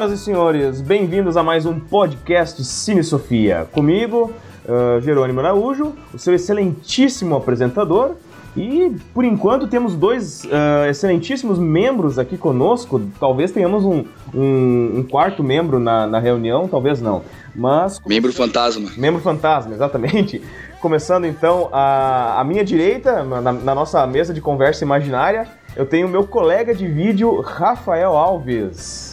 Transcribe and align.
Senhoras 0.00 0.18
e 0.18 0.24
senhores, 0.24 0.80
bem-vindos 0.80 1.36
a 1.36 1.42
mais 1.42 1.66
um 1.66 1.78
podcast 1.78 2.64
Cine 2.64 3.04
Sofia. 3.04 3.68
Comigo, 3.70 4.32
uh, 4.64 4.98
Jerônimo 5.02 5.40
Araújo, 5.40 5.94
o 6.14 6.18
seu 6.18 6.32
excelentíssimo 6.32 7.36
apresentador. 7.36 8.12
E 8.56 8.96
por 9.12 9.26
enquanto 9.26 9.68
temos 9.68 9.94
dois 9.94 10.44
uh, 10.44 10.88
excelentíssimos 10.88 11.58
membros 11.58 12.18
aqui 12.18 12.38
conosco. 12.38 12.98
Talvez 13.20 13.52
tenhamos 13.52 13.84
um, 13.84 14.06
um, 14.34 15.00
um 15.00 15.02
quarto 15.02 15.44
membro 15.44 15.78
na, 15.78 16.06
na, 16.06 16.18
reunião, 16.18 16.66
talvez 16.66 17.02
não. 17.02 17.20
Mas. 17.54 18.00
Membro 18.06 18.32
fantasma. 18.32 18.88
Membro 18.96 19.20
fantasma, 19.20 19.74
exatamente. 19.74 20.40
Começando 20.80 21.26
então 21.26 21.68
a, 21.72 22.40
a 22.40 22.44
minha 22.44 22.64
direita, 22.64 23.22
na, 23.22 23.52
na 23.52 23.74
nossa 23.74 24.06
mesa 24.06 24.32
de 24.32 24.40
conversa 24.40 24.82
imaginária, 24.82 25.46
eu 25.76 25.84
tenho 25.84 26.08
meu 26.08 26.26
colega 26.26 26.74
de 26.74 26.86
vídeo, 26.86 27.38
Rafael 27.42 28.16
Alves. 28.16 29.09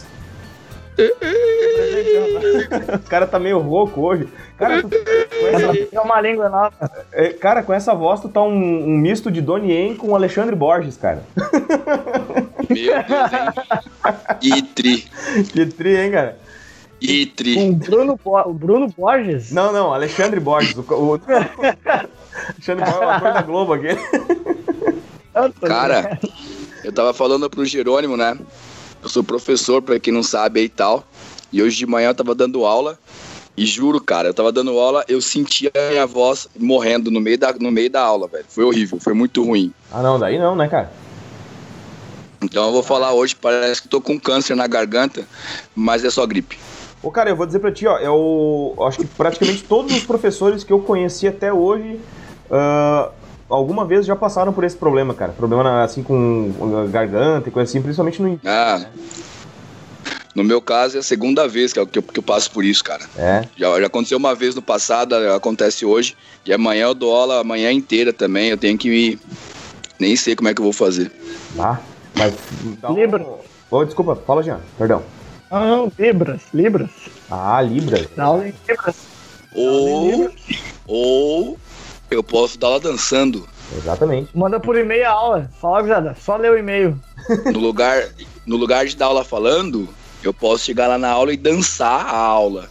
o 2.94 3.08
cara 3.08 3.26
tá 3.26 3.38
meio 3.38 3.58
rouco 3.58 4.00
hoje. 4.00 4.28
Cara, 4.56 4.82
tu, 4.82 4.88
essa, 5.52 5.72
é 5.92 6.00
uma 6.00 6.20
língua 6.20 6.48
nova. 6.48 6.72
É, 7.12 7.28
cara, 7.28 7.62
com 7.62 7.72
essa 7.72 7.94
voz 7.94 8.20
tu 8.20 8.28
tá 8.28 8.42
um, 8.42 8.52
um 8.52 8.96
misto 8.96 9.30
de 9.30 9.40
Donnie 9.40 9.72
Yen 9.72 9.94
com 9.94 10.14
Alexandre 10.14 10.56
Borges, 10.56 10.96
cara. 10.96 11.22
Meu 12.68 13.04
Deus, 13.04 13.32
hein? 13.32 13.52
Itri. 14.42 15.06
Itri, 15.54 15.96
hein, 15.96 16.10
cara? 16.10 16.38
Itri. 17.00 17.54
Com 17.54 17.74
Bruno, 17.74 18.18
Bo 18.22 18.52
Bruno 18.52 18.88
Borges? 18.88 19.52
Não, 19.52 19.72
não, 19.72 19.94
Alexandre 19.94 20.40
Borges. 20.40 20.76
O, 20.76 20.80
o... 20.80 21.20
Alexandre 21.24 22.84
Borges 22.84 23.00
é 23.00 23.04
uma 23.06 23.20
coisa 23.20 23.34
da 23.34 23.42
Globo 23.42 23.72
aqui. 23.74 23.88
Cara, 25.64 26.18
eu 26.82 26.92
tava 26.92 27.14
falando 27.14 27.48
pro 27.48 27.64
Jerônimo, 27.64 28.16
né? 28.16 28.36
Eu 29.02 29.08
sou 29.08 29.22
professor, 29.22 29.80
pra 29.80 29.98
quem 29.98 30.12
não 30.12 30.22
sabe 30.22 30.60
aí 30.60 30.66
e 30.66 30.68
tal. 30.68 31.04
E 31.52 31.62
hoje 31.62 31.76
de 31.76 31.86
manhã 31.86 32.08
eu 32.08 32.14
tava 32.14 32.34
dando 32.34 32.64
aula. 32.64 32.98
E 33.56 33.66
juro, 33.66 34.00
cara, 34.00 34.28
eu 34.28 34.34
tava 34.34 34.52
dando 34.52 34.78
aula, 34.78 35.04
eu 35.08 35.20
sentia 35.20 35.72
a 35.74 35.90
minha 35.90 36.06
voz 36.06 36.46
morrendo 36.56 37.10
no 37.10 37.20
meio 37.20 37.36
da, 37.36 37.52
no 37.52 37.72
meio 37.72 37.90
da 37.90 38.00
aula, 38.00 38.28
velho. 38.28 38.44
Foi 38.48 38.62
horrível, 38.62 39.00
foi 39.00 39.14
muito 39.14 39.42
ruim. 39.42 39.72
Ah, 39.90 40.00
não, 40.00 40.16
daí 40.16 40.38
não, 40.38 40.54
né, 40.54 40.68
cara? 40.68 40.92
Então 42.40 42.66
eu 42.66 42.72
vou 42.72 42.84
falar 42.84 43.12
hoje, 43.12 43.34
parece 43.34 43.82
que 43.82 43.88
tô 43.88 44.00
com 44.00 44.18
câncer 44.18 44.54
na 44.54 44.68
garganta, 44.68 45.26
mas 45.74 46.04
é 46.04 46.10
só 46.10 46.24
gripe. 46.24 46.56
Ô, 47.02 47.10
cara, 47.10 47.30
eu 47.30 47.36
vou 47.36 47.46
dizer 47.46 47.58
pra 47.58 47.72
ti, 47.72 47.84
ó, 47.86 47.98
eu 47.98 48.76
acho 48.86 48.98
que 48.98 49.06
praticamente 49.06 49.64
todos 49.64 49.92
os 49.92 50.04
professores 50.04 50.62
que 50.62 50.72
eu 50.72 50.78
conheci 50.78 51.26
até 51.26 51.52
hoje, 51.52 52.00
uh, 52.50 53.10
alguma 53.48 53.84
vez 53.84 54.06
já 54.06 54.14
passaram 54.14 54.52
por 54.52 54.64
esse 54.64 54.76
problema, 54.76 55.14
cara. 55.14 55.32
Problema 55.32 55.82
assim 55.82 56.02
com 56.02 56.52
garganta 56.90 57.48
e 57.48 57.52
coisa 57.52 57.68
assim, 57.68 57.82
principalmente 57.82 58.20
no 58.20 58.38
Ah. 58.44 58.86
No 60.34 60.44
meu 60.44 60.62
caso, 60.62 60.96
é 60.96 61.00
a 61.00 61.02
segunda 61.02 61.48
vez 61.48 61.72
que 61.72 61.80
eu, 61.80 61.86
que 61.86 61.98
eu, 61.98 62.02
que 62.02 62.18
eu 62.20 62.22
passo 62.22 62.50
por 62.52 62.64
isso, 62.64 62.84
cara. 62.84 63.04
É. 63.16 63.44
Já, 63.56 63.80
já, 63.80 63.86
aconteceu 63.86 64.18
uma 64.18 64.36
vez 64.36 64.54
no 64.54 64.62
passado, 64.62 65.14
acontece 65.34 65.84
hoje. 65.84 66.16
E 66.46 66.52
amanhã 66.52 66.84
eu 66.84 66.94
dou 66.94 67.12
aula 67.12 67.40
a 67.40 67.44
manhã 67.44 67.72
inteira 67.72 68.12
também. 68.12 68.48
Eu 68.50 68.56
tenho 68.56 68.78
que 68.78 68.88
me. 68.88 69.18
Nem 69.98 70.14
sei 70.14 70.36
como 70.36 70.48
é 70.48 70.54
que 70.54 70.60
eu 70.60 70.64
vou 70.64 70.72
fazer. 70.72 71.10
Ah, 71.58 71.78
mas. 72.14 72.34
Um... 72.84 72.94
Libras. 72.94 73.26
Oh, 73.68 73.84
desculpa, 73.84 74.14
fala, 74.14 74.42
Jean, 74.42 74.60
perdão. 74.78 75.02
Não, 75.50 75.66
não, 75.66 75.92
Libras, 75.98 76.42
Libras. 76.54 76.90
Ah, 77.28 77.60
Libras. 77.60 78.06
Dá 78.14 78.24
aula 78.24 78.46
em 78.46 78.54
Libras. 78.68 78.96
Ou. 79.54 80.30
Ou 80.86 81.58
eu 82.10 82.22
posso 82.22 82.58
dar 82.58 82.68
aula 82.68 82.80
dançando. 82.80 83.48
Exatamente. 83.76 84.30
Manda 84.34 84.58
por 84.58 84.76
e-mail 84.76 85.06
a 85.06 85.10
aula. 85.10 85.50
Fala, 85.60 85.82
Guzada, 85.82 86.16
só 86.24 86.36
lê 86.36 86.48
o 86.48 86.58
e-mail. 86.58 86.98
No 87.52 87.58
lugar, 87.58 88.08
no 88.46 88.56
lugar 88.56 88.86
de 88.86 88.96
dar 88.96 89.06
aula 89.06 89.24
falando, 89.24 89.88
eu 90.22 90.32
posso 90.32 90.64
chegar 90.64 90.86
lá 90.86 90.96
na 90.96 91.10
aula 91.10 91.32
e 91.32 91.36
dançar 91.36 92.06
a 92.06 92.16
aula. 92.16 92.68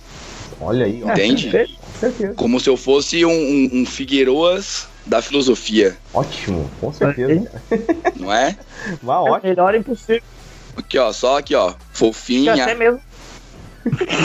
Olha 0.59 0.85
aí, 0.85 1.03
ó. 1.03 1.11
Entende? 1.11 1.55
É, 1.55 1.65
com 1.67 1.99
certeza. 1.99 2.33
Como 2.33 2.59
se 2.59 2.69
eu 2.69 2.75
fosse 2.77 3.23
um, 3.23 3.29
um, 3.29 3.69
um 3.73 3.85
Figueiroas 3.85 4.87
da 5.05 5.21
filosofia. 5.21 5.97
Ótimo, 6.13 6.69
com 6.81 6.91
certeza. 6.91 7.51
Não 8.15 8.33
é? 8.33 8.57
Ótimo. 9.05 9.39
É 9.43 9.49
melhor 9.49 9.75
impossível. 9.75 10.23
Aqui, 10.75 10.97
ó, 10.97 11.11
só 11.11 11.37
aqui, 11.37 11.55
ó. 11.55 11.73
Fofinha. 11.91 12.53
Até 12.53 12.75
mesmo. 12.75 12.99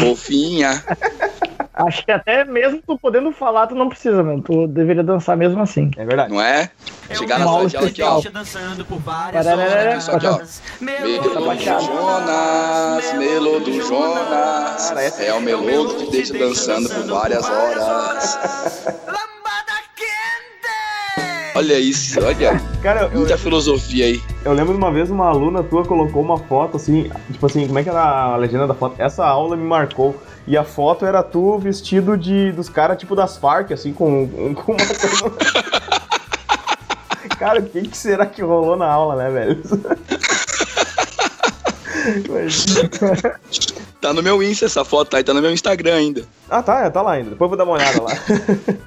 Fofinha. 0.00 0.82
Acho 1.74 2.04
que 2.04 2.12
até 2.12 2.44
mesmo 2.44 2.82
tu 2.86 2.98
podendo 2.98 3.32
falar, 3.32 3.66
tu 3.66 3.74
não 3.74 3.88
precisa, 3.88 4.22
mano. 4.22 4.42
Tu 4.42 4.66
deveria 4.68 5.02
dançar 5.02 5.36
mesmo 5.36 5.62
assim. 5.62 5.90
É 5.96 6.04
verdade. 6.04 6.30
Não 6.30 6.40
é? 6.40 6.70
Chegar 7.10 7.38
na 7.38 7.46
sala 7.46 7.66
de 7.66 7.76
aula 7.76 7.88
aqui, 7.88 8.02
ó. 8.02 8.20
dançando 8.30 8.84
por 8.84 8.98
várias 8.98 9.46
horas. 9.46 10.08
Aqui, 10.08 10.26
ó. 10.26 10.40
Melô 10.80 11.22
do 11.22 11.58
Jonas, 11.58 13.12
melô 13.14 13.60
do 13.60 13.72
Jonas. 13.80 15.18
É 15.18 15.32
o 15.32 15.40
melô 15.40 15.88
que 15.88 16.04
te 16.04 16.10
deixa 16.10 16.38
dançando 16.38 16.90
por 16.90 17.06
várias 17.06 17.48
horas. 17.48 19.18
Olha 21.62 21.78
isso, 21.78 22.18
olha. 22.20 22.60
Cara, 22.82 23.08
Muita 23.08 23.34
eu, 23.34 23.38
filosofia 23.38 24.06
aí. 24.06 24.20
Eu 24.44 24.52
lembro 24.52 24.72
de 24.72 24.78
uma 24.78 24.90
vez 24.90 25.08
uma 25.10 25.28
aluna 25.28 25.62
tua 25.62 25.84
colocou 25.84 26.20
uma 26.20 26.36
foto 26.36 26.76
assim, 26.76 27.08
tipo 27.30 27.46
assim, 27.46 27.68
como 27.68 27.78
é 27.78 27.84
que 27.84 27.88
era 27.88 28.02
a 28.02 28.36
legenda 28.36 28.66
da 28.66 28.74
foto? 28.74 29.00
Essa 29.00 29.24
aula 29.24 29.56
me 29.56 29.62
marcou. 29.62 30.20
E 30.44 30.56
a 30.56 30.64
foto 30.64 31.06
era 31.06 31.22
tu 31.22 31.56
vestido 31.58 32.16
de 32.16 32.50
dos 32.50 32.68
caras 32.68 32.98
tipo 32.98 33.14
das 33.14 33.36
Farc, 33.36 33.70
assim, 33.70 33.92
com, 33.92 34.26
com 34.56 34.72
uma 34.72 34.84
coisa. 34.84 35.30
cara, 37.38 37.60
o 37.60 37.62
que, 37.62 37.82
que 37.82 37.96
será 37.96 38.26
que 38.26 38.42
rolou 38.42 38.76
na 38.76 38.88
aula, 38.88 39.14
né, 39.14 39.30
velho? 39.30 39.62
tá 44.00 44.12
no 44.12 44.20
meu 44.20 44.42
Insta 44.42 44.66
essa 44.66 44.84
foto 44.84 45.16
aí, 45.16 45.22
tá 45.22 45.32
no 45.32 45.40
meu 45.40 45.52
Instagram 45.52 45.94
ainda. 45.94 46.24
Ah, 46.50 46.60
tá, 46.60 46.90
tá 46.90 47.02
lá 47.02 47.12
ainda. 47.12 47.30
Depois 47.30 47.52
eu 47.52 47.56
vou 47.56 47.56
dar 47.56 47.62
uma 47.62 47.74
olhada 47.74 48.02
lá. 48.02 48.10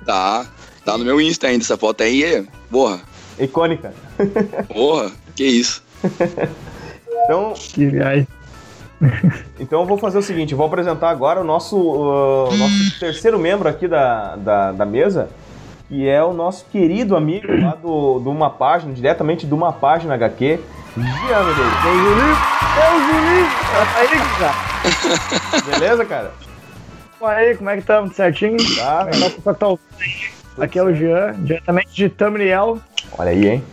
tá, 0.06 0.46
tá 0.86 0.98
no 0.98 1.04
meu 1.04 1.20
Insta 1.20 1.48
ainda 1.48 1.64
essa 1.64 1.78
foto 1.78 2.04
aí, 2.04 2.24
é, 2.24 2.46
porra. 2.70 3.02
Icônica. 3.40 3.94
Porra, 4.74 5.12
que 5.36 5.44
isso. 5.44 5.84
Então. 7.26 7.54
Que 7.54 7.86
viagem. 7.88 8.28
Então 9.60 9.82
eu 9.82 9.86
vou 9.86 9.98
fazer 9.98 10.18
o 10.18 10.22
seguinte, 10.22 10.54
eu 10.54 10.58
vou 10.58 10.68
apresentar 10.68 11.10
agora 11.10 11.42
o 11.42 11.44
nosso, 11.44 11.78
uh, 11.78 12.50
o 12.50 12.58
nosso 12.58 13.00
terceiro 13.00 13.38
membro 13.38 13.68
aqui 13.68 13.88
da, 13.88 14.38
da, 14.38 14.72
da, 14.72 14.86
mesa, 14.86 15.30
que 15.90 16.08
é 16.08 16.24
o 16.24 16.34
nosso 16.34 16.66
querido 16.72 17.16
amigo 17.16 17.48
lá 17.62 17.76
do, 17.76 18.20
do 18.20 18.32
Uma 18.32 18.50
Página, 18.50 18.94
diretamente 18.94 19.46
de 19.46 19.54
Uma 19.54 19.74
Página 19.74 20.14
HQ, 20.14 20.60
Jean 20.96 21.44
Medeiros. 21.44 21.74
Ei, 21.86 21.98
Juninho! 21.98 22.36
aí, 23.96 24.08
cara. 24.40 25.80
Beleza, 25.80 26.06
cara? 26.06 26.32
Aí, 27.22 27.58
como 27.58 27.70
é 27.70 27.74
que 27.74 27.80
estamos? 27.80 28.16
Certinho? 28.16 28.58
Tá, 28.78 29.08
tá, 29.44 29.54
tá, 29.54 29.78
Aqui 30.58 30.80
é 30.80 30.84
o 30.84 30.94
Jean, 30.94 31.34
diretamente 31.40 31.94
de 31.94 32.10
Tamriel. 32.10 32.80
Olha 33.18 33.32
aí, 33.32 33.48
hein? 33.48 33.64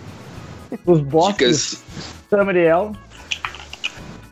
Os 0.84 1.00
bosses. 1.00 1.36
Dicas. 1.36 1.82
Tamriel. 2.28 2.92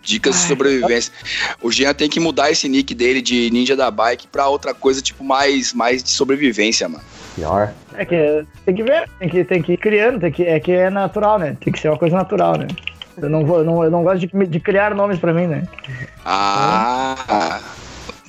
Dicas 0.03 0.35
de 0.35 0.41
sobrevivência. 0.49 1.13
O 1.63 1.71
Jean 1.71 1.95
tem 1.95 2.09
que 2.09 2.19
mudar 2.19 2.51
esse 2.51 2.69
nick 2.69 2.95
dele 2.95 3.23
de 3.23 3.51
Ninja 3.51 3.77
da 3.77 3.91
Bike 3.91 4.27
pra 4.27 4.49
outra 4.49 4.75
coisa, 4.75 5.01
tipo, 5.01 5.23
mais, 5.23 5.73
mais 5.73 6.03
de 6.03 6.11
sobrevivência, 6.11 6.89
mano. 6.89 7.05
Pior. 7.37 7.73
É 7.95 8.05
que 8.05 8.45
tem 8.65 8.75
que 8.75 8.83
ver, 8.83 9.09
tem 9.19 9.29
que, 9.29 9.45
tem 9.45 9.63
que 9.63 9.73
ir 9.75 9.77
criando, 9.77 10.21
tem 10.21 10.33
que, 10.33 10.43
é 10.43 10.59
que 10.59 10.73
é 10.73 10.91
natural, 10.91 11.39
né? 11.39 11.57
Tem 11.61 11.73
que 11.73 11.79
ser 11.79 11.89
uma 11.89 11.99
coisa 11.99 12.17
natural, 12.17 12.57
né? 12.57 12.67
Eu 13.17 13.29
não, 13.29 13.45
vou, 13.45 13.59
eu 13.59 13.65
não, 13.65 13.85
eu 13.85 13.91
não 13.91 14.03
gosto 14.03 14.27
de, 14.27 14.47
de 14.47 14.61
criar 14.61 14.95
nomes 14.95 15.19
pra 15.19 15.33
mim, 15.33 15.47
né? 15.47 15.63
Ah. 16.25 17.61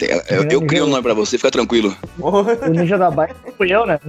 Eu, 0.05 0.43
eu 0.49 0.61
crio 0.61 0.85
um 0.85 0.89
nome 0.89 1.03
pra 1.03 1.13
você, 1.13 1.37
fica 1.37 1.51
tranquilo. 1.51 1.95
O 2.19 2.43
Ninja 2.69 2.97
da 2.97 3.11
Bike 3.11 3.35
fui 3.57 3.71
eu, 3.73 3.85
né? 3.85 3.99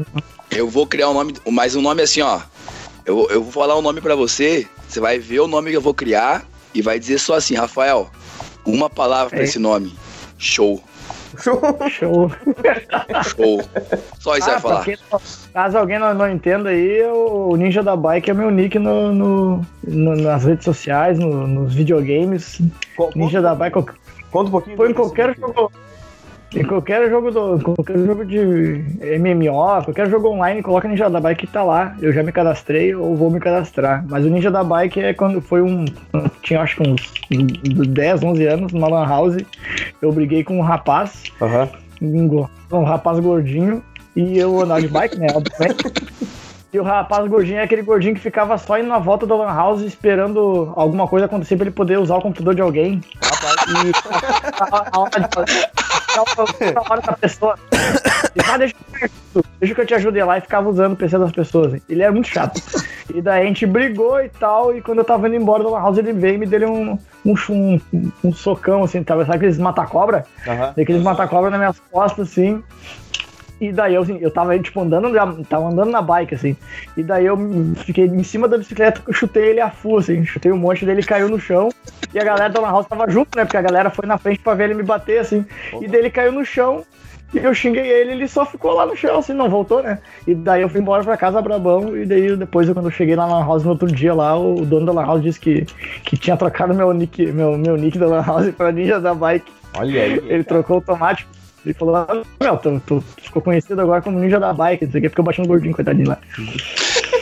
Eu 0.51 0.69
vou 0.69 0.87
criar 0.87 1.11
um 1.11 1.15
nome, 1.15 1.35
mas 1.51 1.75
um 1.75 1.83
nome 1.83 2.03
assim, 2.03 2.23
ó. 2.23 2.41
Eu, 3.05 3.27
eu 3.31 3.43
vou 3.43 3.53
falar 3.53 3.77
um 3.77 3.83
nome 3.83 4.01
pra 4.01 4.15
você, 4.15 4.67
você 4.89 5.01
vai 5.01 5.19
ver 5.19 5.41
o 5.41 5.49
nome 5.49 5.71
que 5.71 5.77
eu 5.77 5.81
vou 5.81 5.95
criar 5.95 6.45
e 6.75 6.81
vai 6.81 6.99
dizer 6.99 7.19
só 7.19 7.35
assim, 7.35 7.55
Rafael, 7.55 8.09
uma 8.65 8.89
palavra 8.89 9.31
pra 9.31 9.43
esse 9.43 9.59
nome. 9.59 9.95
Show. 10.39 10.83
Show. 11.39 11.61
Show. 11.89 12.31
Show. 13.25 13.63
Só 14.19 14.37
isso 14.37 14.49
ah, 14.49 14.53
vai 14.53 14.61
falar. 14.61 14.85
Quem, 14.85 14.97
caso 15.53 15.79
alguém 15.79 15.99
não, 15.99 16.15
não 16.15 16.31
entenda 16.31 16.69
aí, 16.71 17.03
o 17.07 17.57
Ninja 17.57 17.83
da 17.83 17.97
Bike 17.97 18.31
é 18.31 18.35
meu 18.35 18.51
nick 18.51 18.79
no, 18.79 19.13
no, 19.13 19.67
no 19.83 20.17
nas 20.17 20.45
redes 20.45 20.65
sociais, 20.65 21.19
no, 21.19 21.47
nos 21.47 21.75
videogames. 21.75 22.61
Qual, 22.97 23.11
Ninja 23.15 23.41
da 23.41 23.55
Bike. 23.55 23.85
Conta 24.33 24.49
um 24.49 24.51
pouquinho. 24.51 24.77
Foi 24.77 24.91
em 24.91 24.95
qualquer 24.95 25.37
jogo. 25.39 25.71
Em 26.55 26.65
qualquer 26.65 27.09
jogo 27.09 27.31
do. 27.31 27.59
Qualquer 27.61 27.99
jogo 27.99 28.25
de 28.25 28.85
MMO, 29.19 29.85
qualquer 29.85 30.09
jogo 30.09 30.29
online, 30.29 30.63
coloca 30.63 30.89
Ninja 30.89 31.09
da 31.09 31.21
Bike 31.21 31.47
que 31.47 31.53
tá 31.53 31.63
lá. 31.63 31.95
Eu 32.01 32.13
já 32.13 32.23
me 32.23 32.33
cadastrei 32.33 32.95
ou 32.95 33.15
vou 33.15 33.31
me 33.31 33.39
cadastrar. 33.39 34.05
Mas 34.09 34.25
o 34.25 34.29
Ninja 34.29 34.51
da 34.51 34.65
Bike 34.65 35.01
é 35.01 35.15
quando 35.15 35.41
foi 35.41 35.63
um. 35.63 35.85
Tinha 36.43 36.61
acho 36.61 36.77
que 36.77 36.89
uns 36.89 37.13
10, 37.89 38.23
11 38.23 38.47
anos, 38.47 38.73
numa 38.73 38.89
Lan 38.89 39.07
House. 39.07 39.37
Eu 40.01 40.13
briguei 40.13 40.43
com 40.43 40.59
um 40.59 40.63
rapaz. 40.63 41.25
Uhum. 41.41 42.49
Um, 42.71 42.79
um 42.79 42.85
rapaz 42.85 43.19
gordinho. 43.21 43.83
E 44.15 44.39
eu 44.39 44.61
andava 44.61 44.81
de 44.81 44.89
bike, 44.89 45.19
né? 45.19 45.29
Obviamente. 45.35 45.85
E 46.73 46.81
o 46.81 46.83
rapaz 46.83 47.29
gordinho 47.29 47.59
é 47.59 47.63
aquele 47.63 47.83
gordinho 47.83 48.15
que 48.15 48.21
ficava 48.21 48.57
só 48.57 48.79
indo 48.79 48.89
na 48.89 48.99
volta 48.99 49.27
do 49.27 49.37
Lan 49.37 49.55
House 49.55 49.83
esperando 49.83 50.73
alguma 50.75 51.07
coisa 51.07 51.27
acontecer 51.27 51.55
pra 51.57 51.65
ele 51.67 51.75
poder 51.75 51.99
usar 51.99 52.17
o 52.17 52.23
computador 52.23 52.55
de 52.55 52.63
alguém. 52.63 53.03
E 53.69 53.93
a, 54.59 54.99
hora 54.99 55.21
de 55.21 55.35
fazer. 55.35 55.69
A 56.75 56.91
hora 56.91 57.03
da 57.03 57.13
pessoa. 57.13 57.59
E, 58.35 58.41
ah, 58.51 58.57
deixa, 58.57 58.75
que 59.61 59.81
eu 59.83 59.87
te 59.87 59.95
ajude 59.95 60.23
lá 60.23 60.39
e 60.39 60.41
ficava 60.41 60.67
usando 60.67 60.95
o 60.95 60.97
PC 60.97 61.19
das 61.19 61.33
pessoas. 61.33 61.79
Ele 61.91 62.03
era 62.03 62.11
muito 62.11 62.29
chato. 62.29 62.63
E 63.15 63.21
daí 63.21 63.43
a 63.43 63.47
gente 63.47 63.67
brigou 63.67 64.19
e 64.23 64.31
tal. 64.31 64.75
E 64.75 64.81
quando 64.81 64.99
eu 65.01 65.05
tava 65.05 65.29
indo 65.29 65.37
embora 65.37 65.63
do 65.63 65.71
Lan 65.71 65.81
House, 65.81 65.99
ele 65.99 66.15
veio 66.15 66.37
e 66.37 66.39
me 66.39 66.47
deu 66.47 66.71
um, 66.71 66.99
um, 67.27 67.35
um, 67.51 67.81
um 68.25 68.33
socão, 68.33 68.83
assim, 68.83 69.03
tava, 69.03 69.27
sabe 69.27 69.37
aqueles 69.37 69.59
mata-cobra? 69.59 70.25
Aham. 70.49 70.73
Daqueles 70.75 71.03
mata-cobra 71.03 71.51
nas 71.51 71.59
minhas 71.59 71.79
costas, 71.91 72.31
assim. 72.31 72.63
E 73.63 73.71
daí 73.71 73.95
eu, 73.95 74.03
assim, 74.03 74.19
eu 74.21 74.29
tava, 74.29 74.59
tipo, 74.59 74.81
andando, 74.81 75.09
tava 75.45 75.69
andando 75.69 75.93
na 75.93 76.03
bike, 76.03 76.35
assim. 76.35 76.57
E 76.97 77.03
daí 77.05 77.27
eu 77.27 77.39
fiquei 77.77 78.07
em 78.07 78.25
cima 78.25 78.49
da 78.49 78.59
bicicleta, 78.59 79.01
chutei 79.13 79.51
ele 79.51 79.61
a 79.61 79.71
full, 79.71 79.99
assim. 79.99 80.25
Chutei 80.25 80.51
um 80.51 80.57
monte 80.57 80.85
dele, 80.85 81.01
caiu 81.01 81.29
no 81.29 81.39
chão. 81.39 81.69
E 82.13 82.19
a 82.19 82.25
galera 82.25 82.49
da 82.49 82.61
Lan 82.61 82.73
House 82.73 82.89
tava 82.89 83.09
junto, 83.09 83.39
né? 83.39 83.45
Porque 83.45 83.57
a 83.57 83.63
galera 83.63 83.89
foi 83.89 84.05
na 84.05 84.19
frente 84.19 84.41
pra 84.41 84.55
ver 84.55 84.65
ele 84.65 84.75
me 84.75 84.83
bater, 84.83 85.21
assim. 85.21 85.47
E 85.81 85.87
daí 85.87 86.01
ele 86.01 86.11
caiu 86.11 86.33
no 86.33 86.45
chão. 86.45 86.83
E 87.33 87.39
eu 87.39 87.55
xinguei 87.55 87.87
ele, 87.87 88.11
ele 88.11 88.27
só 88.27 88.45
ficou 88.45 88.73
lá 88.73 88.85
no 88.85 88.97
chão, 88.97 89.21
assim, 89.21 89.33
não 89.33 89.49
voltou, 89.49 89.81
né? 89.81 90.01
E 90.27 90.35
daí 90.35 90.63
eu 90.63 90.69
fui 90.69 90.81
embora 90.81 91.05
pra 91.05 91.17
casa 91.17 91.41
brabão. 91.41 91.97
E 91.97 92.05
daí 92.05 92.37
depois, 92.37 92.69
quando 92.69 92.87
eu 92.87 92.91
cheguei 92.91 93.15
lá 93.15 93.29
na 93.29 93.39
Lan 93.39 93.47
House 93.47 93.63
no 93.63 93.71
outro 93.71 93.87
dia 93.87 94.13
lá, 94.13 94.37
o 94.37 94.67
dono 94.67 94.87
da 94.87 94.93
Lan 94.93 95.07
House 95.07 95.23
disse 95.23 95.39
que, 95.39 95.65
que 96.05 96.17
tinha 96.17 96.37
trocado 96.37 96.75
meu 96.75 96.93
nick, 96.93 97.31
meu, 97.31 97.57
meu 97.57 97.77
nick 97.77 97.97
da 97.97 98.09
Lan 98.09 98.25
House 98.27 98.51
pra 98.51 98.73
Ninja 98.73 99.01
da 99.01 99.15
Bike. 99.15 99.53
Olha 99.79 100.03
aí. 100.03 100.21
Ele 100.27 100.43
trocou 100.43 100.79
automático. 100.79 101.31
Ele 101.65 101.75
falou, 101.75 101.97
ah, 101.97 102.23
meu, 102.41 102.57
tu, 102.57 102.83
tu 102.87 103.05
ficou 103.23 103.41
conhecido 103.41 103.81
agora 103.81 104.03
como 104.03 104.19
ninja 104.19 104.41
da 104.41 104.53
bike, 104.53 104.85
não 104.85 104.93
sei 104.93 105.07
o 105.07 105.11
que, 105.11 105.23
bati 105.23 105.41
no 105.41 105.47
gordinho, 105.47 105.75
coitadinho 105.75 106.09
lá. 106.09 106.19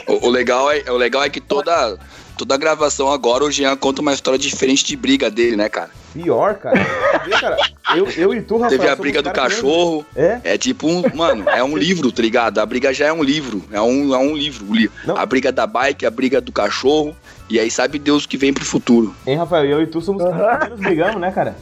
O, 0.06 0.26
o 0.26 0.30
legal 0.30 0.70
é, 0.72 0.90
o 0.90 0.96
legal 0.96 1.22
é 1.22 1.28
que 1.28 1.40
toda, 1.40 1.98
toda 2.38 2.56
gravação 2.56 3.12
agora 3.12 3.44
o 3.44 3.50
Jean 3.50 3.76
conta 3.76 4.00
uma 4.00 4.14
história 4.14 4.38
diferente 4.38 4.84
de 4.84 4.96
briga 4.96 5.30
dele, 5.30 5.56
né, 5.56 5.68
cara? 5.68 5.90
Pior, 6.12 6.54
cara. 6.54 6.80
Vê, 7.24 7.30
cara, 7.38 7.56
eu, 7.94 8.08
eu 8.16 8.34
e 8.34 8.42
tu, 8.42 8.56
Rafael. 8.56 8.80
Teve 8.80 8.90
a 8.90 8.96
briga 8.96 9.22
do 9.22 9.30
cachorro. 9.30 10.04
É? 10.16 10.40
É 10.42 10.58
tipo 10.58 10.88
um. 10.88 11.02
Mano, 11.14 11.48
é 11.48 11.62
um 11.62 11.76
livro, 11.76 12.10
tá 12.10 12.22
ligado? 12.22 12.58
A 12.58 12.66
briga 12.66 12.92
já 12.92 13.06
é 13.06 13.12
um 13.12 13.22
livro. 13.22 13.62
É 13.70 13.80
um, 13.80 14.12
é 14.12 14.18
um 14.18 14.36
livro. 14.36 14.66
Não. 15.06 15.16
A 15.16 15.24
briga 15.24 15.52
da 15.52 15.66
bike, 15.66 16.04
a 16.04 16.10
briga 16.10 16.40
do 16.40 16.50
cachorro. 16.50 17.14
E 17.48 17.60
aí 17.60 17.70
sabe 17.70 17.98
Deus 17.98 18.24
o 18.24 18.28
que 18.28 18.36
vem 18.36 18.52
pro 18.52 18.64
futuro. 18.64 19.14
Hein, 19.26 19.36
Rafael? 19.36 19.64
Eu 19.64 19.82
e 19.82 19.86
tu 19.86 20.00
somos 20.00 20.24
os 20.24 20.30
caras 20.30 20.58
que 20.58 20.64
menos 20.64 20.80
brigamos, 20.80 21.20
né, 21.20 21.30
cara? 21.30 21.56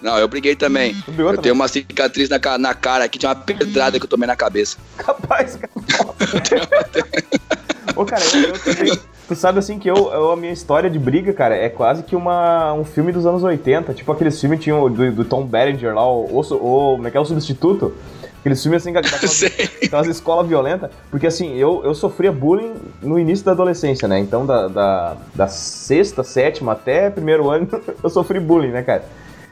Não, 0.00 0.16
eu 0.18 0.28
briguei 0.28 0.54
também. 0.54 0.94
Brigou 1.06 1.26
Eu 1.26 1.26
também? 1.30 1.42
tenho 1.42 1.54
uma 1.54 1.66
cicatriz 1.68 2.28
na, 2.28 2.38
na 2.58 2.74
cara 2.74 3.04
aqui 3.04 3.18
de 3.18 3.26
uma 3.26 3.34
pedrada 3.34 3.98
que 3.98 4.04
eu 4.04 4.08
tomei 4.10 4.26
na 4.26 4.36
cabeça. 4.36 4.76
Capaz, 4.96 5.56
cara. 5.56 5.72
Ô, 7.96 8.04
cara, 8.04 8.22
eu, 8.34 8.40
eu 8.50 8.58
também. 8.58 8.98
Tu 9.26 9.34
sabe 9.34 9.58
assim 9.58 9.78
que 9.78 9.90
eu, 9.90 9.96
eu- 9.96 10.32
a 10.32 10.36
minha 10.36 10.52
história 10.52 10.88
de 10.88 10.98
briga, 10.98 11.32
cara, 11.32 11.54
é 11.54 11.68
quase 11.68 12.02
que 12.02 12.16
uma, 12.16 12.72
um 12.72 12.84
filme 12.84 13.12
dos 13.12 13.26
anos 13.26 13.42
80. 13.42 13.92
Tipo 13.92 14.12
aqueles 14.12 14.40
filmes 14.40 14.60
tinham 14.60 14.82
o 14.82 14.88
do, 14.88 15.10
do 15.12 15.24
Tom 15.24 15.44
Berenger 15.44 15.94
lá, 15.94 16.06
o, 16.10 16.24
o, 16.26 16.40
o- 16.40 16.96
como 16.96 17.08
é 17.08 17.10
que 17.10 17.16
é 17.16 17.20
o 17.20 17.24
substituto? 17.24 17.94
Aqueles 18.40 18.62
filmes 18.62 18.82
assim, 18.82 18.92
daquelas, 18.92 19.20
Sei. 19.30 19.50
aquelas 19.84 20.06
escolas 20.06 20.46
violentas. 20.48 20.90
Porque 21.10 21.26
assim, 21.26 21.54
eu, 21.56 21.82
eu 21.84 21.94
sofria 21.94 22.32
bullying 22.32 22.72
no 23.02 23.18
início 23.18 23.44
da 23.44 23.52
adolescência, 23.52 24.06
né? 24.08 24.18
Então 24.18 24.46
da, 24.46 24.68
da, 24.68 25.16
da 25.34 25.48
sexta, 25.48 26.22
sétima 26.22 26.72
até 26.72 27.10
primeiro 27.10 27.50
ano 27.50 27.68
eu 28.02 28.08
sofri 28.08 28.38
bullying, 28.40 28.70
né, 28.70 28.82
cara? 28.82 29.04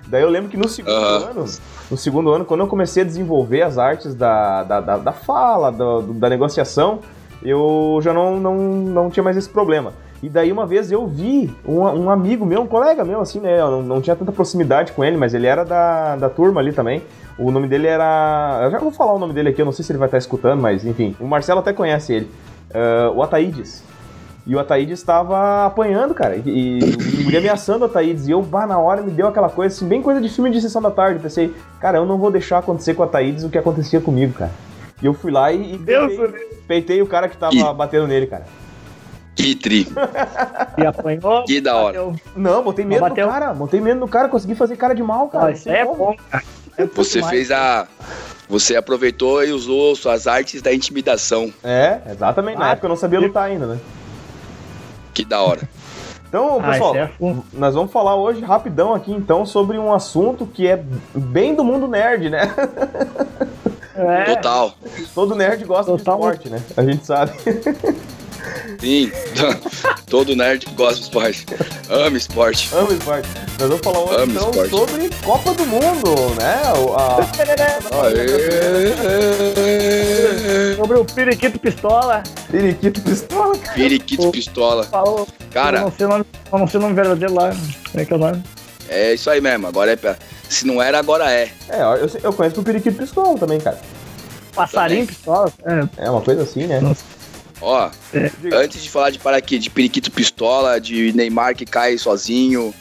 Daí 0.08 0.23
eu 0.23 0.31
lembro 0.31 0.49
que 0.49 0.56
no 0.56 0.69
segundo 0.69 0.93
ano, 0.94 1.44
no 1.91 1.97
segundo 1.97 2.31
ano, 2.32 2.44
quando 2.44 2.61
eu 2.61 2.67
comecei 2.67 3.03
a 3.03 3.06
desenvolver 3.06 3.62
as 3.62 3.76
artes 3.79 4.14
da, 4.14 4.62
da, 4.62 4.81
da, 4.81 4.97
da 4.99 5.12
fala, 5.12 5.70
do- 5.73 6.12
da 6.14 6.29
negociação, 6.29 7.00
eu 7.43 7.99
já 8.03 8.12
não, 8.12 8.38
não, 8.38 8.55
não 8.56 9.11
tinha 9.11 9.23
mais 9.23 9.37
esse 9.37 9.49
problema. 9.49 9.93
E 10.23 10.29
daí 10.29 10.50
uma 10.50 10.64
vez 10.67 10.91
eu 10.91 11.06
vi 11.06 11.55
um, 11.67 11.81
um 11.82 12.11
amigo 12.11 12.47
meu, 12.47 12.62
um 12.62 12.67
colega 12.67 13.05
meu, 13.05 13.20
assim, 13.20 13.38
né? 13.38 13.61
Eu 13.61 13.70
não, 13.70 13.82
não 13.82 14.00
tinha 14.00 14.17
tanta 14.17 14.32
proximidade 14.32 14.93
com 14.93 15.05
ele, 15.05 15.17
mas 15.17 15.35
ele 15.35 15.47
era 15.47 15.62
da, 15.64 16.17
da 16.17 16.29
turma 16.31 16.61
ali 16.61 16.73
também. 16.73 17.02
O 17.38 17.50
nome 17.50 17.69
dele 17.69 17.87
era. 17.87 18.61
Eu 18.64 18.70
já 18.70 18.79
vou 18.79 18.91
falar 18.91 19.12
o 19.12 19.19
nome 19.19 19.35
dele 19.35 19.50
aqui, 19.50 19.61
eu 19.61 19.67
não 19.67 19.73
sei 19.73 19.85
se 19.85 19.93
ele 19.93 19.99
vai 19.99 20.06
estar 20.09 20.17
escutando, 20.19 20.61
mas 20.61 20.87
enfim. 20.87 21.14
O 21.20 21.26
Marcelo 21.26 21.61
até 21.61 21.73
conhece 21.73 22.14
ele. 22.14 22.31
Ah, 22.73 23.11
o 23.14 23.23
Ataídes. 23.23 23.82
E 24.47 24.55
o 24.55 24.61
Ataídes 24.61 25.01
estava 25.01 25.67
apanhando, 25.67 26.15
cara. 26.15 26.37
E, 26.37 26.79
e 26.79 27.25
me 27.27 27.37
ameaçando 27.37 27.83
o 27.85 27.89
Ataídes. 27.89 28.29
E 28.29 28.31
eu, 28.31 28.41
bah, 28.43 28.67
na 28.67 28.79
hora 28.79 29.03
me 29.03 29.11
deu 29.11 29.27
aquela 29.27 29.49
coisa 29.51 29.75
assim, 29.75 29.89
bem 29.89 30.01
coisa 30.01 30.21
de 30.21 30.29
filme 30.29 30.51
de 30.51 30.61
sessão 30.61 30.81
da 30.81 30.91
tarde. 30.91 31.17
Eu 31.17 31.23
pensei, 31.23 31.53
cara, 31.81 31.99
eu 31.99 32.07
não 32.07 32.17
vou 32.17 32.31
deixar 32.31 32.59
acontecer 32.59 32.95
com 32.95 33.03
o 33.03 33.07
Ataídes 33.07 33.43
o 33.43 33.51
que 33.51 33.59
acontecia 33.59 34.01
comigo, 34.01 34.35
cara. 34.35 34.53
E 35.03 35.07
eu 35.07 35.13
fui 35.15 35.33
lá 35.33 35.51
e, 35.53 35.75
e 35.75 35.79
Deus 35.79 36.13
peitei, 36.17 36.49
peitei 36.69 37.03
o 37.03 37.07
cara 37.07 37.29
que 37.29 37.37
tava 37.37 37.55
E- 37.57 37.75
batendo 37.75 38.07
nele, 38.07 38.27
cara. 38.29 38.45
Que 39.35 39.55
tri. 39.55 39.87
E 40.79 40.87
apanhou. 40.87 41.45
Que 41.45 41.61
da 41.61 41.77
hora. 41.77 41.99
bateu. 42.05 42.15
Não, 42.37 42.63
botei 42.63 42.85
medo 42.87 43.01
Bateu. 43.01 43.27
no 43.27 43.33
cara. 43.33 43.53
Botei 43.53 43.81
medo 43.81 44.01
no 44.01 44.09
cara, 44.09 44.29
consegui 44.29 44.55
fazer 44.55 44.77
cara 44.77 44.95
de 44.95 45.03
mal, 45.03 45.29
cara. 45.29 45.53
Não 45.67 45.73
é 45.75 45.85
como. 45.85 45.97
bom, 45.97 46.17
cara. 46.31 46.43
É 46.79 46.87
Você 46.87 47.21
mais. 47.21 47.31
fez 47.31 47.51
a. 47.51 47.87
Você 48.49 48.77
aproveitou 48.77 49.45
e 49.45 49.51
usou 49.53 49.95
suas 49.97 50.27
artes 50.27 50.63
da 50.63 50.73
intimidação. 50.73 51.53
É, 51.65 52.01
exatamente. 52.11 52.59
Na 52.59 52.69
Ah, 52.69 52.71
época 52.73 52.87
eu 52.87 52.91
não 52.91 52.97
sabia 52.97 53.19
lutar 53.21 53.45
ainda, 53.45 53.67
né? 53.67 53.79
Que 55.17 55.25
da 55.25 55.41
hora. 55.41 55.63
Então, 56.29 56.59
Ah, 56.63 56.73
pessoal, 56.73 56.95
isso 56.95 56.99
é 56.99 57.35
nós 57.55 57.75
vamos 57.75 57.91
falar 57.91 58.17
hoje 58.17 58.43
rapidão 58.43 58.93
aqui, 58.93 59.11
então, 59.11 59.47
sobre 59.47 59.79
um 59.79 59.91
assunto 59.95 60.45
que 60.45 60.67
é 60.69 60.85
bem 61.15 61.55
do 61.55 61.65
mundo 61.65 61.89
nerd, 61.89 62.29
né? 62.29 62.53
É, 63.95 64.35
Total. 64.35 64.75
Todo 65.15 65.35
nerd 65.35 65.65
gosta 65.65 65.91
Total. 65.91 66.17
de 66.19 66.21
esporte, 66.21 66.51
né? 66.51 66.63
A 66.77 66.83
gente 66.83 67.07
sabe. 67.07 67.33
Sim. 68.81 69.11
Todo 70.09 70.35
nerd 70.37 70.67
gosta 70.77 70.97
de 70.97 71.03
esporte. 71.03 71.47
Ama 71.89 72.17
esporte. 72.17 72.69
Amo 72.75 72.93
esporte. 72.93 73.29
Nós 73.59 73.69
vamos 73.69 73.81
falar 73.85 73.99
hoje, 74.01 74.31
então, 74.31 74.51
esporte. 74.51 74.71
sobre 74.71 75.11
Copa 75.25 75.55
do 75.55 75.67
Mundo, 75.67 76.15
né? 76.39 76.63
A- 76.97 78.07
Aê. 79.47 80.76
sobre 80.76 80.99
o 80.99 81.05
periquito 81.05 81.59
pistola. 81.59 82.23
Periquito 82.50 83.00
pistola, 83.00 83.57
cara. 83.59 83.75
Periquito 83.75 84.31
pistola. 84.31 84.85
Falou. 84.85 85.21
Eu 85.21 85.47
Cara, 85.52 85.81
não 85.81 85.93
sei 85.93 86.07
o 86.07 86.09
nome, 86.11 86.25
eu 86.52 86.59
não 86.59 86.69
sei 86.69 86.79
o 86.79 86.83
nome 86.83 86.95
verdadeiro 86.95 87.35
lá. 87.35 87.50
Como 87.90 88.02
é 88.02 88.05
que 88.05 88.12
é 88.12 88.17
o 88.17 88.19
nome? 88.19 88.43
é 88.88 89.14
isso 89.14 89.29
aí 89.31 89.40
mesmo. 89.40 89.67
Agora 89.67 89.90
é. 89.93 89.97
pra- 89.97 90.17
Se 90.49 90.67
não 90.67 90.81
era, 90.83 90.99
agora 90.99 91.31
é. 91.31 91.50
É, 91.69 91.81
eu, 91.83 92.11
eu 92.23 92.33
conheço 92.33 92.61
o 92.61 92.64
periquito 92.64 92.99
pistola 92.99 93.37
também, 93.38 93.59
cara. 93.61 93.79
Passarinho 94.55 95.07
pistola? 95.07 95.52
É, 95.99 96.05
É 96.07 96.11
uma 96.11 96.21
coisa 96.21 96.43
assim, 96.43 96.67
né? 96.67 96.81
Ó, 97.61 97.91
É. 98.13 98.31
antes 98.53 98.83
de 98.83 98.91
falar 98.91 99.11
de 99.11 99.19
para 99.19 99.37
aqui, 99.37 99.59
de 99.59 99.71
periquito 99.71 100.11
pistola, 100.11 100.81
de 100.81 101.13
Neymar 101.13 101.55
que 101.57 101.65
cai 101.65 101.97
sozinho, 101.99 102.75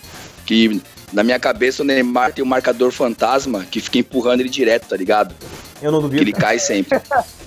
que 0.46 0.82
na 1.14 1.24
minha 1.24 1.40
cabeça 1.40 1.82
o 1.82 1.86
Neymar 1.86 2.34
tem 2.34 2.44
um 2.44 2.48
marcador 2.48 2.92
fantasma 2.92 3.66
que 3.70 3.80
fica 3.80 4.00
empurrando 4.00 4.42
ele 4.42 4.50
direto, 4.50 4.88
tá 4.90 4.98
ligado? 4.98 5.34
Eu 5.82 5.92
não 5.92 6.00
Que 6.00 6.04
duvido. 6.08 6.24
ele 6.24 6.34
cai 6.34 6.60
sempre. 6.60 7.00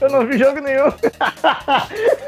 eu 0.00 0.10
não 0.10 0.26
vi 0.26 0.38
jogo 0.38 0.60
nenhum. 0.60 0.90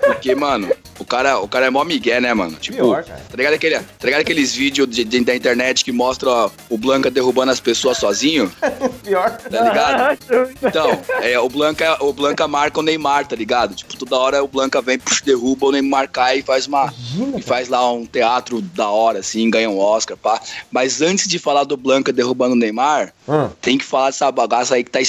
Porque, 0.07 0.35
mano, 0.35 0.71
o 0.99 1.05
cara, 1.05 1.39
o 1.41 1.49
cara 1.49 1.67
é 1.67 1.71
mó 1.71 1.85
migué, 1.85 2.21
né, 2.21 2.33
mano? 2.35 2.57
Tipo, 2.57 2.77
Pior, 2.79 3.05
cara. 3.05 3.21
Tá 3.29 3.37
ligado, 3.37 3.55
aquele, 3.55 3.79
tá 3.79 3.85
ligado 4.05 4.21
aqueles 4.21 4.55
vídeos 4.55 4.89
de- 4.89 5.05
de- 5.05 5.21
da 5.25 5.35
internet 5.35 5.85
que 5.85 5.93
mostra 5.93 6.29
ó, 6.31 6.51
o 6.69 6.79
Blanca 6.79 7.11
derrubando 7.11 7.51
as 7.53 7.61
pessoas 7.61 7.99
sozinho? 7.99 8.51
Pior. 9.03 9.31
Tá 9.31 9.63
ligado? 9.63 10.19
Então, 10.63 11.01
é, 11.23 11.39
o, 11.39 11.49
Blanca, 11.49 11.97
o 12.05 12.13
Blanca 12.13 12.47
marca 12.47 12.81
o 12.81 12.83
Neymar, 12.83 13.27
tá 13.27 13.35
ligado? 13.37 13.75
Tipo, 13.75 13.97
toda 13.97 14.17
hora 14.17 14.43
o 14.45 14.49
Blanca 14.49 14.81
vem, 14.81 14.99
pux, 14.99 15.21
derruba, 15.21 15.67
o 15.67 15.73
Neymar 15.73 16.09
cai 16.11 16.39
e 16.39 16.43
faz 16.43 16.67
uma. 16.67 16.93
Imagina, 17.15 17.39
E 17.39 17.43
faz 17.43 17.69
lá 17.69 17.91
um 17.93 18.07
teatro 18.07 18.61
da 18.61 18.89
hora, 18.89 19.19
assim, 19.21 19.49
ganha 19.51 19.69
um 19.71 19.79
Oscar, 19.79 20.17
pá. 20.17 20.41
Mas 20.71 21.01
antes 21.03 21.27
de 21.29 21.39
falar 21.39 21.65
do 21.65 21.77
Blanca 21.77 22.13
derrubando 22.13 22.55
o 22.55 22.59
Neymar, 22.59 23.13
Hum, 23.29 23.49
tem 23.61 23.79
que 23.79 23.85
falar 23.85 24.07
dessa 24.07 24.31
bagaça 24.31 24.75
aí 24.75 24.85
que 24.85 24.91
tá. 24.91 25.01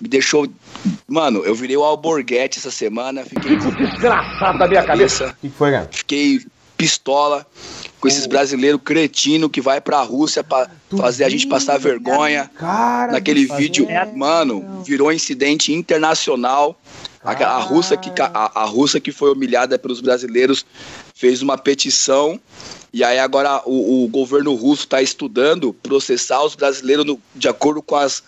Me 0.00 0.08
deixou. 0.08 0.46
Mano, 1.08 1.44
eu 1.44 1.54
virei 1.54 1.76
o 1.76 1.82
Alborguete 1.84 2.58
essa 2.58 2.70
semana, 2.70 3.24
fiquei 3.24 3.56
Desgraçado 3.56 4.58
da 4.58 4.68
minha 4.68 4.82
cabeça. 4.82 5.34
o 5.38 5.40
que 5.40 5.48
foi, 5.50 5.70
cara? 5.72 5.88
fiquei 5.90 6.40
pistola 6.76 7.46
com 7.98 8.06
esses 8.06 8.26
brasileiros 8.26 8.78
cretino 8.84 9.48
que 9.48 9.62
vai 9.62 9.80
pra 9.80 10.02
Rússia 10.02 10.44
pra 10.44 10.68
Tu 10.90 10.98
fazer 10.98 11.24
a 11.24 11.28
gente 11.30 11.46
passar 11.46 11.78
vergonha. 11.78 12.50
Cara, 12.54 13.12
Naquele 13.12 13.46
vídeo, 13.46 13.86
merda. 13.86 14.12
mano, 14.14 14.82
virou 14.84 15.10
incidente 15.10 15.72
internacional. 15.72 16.78
Aquela- 17.24 17.56
A, 17.56 17.60
russa 17.60 17.96
que, 17.96 18.10
a, 18.20 18.60
a 18.62 18.64
russa 18.66 19.00
que 19.00 19.10
foi 19.10 19.32
humilhada 19.32 19.78
pelos 19.78 20.00
brasileiros 20.02 20.64
fez 21.14 21.40
uma 21.42 21.56
petição 21.58 22.38
e 22.96 23.04
aí 23.04 23.18
agora 23.18 23.60
o, 23.66 24.04
o 24.04 24.08
governo 24.08 24.54
russo 24.54 24.84
está 24.84 25.02
estudando 25.02 25.72
processar 25.82 26.42
os 26.42 26.54
brasileiros 26.54 27.04
no- 27.04 27.20
de 27.34 27.46
acordo 27.46 27.82
com 27.82 27.94
as, 27.94 28.22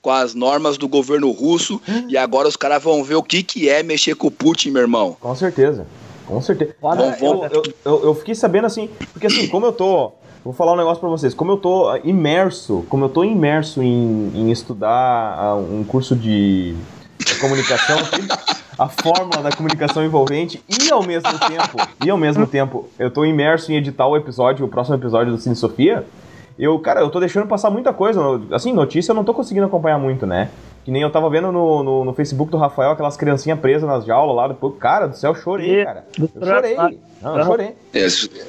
com 0.00 0.10
as 0.12 0.32
normas 0.32 0.78
do 0.78 0.86
governo 0.86 1.28
russo 1.32 1.80
e 2.08 2.16
agora 2.16 2.46
os 2.46 2.54
caras 2.54 2.80
vão 2.80 3.02
ver 3.02 3.16
o 3.16 3.22
que, 3.22 3.42
que 3.42 3.68
é 3.68 3.82
mexer 3.82 4.14
com 4.14 4.28
o 4.28 4.30
Putin, 4.30 4.70
meu 4.70 4.82
irmão. 4.82 5.16
Com 5.20 5.34
certeza. 5.34 5.86
Com 6.24 6.40
certeza. 6.40 6.72
Cara, 6.80 7.18
eu, 7.20 7.48
eu, 7.50 7.62
eu, 7.84 8.04
eu 8.04 8.14
fiquei 8.14 8.36
sabendo 8.36 8.66
assim, 8.68 8.88
porque 9.12 9.26
assim, 9.26 9.48
como 9.48 9.66
eu 9.66 9.72
tô. 9.72 10.12
Vou 10.44 10.52
falar 10.52 10.72
um 10.72 10.76
negócio 10.76 11.00
pra 11.00 11.08
vocês. 11.08 11.34
Como 11.34 11.52
eu 11.52 11.56
tô 11.56 11.88
ah, 11.88 11.98
imerso, 12.04 12.84
como 12.88 13.04
eu 13.04 13.08
tô 13.08 13.24
imerso 13.24 13.82
em, 13.82 14.30
em 14.34 14.50
estudar 14.52 15.36
ah, 15.38 15.56
um 15.56 15.82
curso 15.84 16.14
de, 16.14 16.74
de 17.18 17.34
comunicação, 17.40 17.96
a 18.78 18.88
fórmula 18.88 19.42
da 19.42 19.50
comunicação 19.50 20.04
envolvente 20.04 20.62
e 20.68 20.90
ao 20.90 21.02
mesmo 21.02 21.30
tempo, 21.38 21.88
e 22.04 22.10
ao 22.10 22.18
mesmo 22.18 22.46
tempo, 22.46 22.88
eu 22.98 23.10
tô 23.10 23.24
imerso 23.24 23.72
em 23.72 23.76
editar 23.76 24.06
o 24.06 24.16
episódio, 24.16 24.64
o 24.64 24.68
próximo 24.68 24.96
episódio 24.96 25.32
do 25.32 25.38
Cine 25.38 25.56
Sofia. 25.56 26.04
Eu, 26.58 26.78
cara, 26.78 27.00
eu 27.00 27.10
tô 27.10 27.18
deixando 27.18 27.46
passar 27.46 27.70
muita 27.70 27.92
coisa. 27.92 28.20
Assim, 28.50 28.72
notícia 28.72 29.12
eu 29.12 29.16
não 29.16 29.24
tô 29.24 29.32
conseguindo 29.32 29.66
acompanhar 29.66 29.98
muito, 29.98 30.26
né? 30.26 30.50
Que 30.84 30.90
nem 30.90 31.00
eu 31.00 31.10
tava 31.10 31.30
vendo 31.30 31.50
no, 31.52 31.82
no, 31.82 32.04
no 32.04 32.12
Facebook 32.12 32.50
do 32.50 32.58
Rafael 32.58 32.90
aquelas 32.90 33.16
criancinhas 33.16 33.58
presas 33.58 33.88
nas 33.88 34.04
jaulas 34.04 34.36
lá. 34.36 34.48
Depois, 34.48 34.74
cara 34.78 35.06
do 35.06 35.16
céu, 35.16 35.30
eu 35.30 35.34
chorei, 35.34 35.84
cara. 35.84 36.04
Eu 36.18 36.46
chorei. 36.46 36.76
Não, 37.22 37.38
eu 37.38 37.44
chorei. 37.44 37.76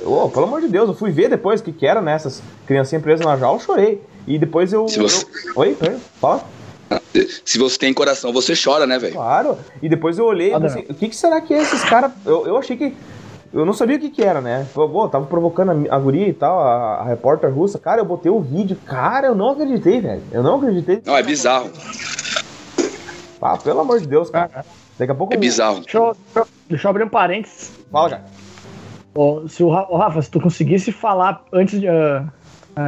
Oh, 0.05 0.29
pelo 0.29 0.45
amor 0.45 0.61
de 0.61 0.67
Deus, 0.67 0.89
eu 0.89 0.95
fui 0.95 1.11
ver 1.11 1.29
depois 1.29 1.61
o 1.61 1.63
que, 1.63 1.71
que 1.71 1.85
era 1.85 2.01
nessas 2.01 2.39
né, 2.39 2.45
criancinhas 2.65 3.03
presas 3.03 3.25
na 3.25 3.37
jaula, 3.37 3.57
eu 3.57 3.61
chorei. 3.61 4.01
E 4.27 4.37
depois 4.37 4.73
eu. 4.73 4.85
eu... 4.85 5.07
Oi, 5.55 5.75
peraí, 5.75 5.97
fala. 6.19 6.43
Se 7.45 7.57
você 7.59 7.77
tem 7.77 7.93
coração, 7.93 8.33
você 8.33 8.53
chora, 8.61 8.87
né, 8.87 8.97
velho? 8.97 9.13
Claro. 9.13 9.57
E 9.81 9.87
depois 9.87 10.17
eu 10.17 10.25
olhei 10.25 10.53
e 10.53 10.59
pensei, 10.59 10.85
o 10.89 10.93
que, 10.93 11.09
que 11.09 11.15
será 11.15 11.39
que 11.41 11.53
é 11.53 11.61
esses 11.61 11.83
caras. 11.83 12.11
Eu, 12.25 12.47
eu 12.47 12.57
achei 12.57 12.75
que. 12.75 12.95
Eu 13.53 13.67
não 13.67 13.73
sabia 13.73 13.97
o 13.97 13.99
que, 13.99 14.09
que 14.09 14.23
era, 14.23 14.41
né? 14.41 14.65
Pô, 14.73 15.07
tava 15.07 15.27
provocando 15.27 15.87
a, 15.87 15.95
a 15.95 15.99
guria 15.99 16.27
e 16.27 16.33
tal, 16.33 16.59
a, 16.59 17.01
a, 17.01 17.03
repórter 17.05 17.53
russa. 17.53 17.77
Cara, 17.77 18.01
eu 18.01 18.05
botei 18.05 18.31
o 18.31 18.41
vídeo. 18.41 18.75
Cara, 18.83 19.27
eu 19.27 19.35
não 19.35 19.51
acreditei, 19.51 20.01
velho. 20.01 20.23
Eu 20.31 20.41
não 20.41 20.55
acreditei. 20.55 21.03
Não, 21.05 21.15
é 21.15 21.21
bizarro. 21.21 21.69
Ah, 23.39 23.57
pelo 23.57 23.81
amor 23.81 23.99
de 23.99 24.07
Deus, 24.07 24.31
cara. 24.31 24.65
Daqui 24.97 25.11
a 25.11 25.15
pouco. 25.15 25.33
É 25.33 25.37
bizarro. 25.37 25.81
Deixa 25.81 25.97
eu, 25.97 26.17
deixa 26.67 26.87
eu 26.87 26.89
abrir 26.89 27.03
um 27.03 27.09
parênteses. 27.09 27.71
Fala, 27.91 28.09
já. 28.09 28.21
se 29.49 29.63
o 29.63 29.69
Rafa, 29.69 30.21
se 30.21 30.31
tu 30.31 30.41
conseguisse 30.41 30.91
falar 30.91 31.43
antes 31.53 31.79
de. 31.79 31.87
Uh, 31.87 32.27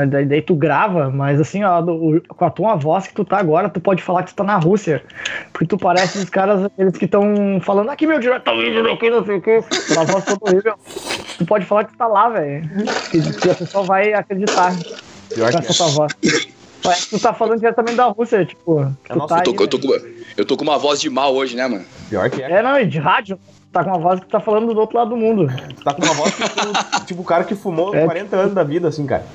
daí, 0.08 0.26
daí, 0.26 0.42
tu 0.42 0.56
grava, 0.56 1.10
mas 1.10 1.40
assim, 1.40 1.64
ó, 1.64 1.82
do, 1.82 2.22
com 2.28 2.46
a 2.46 2.50
tua 2.50 2.76
voz 2.76 3.08
que 3.08 3.14
tu 3.14 3.24
tá 3.24 3.38
agora, 3.38 3.70
tu 3.70 3.80
pode 3.80 4.02
falar 4.02 4.24
que 4.24 4.32
tu 4.32 4.36
tá 4.36 4.44
na 4.44 4.58
Rússia. 4.58 5.04
Porque 5.52 5.66
tu 5.66 5.78
parece 5.78 6.18
os 6.18 6.30
caras, 6.30 6.64
aqueles 6.64 6.98
que 6.98 7.06
estão 7.06 7.60
falando 7.62 7.90
aqui, 7.90 8.08
meu 8.08 8.20
direto 8.20 8.44
tá 8.44 8.54
vindo 8.54 8.90
aqui, 8.90 9.10
não 9.10 9.26
sei 9.26 9.38
o 9.38 9.42
quê. 9.42 9.64
Uma 9.92 10.06
voz 10.06 10.26
toda 10.26 10.40
horrível. 10.42 10.76
Tu 11.38 11.46
pode 11.46 11.66
falar 11.66 11.86
que 11.86 11.92
tu 11.92 11.98
tá 11.98 12.08
lá, 12.08 12.30
velho. 12.30 12.68
Que, 13.12 13.40
que, 13.40 13.50
a 13.50 13.56
pessoa 13.56 13.84
vai 13.84 14.14
acreditar. 14.14 14.74
Pior 15.34 15.52
com 15.52 15.60
essa 15.60 15.74
tua 15.74 15.88
voz. 15.88 16.14
Parece 16.82 17.10
que 17.10 17.18
tu 17.18 17.22
tá 17.22 17.34
falando 17.34 17.60
diretamente 17.60 17.98
da 17.98 18.06
Rússia, 18.06 18.46
tipo. 18.46 18.82
É 19.10 19.16
nossa, 19.16 19.36
tá 19.36 19.42
eu, 19.42 19.44
tô, 19.44 19.52
aí, 19.52 19.58
eu, 19.60 19.68
tô 19.68 19.80
com, 19.80 19.88
eu, 20.38 20.46
tô, 20.46 20.58
com 20.58 20.64
uma 20.64 20.78
voz 20.78 21.02
de 21.02 21.10
mal 21.10 21.34
hoje, 21.34 21.56
né, 21.56 21.68
mano? 21.68 21.86
Pior 22.10 22.30
que 22.30 22.42
é. 22.42 22.52
É, 22.52 22.62
não, 22.62 22.84
de 22.86 23.00
rádio. 23.00 23.40
Tá 23.72 23.84
com 23.84 23.90
uma 23.90 24.00
voz 24.00 24.22
que 24.22 24.28
tá 24.28 24.40
falando 24.40 24.74
do 24.74 24.80
outro 24.80 24.98
lado 24.98 25.10
do 25.10 25.18
mundo. 25.18 25.48
Tá 25.84 25.94
com 25.94 26.02
uma 26.02 26.14
voz 26.14 26.34
que, 26.34 26.44
tipo, 26.44 27.06
tipo 27.08 27.22
o 27.22 27.26
cara 27.26 27.44
que 27.44 27.56
fumou 27.56 27.94
é. 27.94 28.06
40 28.06 28.36
anos 28.36 28.54
da 28.54 28.64
vida, 28.64 28.88
assim, 28.88 29.06
cara. 29.06 29.26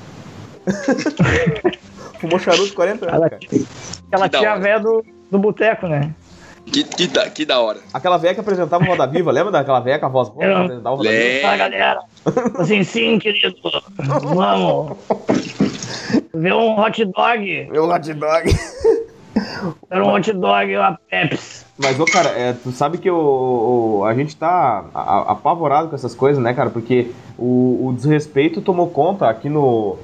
fumou 2.20 2.38
charuto 2.38 2.74
40 2.74 3.06
anos, 3.06 3.14
Ela, 3.14 3.30
cara. 3.30 3.42
Aquela 4.08 4.28
tia 4.28 4.56
velha 4.56 4.80
do, 4.80 5.04
do 5.30 5.38
boteco, 5.38 5.86
né? 5.86 6.14
Que, 6.66 6.84
que, 6.84 7.06
da, 7.06 7.28
que 7.28 7.44
da 7.44 7.60
hora. 7.60 7.80
Aquela 7.92 8.16
velha 8.16 8.34
que 8.34 8.40
apresentava 8.40 8.84
o 8.84 8.86
Roda 8.86 9.06
Viva, 9.06 9.32
lembra 9.32 9.50
daquela 9.50 9.80
velha 9.80 9.98
com 9.98 10.06
a 10.06 10.08
voz 10.08 10.28
boa? 10.28 10.44
Eu... 10.44 10.56
Apresentava 10.56 10.94
o 10.94 10.98
Roda 10.98 11.10
Viva? 11.10 11.48
Ah, 11.48 11.56
galera. 11.56 12.00
Assim, 12.58 12.84
sim, 12.84 13.18
querido. 13.18 13.56
Vamos. 14.22 14.96
Ver 16.34 16.52
um 16.52 16.78
hot 16.78 17.04
dog. 17.04 17.68
Ver 17.70 17.80
um 17.80 17.90
hot 17.90 18.12
dog. 18.14 18.56
Ver 19.90 20.02
um 20.02 20.12
hot 20.12 20.32
dog 20.32 20.70
e 20.70 20.76
uma 20.76 20.98
Pepsi. 21.10 21.64
Mas, 21.76 21.98
ô, 21.98 22.04
cara, 22.04 22.28
é, 22.30 22.52
tu 22.52 22.70
sabe 22.72 22.98
que 22.98 23.10
o, 23.10 24.00
o 24.00 24.04
a 24.04 24.14
gente 24.14 24.36
tá 24.36 24.84
apavorado 25.26 25.88
com 25.88 25.94
essas 25.94 26.14
coisas, 26.14 26.42
né, 26.42 26.52
cara? 26.52 26.68
Porque 26.68 27.10
o, 27.38 27.88
o 27.88 27.92
desrespeito 27.94 28.60
tomou 28.60 28.90
conta 28.90 29.28
aqui 29.28 29.48
no, 29.48 29.96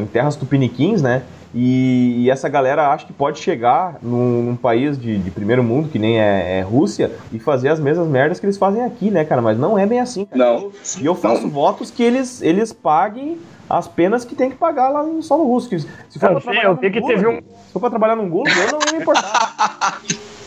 em 0.00 0.06
terras 0.06 0.36
tupiniquins, 0.36 1.02
né? 1.02 1.22
E, 1.52 2.22
e, 2.24 2.30
essa 2.30 2.48
galera 2.48 2.92
acha 2.92 3.04
que 3.04 3.12
pode 3.12 3.40
chegar 3.40 3.98
num, 4.00 4.42
num 4.42 4.56
país 4.56 4.96
de, 4.96 5.18
de, 5.18 5.30
primeiro 5.32 5.64
mundo, 5.64 5.88
que 5.88 5.98
nem 5.98 6.20
é, 6.20 6.58
é, 6.58 6.60
Rússia, 6.60 7.10
e 7.32 7.40
fazer 7.40 7.70
as 7.70 7.80
mesmas 7.80 8.06
merdas 8.06 8.38
que 8.38 8.46
eles 8.46 8.56
fazem 8.56 8.84
aqui, 8.84 9.10
né, 9.10 9.24
cara? 9.24 9.42
Mas 9.42 9.58
não 9.58 9.76
é 9.76 9.84
bem 9.84 9.98
assim, 9.98 10.24
cara. 10.24 10.44
Não. 10.44 10.70
E 11.00 11.04
eu 11.04 11.14
faço 11.16 11.42
não. 11.42 11.50
votos 11.50 11.90
que 11.90 12.04
eles, 12.04 12.40
eles 12.40 12.72
paguem 12.72 13.36
as 13.68 13.88
penas 13.88 14.24
que 14.24 14.36
tem 14.36 14.48
que 14.48 14.56
pagar 14.56 14.90
lá 14.90 15.02
no 15.02 15.22
solo 15.24 15.44
russo. 15.44 15.68
Se 16.08 16.18
for 16.20 16.30
eu, 16.30 16.40
pra 16.40 16.62
eu 16.62 16.76
vi 16.76 16.90
que 16.90 17.02
teve 17.02 17.26
um... 17.26 17.38
Se 17.38 17.72
for 17.72 17.80
pra 17.80 17.90
trabalhar 17.90 18.14
num 18.14 18.28
Google, 18.28 18.52
eu 18.52 18.72
não 18.72 18.78
ia 18.86 18.92
me 18.92 19.02
importar. 19.02 20.00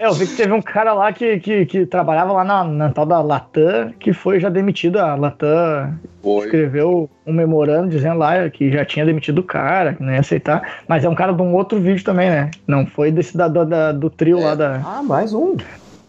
É, 0.00 0.06
eu 0.06 0.14
vi 0.14 0.26
que 0.26 0.34
teve 0.34 0.50
um 0.50 0.62
cara 0.62 0.94
lá 0.94 1.12
que, 1.12 1.38
que, 1.40 1.66
que 1.66 1.84
trabalhava 1.84 2.32
lá 2.32 2.42
na, 2.42 2.64
na, 2.64 2.90
tal 2.90 3.04
da 3.04 3.20
Latam, 3.20 3.92
que 4.00 4.14
foi 4.14 4.40
já 4.40 4.48
demitido. 4.48 4.98
A 4.98 5.14
Latam 5.14 5.94
foi. 6.22 6.46
escreveu 6.46 7.10
um 7.26 7.34
memorando 7.34 7.90
dizendo 7.90 8.16
lá 8.16 8.48
que 8.48 8.72
já 8.72 8.82
tinha 8.82 9.04
demitido 9.04 9.40
o 9.40 9.44
cara, 9.44 9.92
que 9.92 10.02
não 10.02 10.10
ia 10.10 10.20
aceitar. 10.20 10.80
Mas 10.88 11.04
é 11.04 11.08
um 11.10 11.14
cara 11.14 11.34
de 11.34 11.42
um 11.42 11.54
outro 11.54 11.78
vídeo 11.78 12.02
também, 12.02 12.30
né? 12.30 12.50
Não 12.66 12.86
foi 12.86 13.10
desse 13.12 13.36
da, 13.36 13.46
da 13.46 13.92
do 13.92 14.08
trio 14.08 14.38
é. 14.40 14.44
lá 14.46 14.54
da. 14.54 14.80
Ah, 14.82 15.02
mais 15.02 15.34
um. 15.34 15.54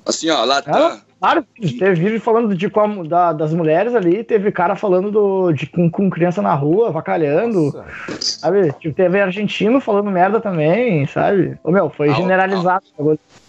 Assim, 0.05 0.29
ó, 0.29 0.45
Latam. 0.45 1.01
Claro, 1.19 1.45
teve 1.77 1.93
vídeo 1.95 2.21
falando 2.21 2.55
de 2.55 2.69
qual, 2.69 3.05
da, 3.05 3.33
das 3.33 3.53
mulheres 3.53 3.93
ali, 3.93 4.23
teve 4.23 4.51
cara 4.53 4.75
falando 4.75 5.11
do, 5.11 5.51
de, 5.51 5.67
com, 5.67 5.87
com 5.91 6.09
criança 6.09 6.41
na 6.41 6.55
rua, 6.55 6.91
vacalhando. 6.91 7.65
Nossa. 7.65 7.85
Sabe? 8.21 8.71
Tipo, 8.79 8.95
teve 8.95 9.19
argentino 9.19 9.81
falando 9.81 10.09
merda 10.09 10.39
também, 10.39 11.05
sabe? 11.07 11.59
Ô, 11.61 11.71
meu, 11.71 11.89
foi 11.89 12.09
ah, 12.09 12.13
generalizado. 12.13 12.85
Ah. 12.97 13.40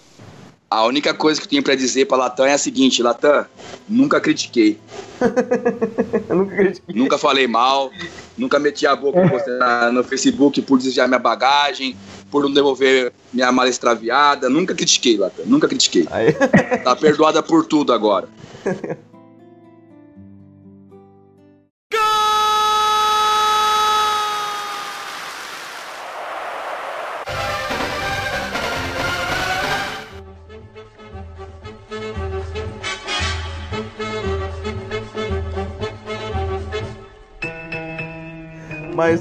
A 0.73 0.87
única 0.87 1.13
coisa 1.13 1.39
que 1.39 1.47
eu 1.47 1.51
tenho 1.51 1.63
para 1.63 1.75
dizer 1.75 2.07
para 2.07 2.17
Latam 2.17 2.47
é 2.47 2.55
a 2.55 2.59
seguinte, 2.59 3.03
Latam, 3.03 3.45
nunca 3.87 4.19
critiquei. 4.19 4.81
nunca 6.31 6.57
critiquei. 6.57 6.95
Nunca 6.95 7.19
falei 7.19 7.47
mal, 7.47 7.91
nunca 8.39 8.59
meti 8.59 8.87
a 8.87 8.97
boca 8.97 9.21
no 9.93 10.03
Facebook 10.03 10.63
por 10.63 10.79
desviar 10.79 11.07
minha 11.07 11.19
bagagem, 11.21 11.95
por 12.31 12.45
não 12.45 12.53
devolver 12.53 13.13
minha 13.31 13.53
mala 13.53 13.69
extraviada, 13.69 14.49
nunca 14.49 14.75
critiquei, 14.75 15.19
Latam, 15.19 15.45
nunca 15.45 15.69
critiquei. 15.69 16.07
Aí. 16.11 16.33
Tá 16.83 16.97
perdoada 16.97 17.43
por 17.43 17.67
tudo 17.67 17.93
agora. 17.93 18.27
Mas, 39.03 39.21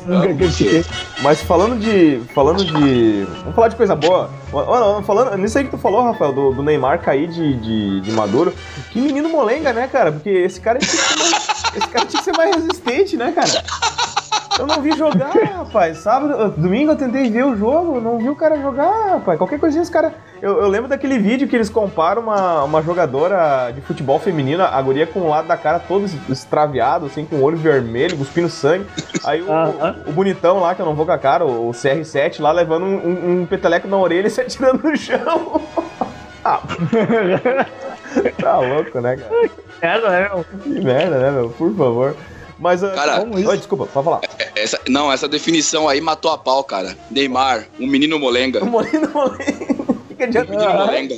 mas 1.23 1.41
falando 1.41 1.79
de. 1.79 2.21
Falando 2.35 2.63
de. 2.63 3.25
Vamos 3.39 3.55
falar 3.55 3.67
de 3.69 3.75
coisa 3.75 3.95
boa. 3.95 4.29
Falando, 5.03 5.35
nisso 5.37 5.57
aí 5.57 5.63
que 5.63 5.71
tu 5.71 5.77
falou, 5.77 6.03
Rafael, 6.03 6.31
do, 6.31 6.51
do 6.53 6.61
Neymar 6.61 7.01
cair 7.01 7.27
de, 7.27 7.55
de, 7.55 8.01
de, 8.01 8.11
Maduro. 8.11 8.53
Que 8.91 9.01
menino 9.01 9.27
molenga, 9.27 9.73
né, 9.73 9.87
cara? 9.87 10.11
Porque 10.11 10.29
esse 10.29 10.61
cara 10.61 10.77
tinha 10.77 10.91
que 10.91 10.97
ser 10.97 11.17
mais, 11.17 11.73
esse 11.75 11.87
cara 11.87 12.05
tinha 12.05 12.19
que 12.19 12.25
ser 12.25 12.37
mais 12.37 12.55
resistente, 12.55 13.17
né, 13.17 13.31
cara? 13.31 13.63
Eu 14.61 14.67
não 14.67 14.79
vi 14.79 14.95
jogar, 14.95 15.31
rapaz. 15.31 15.97
Sábado, 15.97 16.51
domingo 16.55 16.91
eu 16.91 16.95
tentei 16.95 17.31
ver 17.31 17.43
o 17.43 17.57
jogo, 17.57 17.99
não 17.99 18.19
vi 18.19 18.29
o 18.29 18.35
cara 18.35 18.61
jogar, 18.61 19.13
rapaz. 19.13 19.35
Qualquer 19.35 19.59
coisinha 19.59 19.81
os 19.81 19.89
caras. 19.89 20.13
Eu, 20.39 20.61
eu, 20.61 20.67
lembro 20.67 20.87
daquele 20.87 21.17
vídeo 21.17 21.47
que 21.47 21.55
eles 21.55 21.67
comparam 21.67 22.21
uma, 22.21 22.63
uma 22.63 22.81
jogadora 22.83 23.71
de 23.71 23.81
futebol 23.81 24.19
feminino, 24.19 24.61
a 24.63 24.79
guria 24.79 25.07
com 25.07 25.21
o 25.21 25.29
lado 25.29 25.47
da 25.47 25.57
cara 25.57 25.79
todo 25.79 26.05
extraviado, 26.29 27.07
assim, 27.07 27.25
com 27.25 27.37
o 27.37 27.41
olho 27.41 27.57
vermelho, 27.57 28.15
cuspindo 28.15 28.49
sangue. 28.49 28.85
Aí 29.23 29.41
o, 29.41 29.45
uh 29.45 29.49
-huh. 29.49 30.05
o, 30.05 30.09
o, 30.11 30.13
bonitão 30.13 30.59
lá, 30.59 30.75
que 30.75 30.81
eu 30.81 30.85
não 30.85 30.93
vou 30.93 31.07
com 31.07 31.11
a 31.11 31.17
cara, 31.17 31.43
o, 31.43 31.69
o 31.69 31.71
CR7 31.71 32.39
lá, 32.39 32.51
levando 32.51 32.85
um, 32.85 32.95
um, 32.95 33.41
um, 33.41 33.45
peteleco 33.47 33.87
na 33.87 33.97
orelha 33.97 34.27
e 34.27 34.29
se 34.29 34.41
atirando 34.41 34.83
no 34.83 34.95
chão. 34.95 35.59
ah. 36.45 36.61
tá 38.39 38.59
louco, 38.59 39.01
né, 39.01 39.17
cara? 39.17 39.49
Que 39.49 39.81
merda, 39.81 40.09
né, 40.09 40.29
meu? 40.29 40.45
Que 40.61 40.85
merda, 40.85 41.17
né, 41.17 41.31
meu? 41.31 41.49
Por 41.49 41.75
favor. 41.75 42.15
Mas, 42.61 42.83
uh, 42.83 42.91
cara, 42.91 43.19
como 43.21 43.39
isso? 43.39 43.49
Oi, 43.49 43.57
desculpa, 43.57 43.87
pode 43.87 44.05
falar. 44.05 44.19
É, 44.37 44.43
é, 44.43 44.50
essa, 44.61 44.79
não, 44.87 45.11
essa 45.11 45.27
definição 45.27 45.89
aí 45.89 45.99
matou 45.99 46.31
a 46.31 46.37
pau, 46.37 46.63
cara. 46.63 46.95
Neymar, 47.09 47.67
um 47.79 47.87
menino 47.87 48.19
molenga. 48.19 48.63
Um 48.63 48.79
menino 48.79 49.09
molenga. 49.13 49.91
O 50.09 50.15
que 50.15 50.23
adianta? 50.23 50.51
Menino 50.51 50.73
molenga. 50.73 51.15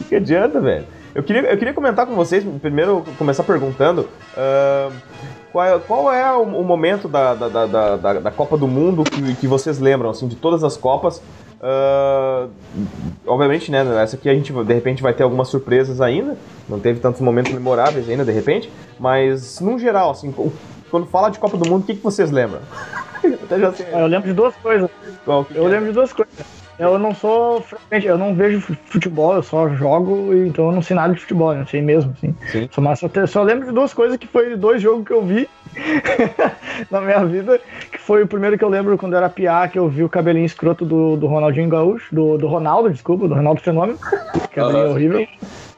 O 0.00 0.04
que 0.04 0.14
adianta, 0.16 0.60
velho? 0.60 0.86
Eu 1.14 1.22
queria, 1.22 1.42
eu 1.42 1.56
queria 1.56 1.72
comentar 1.72 2.06
com 2.06 2.14
vocês, 2.14 2.44
primeiro 2.60 3.02
começar 3.16 3.42
perguntando. 3.42 4.08
Uh, 4.36 4.92
qual 5.50 5.64
é, 5.64 5.78
qual 5.78 6.12
é 6.12 6.36
o, 6.36 6.42
o 6.42 6.62
momento 6.62 7.08
da, 7.08 7.34
da, 7.34 7.48
da, 7.48 7.96
da, 7.96 8.12
da 8.20 8.30
Copa 8.30 8.58
do 8.58 8.68
Mundo 8.68 9.02
que, 9.04 9.34
que 9.36 9.46
vocês 9.46 9.78
lembram, 9.78 10.10
assim, 10.10 10.28
de 10.28 10.36
todas 10.36 10.62
as 10.62 10.76
Copas? 10.76 11.22
Uh, 11.58 12.50
obviamente, 13.26 13.70
né? 13.70 13.82
Essa 14.02 14.16
aqui 14.16 14.28
a 14.28 14.34
gente 14.34 14.52
de 14.52 14.74
repente 14.74 15.02
vai 15.02 15.14
ter 15.14 15.22
algumas 15.22 15.48
surpresas 15.48 16.02
ainda. 16.02 16.36
Não 16.68 16.78
teve 16.78 17.00
tantos 17.00 17.22
momentos 17.22 17.52
memoráveis 17.52 18.08
ainda, 18.08 18.24
de 18.24 18.32
repente. 18.32 18.70
Mas, 19.00 19.58
no 19.60 19.78
geral, 19.78 20.10
assim, 20.10 20.34
quando 20.90 21.06
fala 21.06 21.30
de 21.30 21.38
Copa 21.38 21.56
do 21.56 21.68
Mundo, 21.68 21.82
o 21.82 21.86
que, 21.86 21.94
que 21.94 22.02
vocês 22.02 22.30
lembram? 22.30 22.60
Já 23.58 23.72
sei. 23.72 23.86
Eu 23.92 24.06
lembro 24.06 24.28
de 24.28 24.34
duas 24.34 24.54
coisas. 24.56 24.90
Qual, 25.24 25.44
que 25.44 25.54
eu 25.54 25.62
que 25.62 25.68
é? 25.68 25.70
lembro 25.70 25.86
de 25.86 25.92
duas 25.92 26.12
coisas. 26.12 26.66
Eu 26.78 26.98
não 26.98 27.14
sou 27.14 27.62
frequente, 27.62 28.06
eu 28.06 28.18
não 28.18 28.34
vejo 28.34 28.60
futebol, 28.60 29.34
eu 29.34 29.42
só 29.42 29.66
jogo, 29.70 30.34
então 30.34 30.66
eu 30.66 30.72
não 30.72 30.82
sei 30.82 30.94
nada 30.94 31.14
de 31.14 31.20
futebol, 31.20 31.54
não 31.54 31.66
sei 31.66 31.80
mesmo, 31.80 32.12
assim. 32.12 32.34
Sim. 32.52 32.68
Só, 32.70 32.82
mas 32.82 32.98
só, 32.98 33.08
só 33.26 33.42
lembro 33.42 33.66
de 33.66 33.72
duas 33.72 33.94
coisas 33.94 34.18
que 34.18 34.26
foi 34.26 34.54
dois 34.56 34.82
jogos 34.82 35.06
que 35.06 35.12
eu 35.12 35.22
vi 35.22 35.48
na 36.90 37.00
minha 37.00 37.24
vida, 37.24 37.58
que 37.90 37.98
foi 37.98 38.22
o 38.22 38.26
primeiro 38.26 38.58
que 38.58 38.64
eu 38.64 38.68
lembro 38.68 38.98
quando 38.98 39.14
eu 39.14 39.18
era 39.18 39.30
piá, 39.30 39.66
que 39.68 39.78
eu 39.78 39.88
vi 39.88 40.04
o 40.04 40.08
cabelinho 40.08 40.44
escroto 40.44 40.84
do, 40.84 41.16
do 41.16 41.26
Ronaldinho 41.26 41.70
Gaúcho, 41.70 42.14
do, 42.14 42.36
do 42.36 42.46
Ronaldo, 42.46 42.90
desculpa, 42.90 43.26
do 43.26 43.34
Ronaldo 43.34 43.62
Fenômeno, 43.62 43.98
que 44.52 44.60
uhum. 44.60 44.90
horrível. 44.90 45.26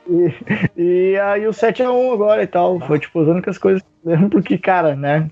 E, 0.08 0.34
e 0.76 1.18
aí 1.18 1.46
o 1.46 1.50
7x1 1.50 2.12
agora 2.12 2.42
e 2.42 2.46
tal. 2.46 2.80
Foi 2.80 2.98
tipo 2.98 3.20
as 3.20 3.28
únicas 3.28 3.58
coisas 3.58 3.82
que 3.82 3.88
eu 4.04 4.12
lembro, 4.12 4.30
porque, 4.40 4.58
cara, 4.58 4.96
né? 4.96 5.28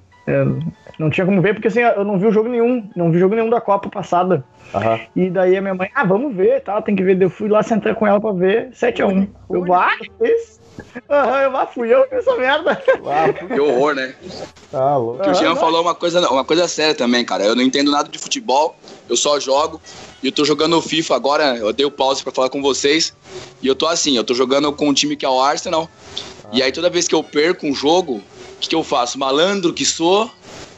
não 0.98 1.08
tinha 1.08 1.24
como 1.24 1.40
ver, 1.40 1.54
porque 1.54 1.68
assim, 1.68 1.80
eu 1.80 2.04
não 2.04 2.18
vi 2.18 2.26
o 2.26 2.32
jogo 2.32 2.48
nenhum. 2.48 2.88
Não 2.96 3.10
vi 3.10 3.18
jogo 3.18 3.34
nenhum 3.34 3.48
da 3.48 3.60
Copa 3.60 3.88
passada. 3.88 4.44
Aham. 4.74 4.98
E 5.14 5.30
daí 5.30 5.56
a 5.56 5.62
minha 5.62 5.74
mãe, 5.74 5.88
ah, 5.94 6.04
vamos 6.04 6.34
ver, 6.34 6.62
tá? 6.62 6.82
Tem 6.82 6.96
que 6.96 7.02
ver. 7.02 7.20
Eu 7.20 7.30
fui 7.30 7.48
lá 7.48 7.62
sentar 7.62 7.94
com 7.94 8.06
ela 8.06 8.20
pra 8.20 8.32
ver 8.32 8.70
7x1. 8.70 9.28
Eu, 9.48 9.64
vá, 9.64 9.90
isso. 10.20 10.60
Aham, 11.08 11.40
eu 11.42 11.66
fui 11.68 11.92
eu 11.94 12.02
que 12.04 12.16
fiz 12.16 12.26
essa 12.26 12.36
merda. 12.36 12.82
Ah, 13.06 13.32
Que 13.32 13.60
horror, 13.60 13.94
né? 13.94 14.14
tá 14.70 14.96
louco. 14.96 15.22
Que 15.22 15.30
o 15.30 15.34
Jean 15.34 15.52
Ah, 15.52 15.56
falou 15.56 15.82
uma 15.82 15.94
coisa, 15.94 16.28
uma 16.30 16.44
coisa 16.44 16.66
séria 16.68 16.94
também, 16.94 17.24
cara. 17.24 17.44
Eu 17.44 17.54
não 17.54 17.62
entendo 17.62 17.90
nada 17.90 18.08
de 18.08 18.18
futebol, 18.18 18.76
eu 19.08 19.16
só 19.16 19.38
jogo. 19.38 19.80
E 20.22 20.26
eu 20.26 20.32
tô 20.32 20.44
jogando 20.44 20.80
FIFA 20.82 21.14
agora, 21.14 21.56
eu 21.56 21.72
dei 21.72 21.86
o 21.86 21.90
pause 21.90 22.22
pra 22.22 22.32
falar 22.32 22.48
com 22.48 22.60
vocês. 22.62 23.14
E 23.62 23.66
eu 23.66 23.74
tô 23.74 23.86
assim, 23.86 24.16
eu 24.16 24.24
tô 24.24 24.34
jogando 24.34 24.72
com 24.72 24.88
um 24.88 24.94
time 24.94 25.16
que 25.16 25.24
é 25.24 25.28
o 25.28 25.40
Arsenal. 25.40 25.88
E 26.52 26.62
aí 26.62 26.72
toda 26.72 26.88
vez 26.90 27.06
que 27.08 27.14
eu 27.14 27.22
perco 27.22 27.66
um 27.66 27.74
jogo, 27.74 28.14
o 28.16 28.22
que, 28.60 28.68
que 28.70 28.74
eu 28.74 28.82
faço? 28.84 29.18
Malandro 29.18 29.72
que 29.72 29.84
sou, 29.84 30.30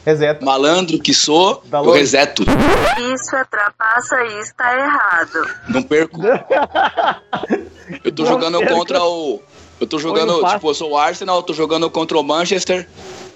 Reseta. 0.05 0.43
malandro 0.43 0.99
que 0.99 1.13
sou, 1.13 1.61
Dá 1.65 1.77
eu 1.79 1.83
longe. 1.85 1.99
reseto. 1.99 2.43
Isso 2.43 3.35
é 3.35 3.43
trapaça 3.45 4.15
e 4.23 4.39
está 4.39 4.75
errado. 4.75 5.55
Não 5.69 5.81
perco. 5.83 6.19
Eu 8.03 8.11
tô 8.11 8.23
Não 8.23 8.29
jogando 8.29 8.59
perca. 8.59 8.73
contra 8.75 9.03
o. 9.03 9.41
Eu 9.79 9.87
tô 9.87 9.97
jogando, 9.97 10.43
tipo, 10.45 10.69
eu 10.69 10.73
sou 10.73 10.91
o 10.91 10.97
Arsenal, 10.97 11.37
eu 11.37 11.43
tô 11.43 11.53
jogando 11.53 11.89
contra 11.89 12.17
o 12.17 12.23
Manchester. 12.23 12.87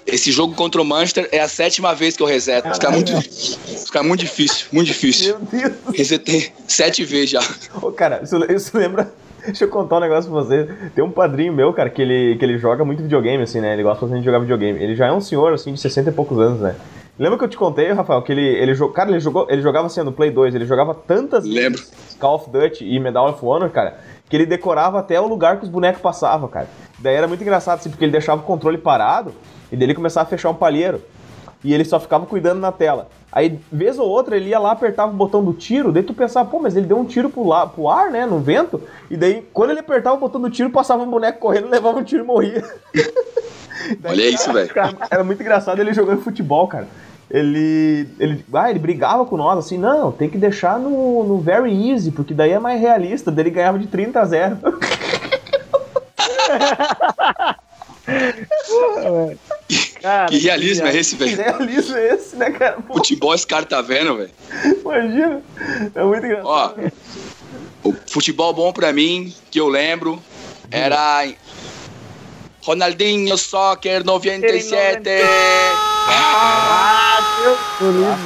Esse 0.06 0.30
jogo 0.30 0.54
contra 0.54 0.82
o 0.82 0.84
Manchester 0.84 1.28
é 1.32 1.40
a 1.40 1.48
sétima 1.48 1.94
vez 1.94 2.16
que 2.16 2.22
eu 2.22 2.26
reseto. 2.26 2.72
Fica 2.74 2.90
muito, 2.90 3.22
fica 3.22 4.02
muito 4.02 4.20
difícil, 4.20 4.66
muito 4.70 4.88
difícil. 4.88 5.38
Meu 5.50 5.70
Deus. 5.70 5.96
Resetei 5.96 6.52
sete 6.68 7.04
vezes 7.04 7.30
já. 7.30 7.40
Ô, 7.80 7.90
cara, 7.90 8.20
isso, 8.22 8.36
isso 8.52 8.76
lembra. 8.76 9.10
Deixa 9.46 9.64
eu 9.64 9.68
contar 9.68 9.96
um 9.96 10.00
negócio 10.00 10.30
pra 10.30 10.42
você. 10.42 10.68
Tem 10.94 11.04
um 11.04 11.10
padrinho 11.10 11.52
meu, 11.52 11.72
cara, 11.72 11.90
que 11.90 12.00
ele, 12.00 12.36
que 12.36 12.44
ele 12.44 12.58
joga 12.58 12.84
muito 12.84 13.02
videogame, 13.02 13.42
assim, 13.42 13.60
né? 13.60 13.74
Ele 13.74 13.82
gosta 13.82 14.00
bastante 14.02 14.20
de 14.20 14.24
jogar 14.26 14.38
videogame. 14.38 14.82
Ele 14.82 14.94
já 14.94 15.06
é 15.06 15.12
um 15.12 15.20
senhor, 15.20 15.52
assim, 15.52 15.72
de 15.72 15.80
60 15.80 16.10
e 16.10 16.12
poucos 16.12 16.38
anos, 16.38 16.60
né? 16.60 16.76
Lembra 17.18 17.38
que 17.38 17.44
eu 17.44 17.48
te 17.48 17.56
contei, 17.56 17.92
Rafael, 17.92 18.22
que 18.22 18.32
ele, 18.32 18.44
ele, 18.44 18.74
cara, 18.92 19.10
ele, 19.10 19.20
jogou, 19.20 19.46
ele 19.48 19.62
jogava 19.62 19.86
assim 19.86 20.02
no 20.02 20.12
Play 20.12 20.32
2, 20.32 20.54
ele 20.54 20.66
jogava 20.66 20.94
tantas 20.94 21.44
Lembro. 21.44 21.80
Call 22.18 22.34
of 22.34 22.50
Duty 22.50 22.84
e 22.84 22.98
Medal 22.98 23.30
of 23.30 23.44
Honor, 23.44 23.70
cara, 23.70 23.98
que 24.28 24.36
ele 24.36 24.46
decorava 24.46 24.98
até 25.00 25.20
o 25.20 25.26
lugar 25.26 25.58
que 25.58 25.64
os 25.64 25.68
bonecos 25.70 26.00
passavam, 26.00 26.48
cara. 26.48 26.68
Daí 26.98 27.14
era 27.14 27.28
muito 27.28 27.42
engraçado, 27.42 27.78
assim, 27.78 27.90
porque 27.90 28.04
ele 28.04 28.12
deixava 28.12 28.40
o 28.40 28.44
controle 28.44 28.78
parado 28.78 29.32
e 29.70 29.76
daí 29.76 29.86
ele 29.86 29.94
começava 29.94 30.26
a 30.26 30.30
fechar 30.30 30.50
um 30.50 30.54
palheiro. 30.54 31.02
E 31.62 31.72
ele 31.72 31.84
só 31.84 31.98
ficava 31.98 32.26
cuidando 32.26 32.60
na 32.60 32.70
tela. 32.70 33.08
Aí, 33.32 33.58
vez 33.72 33.98
ou 33.98 34.06
outra, 34.06 34.36
ele 34.36 34.50
ia 34.50 34.58
lá, 34.58 34.72
apertava 34.72 35.10
o 35.10 35.14
botão 35.16 35.42
do 35.42 35.54
tiro, 35.54 35.90
daí 35.90 36.02
tu 36.02 36.12
pensava, 36.12 36.48
pô, 36.48 36.60
mas 36.60 36.76
ele 36.76 36.86
deu 36.86 36.98
um 36.98 37.06
tiro 37.06 37.30
pro, 37.30 37.46
la- 37.48 37.66
pro 37.66 37.88
ar, 37.88 38.10
né, 38.10 38.26
no 38.26 38.38
vento, 38.38 38.82
e 39.10 39.16
daí, 39.16 39.42
quando 39.52 39.70
ele 39.70 39.80
apertava 39.80 40.14
o 40.14 40.20
botão 40.20 40.40
do 40.40 40.50
tiro, 40.50 40.68
passava 40.70 41.02
um 41.02 41.10
boneco 41.10 41.38
correndo, 41.40 41.68
levava 41.70 41.98
um 41.98 42.04
tiro 42.04 42.22
e 42.22 42.26
morria. 42.26 42.62
Daí, 43.98 44.12
Olha 44.12 44.28
isso, 44.28 44.52
velho. 44.52 44.70
Era 45.10 45.24
muito 45.24 45.40
engraçado 45.42 45.80
ele 45.80 45.92
jogando 45.94 46.20
futebol, 46.22 46.68
cara. 46.68 46.86
Ele, 47.36 48.08
ele, 48.20 48.44
ah, 48.54 48.70
ele 48.70 48.78
brigava 48.78 49.24
com 49.26 49.36
nós, 49.36 49.58
assim, 49.58 49.76
não, 49.76 50.12
tem 50.12 50.30
que 50.30 50.38
deixar 50.38 50.78
no, 50.78 51.24
no 51.24 51.40
very 51.40 51.90
easy, 51.90 52.12
porque 52.12 52.32
daí 52.32 52.52
é 52.52 52.60
mais 52.60 52.80
realista, 52.80 53.28
daí 53.32 53.42
ele 53.42 53.50
ganhava 53.50 53.76
de 53.76 53.88
30 53.88 54.20
a 54.20 54.24
0. 54.24 54.56
Cara, 60.00 60.28
Que 60.28 60.38
realismo 60.38 60.86
é 60.86 60.96
esse, 60.96 61.16
Que 61.16 61.24
velho? 61.24 61.36
realismo 61.58 61.96
é 61.96 62.14
esse, 62.14 62.36
né, 62.36 62.50
cara? 62.50 62.76
Pô, 62.86 62.94
Futebol 62.94 63.34
esse 63.34 63.46
cara 63.46 63.64
tá 63.64 63.80
vendo, 63.80 64.16
velho. 64.16 64.30
imagina. 64.80 65.42
É 65.94 66.04
muito 66.04 66.26
engraçado. 66.26 66.46
Ó, 66.46 67.88
o 67.88 67.94
futebol 68.06 68.52
bom 68.52 68.72
pra 68.72 68.92
mim, 68.92 69.34
que 69.50 69.58
eu 69.58 69.68
lembro, 69.68 70.22
era 70.70 71.26
Ronaldinho 72.62 73.36
Soccer 73.36 74.04
97. 74.04 75.08
Ah, 76.06 76.93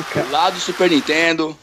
Cara. 0.09 0.27
Lá 0.29 0.51
do 0.51 0.61
Super 0.61 0.91
Nintendo, 0.91 1.57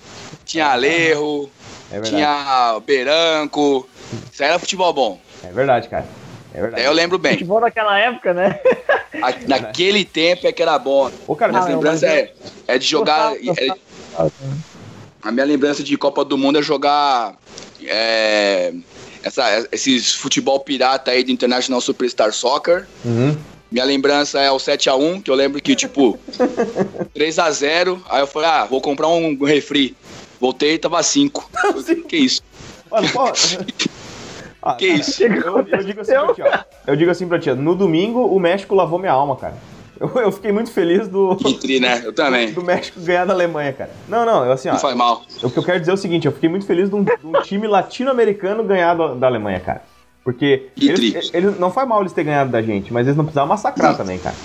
tinha 0.45 0.67
Alerro, 0.67 1.49
é 1.89 1.93
verdade. 1.93 2.15
tinha 2.15 2.79
Beranco. 2.85 3.87
Isso 4.31 4.43
aí 4.43 4.49
era 4.49 4.59
futebol 4.59 4.91
bom. 4.93 5.19
É 5.43 5.51
verdade, 5.51 5.87
cara. 5.89 6.05
É 6.53 6.61
verdade. 6.61 6.75
Daí 6.83 6.85
eu 6.85 6.93
lembro 6.93 7.17
bem. 7.17 7.33
Futebol 7.33 7.61
daquela 7.61 7.97
época, 7.99 8.33
né? 8.33 8.59
A- 9.21 9.33
naquele 9.47 10.03
tempo 10.05 10.47
é 10.47 10.51
que 10.51 10.61
era 10.61 10.77
bom. 10.79 11.11
Ô, 11.27 11.35
cara, 11.35 11.51
Minha 11.51 11.63
Ah, 11.63 11.67
lembrança 11.67 12.05
é, 12.07 12.31
é 12.67 12.77
de 12.77 12.85
jogar. 12.85 13.31
Gostava, 13.35 13.59
é- 13.59 13.67
gostava. 13.67 14.31
a 15.23 15.31
minha 15.31 15.45
lembrança 15.45 15.83
de 15.83 15.97
Copa 15.97 16.23
do 16.23 16.37
Mundo 16.37 16.59
é 16.59 16.61
jogar. 16.61 17.35
é, 17.85 18.73
essa, 19.21 19.67
esses 19.71 20.13
futebol 20.13 20.59
pirata 20.59 21.11
aí 21.11 21.23
do 21.23 21.31
International 21.31 21.81
Superstar 21.81 22.31
Soccer. 22.31 22.87
Uhum. 23.03 23.35
Minha 23.75 23.83
lembrança 23.83 24.39
é 24.39 24.49
o 24.49 24.55
7x1, 24.55 25.21
que 25.21 25.29
eu 25.29 25.35
lembro 25.35 25.61
que, 25.61 25.75
tipo, 25.75 26.17
3x0. 27.13 27.99
Aí 28.09 28.21
eu 28.21 28.27
falei, 28.27 28.47
ah, 28.47 28.63
vou 28.63 28.79
comprar 28.79 29.09
um 29.09 29.37
refri. 29.43 29.93
Voltei 30.39 30.75
e 30.75 30.77
tava 30.77 31.03
5. 31.03 31.51
Que 32.07 32.15
isso? 32.15 32.41
Olha, 32.89 33.09
pô. 33.09 33.25
Ah, 34.61 34.75
Que 34.79 34.87
isso? 34.87 35.21
Eu, 35.21 35.67
eu 35.67 35.83
digo 35.83 35.99
assim 35.99 36.13
pra 36.13 36.33
ti, 36.33 36.41
ó. 36.41 36.59
Eu 36.87 36.95
digo 36.95 37.11
assim 37.11 37.27
pra 37.27 37.37
ti, 37.37 37.49
ó, 37.49 37.55
no 37.55 37.75
domingo 37.75 38.25
o 38.25 38.39
México 38.39 38.73
lavou 38.75 38.97
minha 38.97 39.11
alma, 39.11 39.35
cara. 39.35 39.57
Eu, 39.99 40.09
eu 40.21 40.31
fiquei 40.31 40.53
muito 40.53 40.71
feliz 40.71 41.09
do, 41.09 41.35
Que 41.35 41.55
tri, 41.55 41.81
né? 41.81 42.01
Eu 42.05 42.13
também. 42.13 42.53
do 42.53 42.63
México 42.63 43.01
ganhar 43.01 43.25
da 43.25 43.33
Alemanha, 43.33 43.73
cara. 43.73 43.91
Não, 44.07 44.25
não, 44.25 44.45
eu 44.45 44.53
assim, 44.53 44.69
ó. 44.69 44.73
Não 44.73 44.79
faz 44.79 44.95
mal. 44.95 45.21
O 45.43 45.49
que 45.49 45.59
eu 45.59 45.63
quero 45.63 45.81
dizer 45.81 45.91
é 45.91 45.95
o 45.95 45.97
seguinte, 45.97 46.25
eu 46.25 46.31
fiquei 46.31 46.47
muito 46.47 46.65
feliz 46.65 46.89
de 46.89 46.95
um, 46.95 47.03
de 47.03 47.11
um 47.25 47.33
time 47.41 47.67
latino-americano 47.67 48.63
ganhar 48.63 48.93
da, 48.93 49.15
da 49.15 49.27
Alemanha, 49.27 49.59
cara. 49.59 49.83
Porque 50.25 50.69
Que 50.75 50.89
eles, 50.89 51.13
tri. 51.13 51.29
eles- 51.37 51.59
não 51.59 51.71
faz 51.71 51.87
mal 51.87 52.01
eles 52.01 52.11
terem 52.11 52.31
ganhado 52.31 52.49
da 52.51 52.61
gente, 52.61 52.91
mas 52.91 53.05
eles 53.05 53.15
não 53.15 53.23
precisavam 53.23 53.47
massacrar 53.49 53.95
também, 53.95 54.17
cara. 54.19 54.35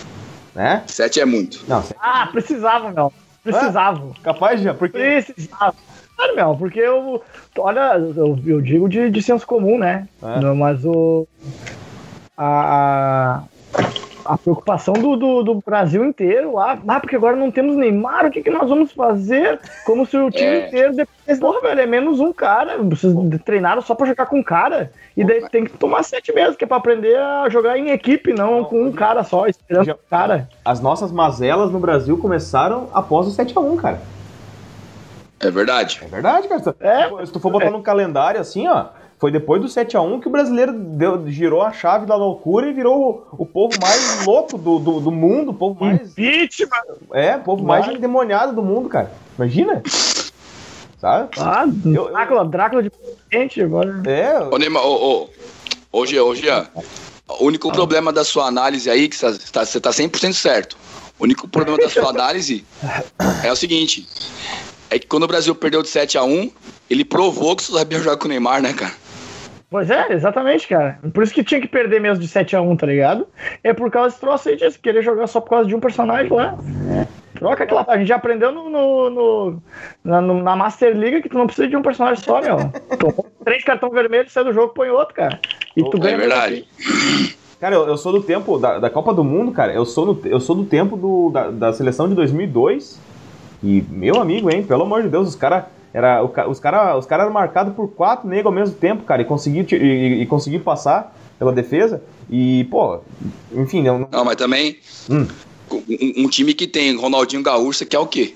Né? 0.54 0.82
7 0.86 1.20
é 1.20 1.24
muito. 1.24 1.64
Não, 1.66 1.82
Ah, 1.98 2.28
precisava, 2.30 2.90
meu. 2.92 3.10
Precisava. 3.42 4.12
capaz 4.22 4.60
de, 4.60 4.70
porque 4.74 4.98
Precisava. 4.98 5.74
Claro, 6.14 6.36
meu, 6.36 6.54
porque 6.56 6.78
eu. 6.80 7.22
Olha, 7.56 7.94
eu, 7.96 8.38
eu 8.46 8.60
digo 8.60 8.86
de, 8.90 9.10
de 9.10 9.22
senso 9.22 9.46
comum, 9.46 9.78
né? 9.78 10.06
É. 10.22 10.40
Não, 10.40 10.54
mas 10.54 10.84
o. 10.84 11.26
A. 12.36 13.42
A 14.32 14.38
preocupação 14.38 14.94
do, 14.94 15.16
do, 15.16 15.42
do 15.42 15.54
Brasil 15.66 16.04
inteiro 16.04 16.54
lá, 16.54 16.78
ah, 16.86 17.00
porque 17.00 17.16
agora 17.16 17.34
não 17.34 17.50
temos 17.50 17.76
Neymar, 17.76 18.26
o 18.26 18.30
que, 18.30 18.42
que 18.42 18.50
nós 18.50 18.68
vamos 18.68 18.92
fazer? 18.92 19.58
Como 19.84 20.06
se 20.06 20.16
o 20.16 20.30
time 20.30 20.46
É. 20.46 20.66
inteiro 20.68 20.94
dependesse. 20.94 21.40
Porra, 21.40 21.60
velho, 21.60 21.80
é 21.80 21.86
menos 21.86 22.20
um 22.20 22.32
cara. 22.32 22.78
Vocês 22.78 23.12
treinaram 23.44 23.82
só 23.82 23.94
pra 23.94 24.06
jogar 24.06 24.26
com 24.26 24.38
um 24.38 24.42
cara. 24.42 24.92
E 25.16 25.24
daí 25.24 25.48
tem 25.48 25.64
que 25.64 25.72
tomar 25.72 26.02
sete 26.04 26.32
meses, 26.32 26.54
que 26.54 26.62
é 26.64 26.66
pra 26.66 26.76
aprender 26.76 27.16
a 27.16 27.48
jogar 27.48 27.76
em 27.76 27.90
equipe, 27.90 28.32
não 28.32 28.62
com 28.62 28.82
um 28.84 28.92
cara 28.92 29.24
só, 29.24 29.46
esperando 29.48 29.86
Já- 29.86 29.94
o 29.94 29.98
cara. 30.08 30.48
as 30.64 30.80
nossas 30.80 31.10
mazelas 31.10 31.70
no 31.72 31.80
Brasil 31.80 32.16
começaram 32.16 32.88
após 32.94 33.26
o 33.26 33.30
7x1, 33.32 33.76
cara. 33.80 34.00
É 35.40 35.50
verdade. 35.50 36.00
É 36.04 36.06
verdade, 36.06 36.46
cara. 36.48 36.60
Se- 36.62 36.74
É. 36.80 37.26
Se 37.26 37.32
tu 37.32 37.40
for 37.40 37.50
botar 37.50 37.70
no 37.70 37.82
calendário 37.82 38.40
assim, 38.40 38.68
ó, 38.68 38.86
foi 39.20 39.30
depois 39.30 39.60
do 39.60 39.68
7x1 39.68 40.20
que 40.22 40.28
o 40.28 40.30
brasileiro 40.30 40.72
deu- 40.72 41.28
girou 41.30 41.60
a 41.60 41.70
chave 41.72 42.06
da 42.06 42.16
loucura 42.16 42.68
e 42.68 42.72
virou 42.72 43.26
o, 43.32 43.42
o 43.42 43.46
povo 43.46 43.76
mais 43.80 44.24
louco 44.24 44.56
do, 44.56 44.78
do, 44.78 45.00
do 45.00 45.12
mundo, 45.12 45.50
o 45.50 45.54
povo 45.54 45.78
mais. 45.78 46.00
Impeachment! 46.12 46.82
É, 47.12 47.36
o 47.36 47.40
povo 47.40 47.62
mais 47.62 47.84
Vai. 47.84 47.96
endemoniado 47.96 48.54
do 48.54 48.62
mundo, 48.62 48.88
cara. 48.88 49.12
Imagina? 49.38 49.82
Sabe? 50.98 51.28
Ah, 51.38 51.64
eu- 51.84 52.10
Drácula, 52.10 52.44
Drácula 52.46 52.82
de 52.82 52.90
gente 53.32 53.62
agora. 53.62 54.02
É, 54.06 54.38
Ô, 54.50 54.56
Neymar, 54.56 54.84
ô, 54.84 55.28
ô. 55.92 56.00
Ô, 56.00 56.06
Jean. 56.06 56.66
O 57.28 57.44
único 57.44 57.70
problema 57.70 58.12
da 58.12 58.24
sua 58.24 58.46
análise 58.46 58.88
aí, 58.90 59.08
que 59.08 59.16
você 59.16 59.38
tá, 59.52 59.64
você 59.64 59.80
tá 59.80 59.90
100% 59.90 60.32
certo. 60.32 60.76
O 61.18 61.24
único 61.24 61.46
problema 61.46 61.78
da 61.78 61.88
sua 61.90 62.08
análise 62.08 62.64
é 63.44 63.52
o 63.52 63.56
seguinte: 63.56 64.06
é 64.88 64.98
que 64.98 65.06
quando 65.06 65.24
o 65.24 65.28
Brasil 65.28 65.54
perdeu 65.54 65.82
de 65.82 65.88
7 65.88 66.16
a 66.16 66.24
1 66.24 66.50
ele 66.88 67.04
provou 67.04 67.54
que 67.54 67.62
você 67.62 67.72
sabia 67.72 67.98
jogar 67.98 68.16
com 68.16 68.24
o 68.24 68.28
Neymar, 68.28 68.60
né, 68.62 68.72
cara? 68.72 68.92
Pois 69.70 69.88
é, 69.88 70.12
exatamente, 70.12 70.66
cara. 70.66 70.98
Por 71.14 71.22
isso 71.22 71.32
que 71.32 71.44
tinha 71.44 71.60
que 71.60 71.68
perder 71.68 72.00
mesmo 72.00 72.20
de 72.22 72.28
7x1, 72.28 72.76
tá 72.76 72.86
ligado? 72.86 73.26
É 73.62 73.72
por 73.72 73.88
causa 73.90 74.08
desse 74.08 74.20
troço 74.20 74.48
aí 74.48 74.56
de 74.56 74.78
querer 74.78 75.00
jogar 75.02 75.28
só 75.28 75.40
por 75.40 75.50
causa 75.50 75.68
de 75.68 75.74
um 75.76 75.80
personagem 75.80 76.32
lá. 76.32 76.56
Troca 77.36 77.62
aquela. 77.64 77.84
A 77.88 77.96
gente 77.96 78.08
já 78.08 78.16
aprendeu 78.16 78.50
no, 78.50 78.68
no- 78.68 79.10
no- 79.10 79.62
na, 80.02 80.20
no- 80.20 80.42
na 80.42 80.56
Master 80.56 80.96
League 80.96 81.22
que 81.22 81.28
tu 81.28 81.38
não 81.38 81.46
precisa 81.46 81.68
de 81.68 81.76
um 81.76 81.82
personagem 81.82 82.22
só, 82.22 82.40
meu. 82.42 82.56
Tomou 82.98 83.24
três 83.44 83.62
cartão 83.62 83.88
vermelho, 83.90 84.28
sai 84.28 84.42
do 84.44 84.52
jogo, 84.52 84.74
põe 84.74 84.90
outro, 84.90 85.14
cara. 85.14 85.38
E 85.76 85.82
tu 85.88 85.96
É 85.98 86.00
ganha. 86.00 86.14
É 86.14 86.18
verdade. 86.18 86.64
Cara, 87.60 87.76
eu, 87.76 87.86
eu 87.86 87.96
sou 87.96 88.10
do 88.12 88.22
tempo 88.22 88.58
da, 88.58 88.78
da 88.80 88.90
Copa 88.90 89.14
do 89.14 89.22
Mundo, 89.22 89.52
cara. 89.52 89.72
Eu 89.72 89.84
sou, 89.86 90.04
no- 90.04 90.20
eu 90.24 90.40
sou 90.40 90.56
do 90.56 90.64
tempo 90.64 90.96
do, 90.96 91.30
da, 91.30 91.50
da 91.50 91.72
seleção 91.72 92.08
de 92.08 92.14
2002. 92.16 93.00
E, 93.62 93.84
meu 93.88 94.20
amigo, 94.20 94.50
hein? 94.50 94.62
Pelo 94.64 94.82
amor 94.82 95.02
de 95.02 95.08
Deus, 95.08 95.28
os 95.28 95.36
caras 95.36 95.64
era, 95.92 96.22
o 96.22 96.32
os 96.50 96.60
cara, 96.60 96.96
os 96.96 97.06
cara 97.06 97.24
eram 97.24 97.32
marcados 97.32 97.74
por 97.74 97.88
quatro 97.88 98.28
negros 98.28 98.46
ao 98.46 98.52
mesmo 98.52 98.74
tempo, 98.76 99.04
cara. 99.04 99.22
E 99.22 99.24
conseguiu, 99.24 99.66
e, 99.72 100.22
e 100.22 100.26
conseguiu 100.26 100.60
passar 100.60 101.14
pela 101.38 101.52
defesa. 101.52 102.02
E, 102.28 102.64
pô, 102.70 103.00
enfim, 103.52 103.82
não, 103.82 104.08
Não, 104.10 104.24
mas 104.24 104.36
também. 104.36 104.78
Hum. 105.10 105.26
Um, 105.72 106.24
um 106.24 106.28
time 106.28 106.52
que 106.52 106.66
tem 106.66 106.96
Ronaldinho 106.96 107.42
Gaúcho, 107.42 107.78
você 107.78 107.86
quer 107.86 107.98
o 108.00 108.06
quê? 108.06 108.34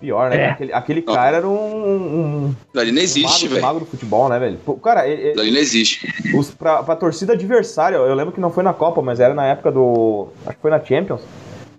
Pior, 0.00 0.28
né? 0.30 0.36
É. 0.36 0.50
Aquele, 0.50 0.72
aquele 0.72 1.02
cara 1.02 1.36
era 1.38 1.48
um, 1.48 1.54
um, 1.54 2.54
Ali 2.78 2.90
não 2.92 3.00
um 3.00 3.02
existe, 3.04 3.48
velho. 3.48 3.62
mago 3.62 3.80
do 3.80 3.86
futebol, 3.86 4.28
né, 4.28 4.38
velho? 4.38 4.58
Pô, 4.64 4.74
Cara, 4.74 5.06
ele- 5.08 5.28
ele- 5.30 5.40
Ali 5.40 5.50
não 5.50 5.58
existe. 5.58 6.06
os, 6.36 6.50
pra, 6.50 6.82
pra 6.82 6.96
torcida 6.96 7.32
adversária, 7.34 7.96
eu 7.96 8.14
lembro 8.14 8.32
que 8.32 8.40
não 8.40 8.50
foi 8.50 8.62
na 8.62 8.72
Copa, 8.74 9.00
mas 9.00 9.20
era 9.20 9.32
na 9.34 9.46
época 9.46 9.70
do. 9.72 10.28
Acho 10.46 10.56
que 10.56 10.62
foi 10.62 10.70
na 10.70 10.82
Champions. 10.84 11.22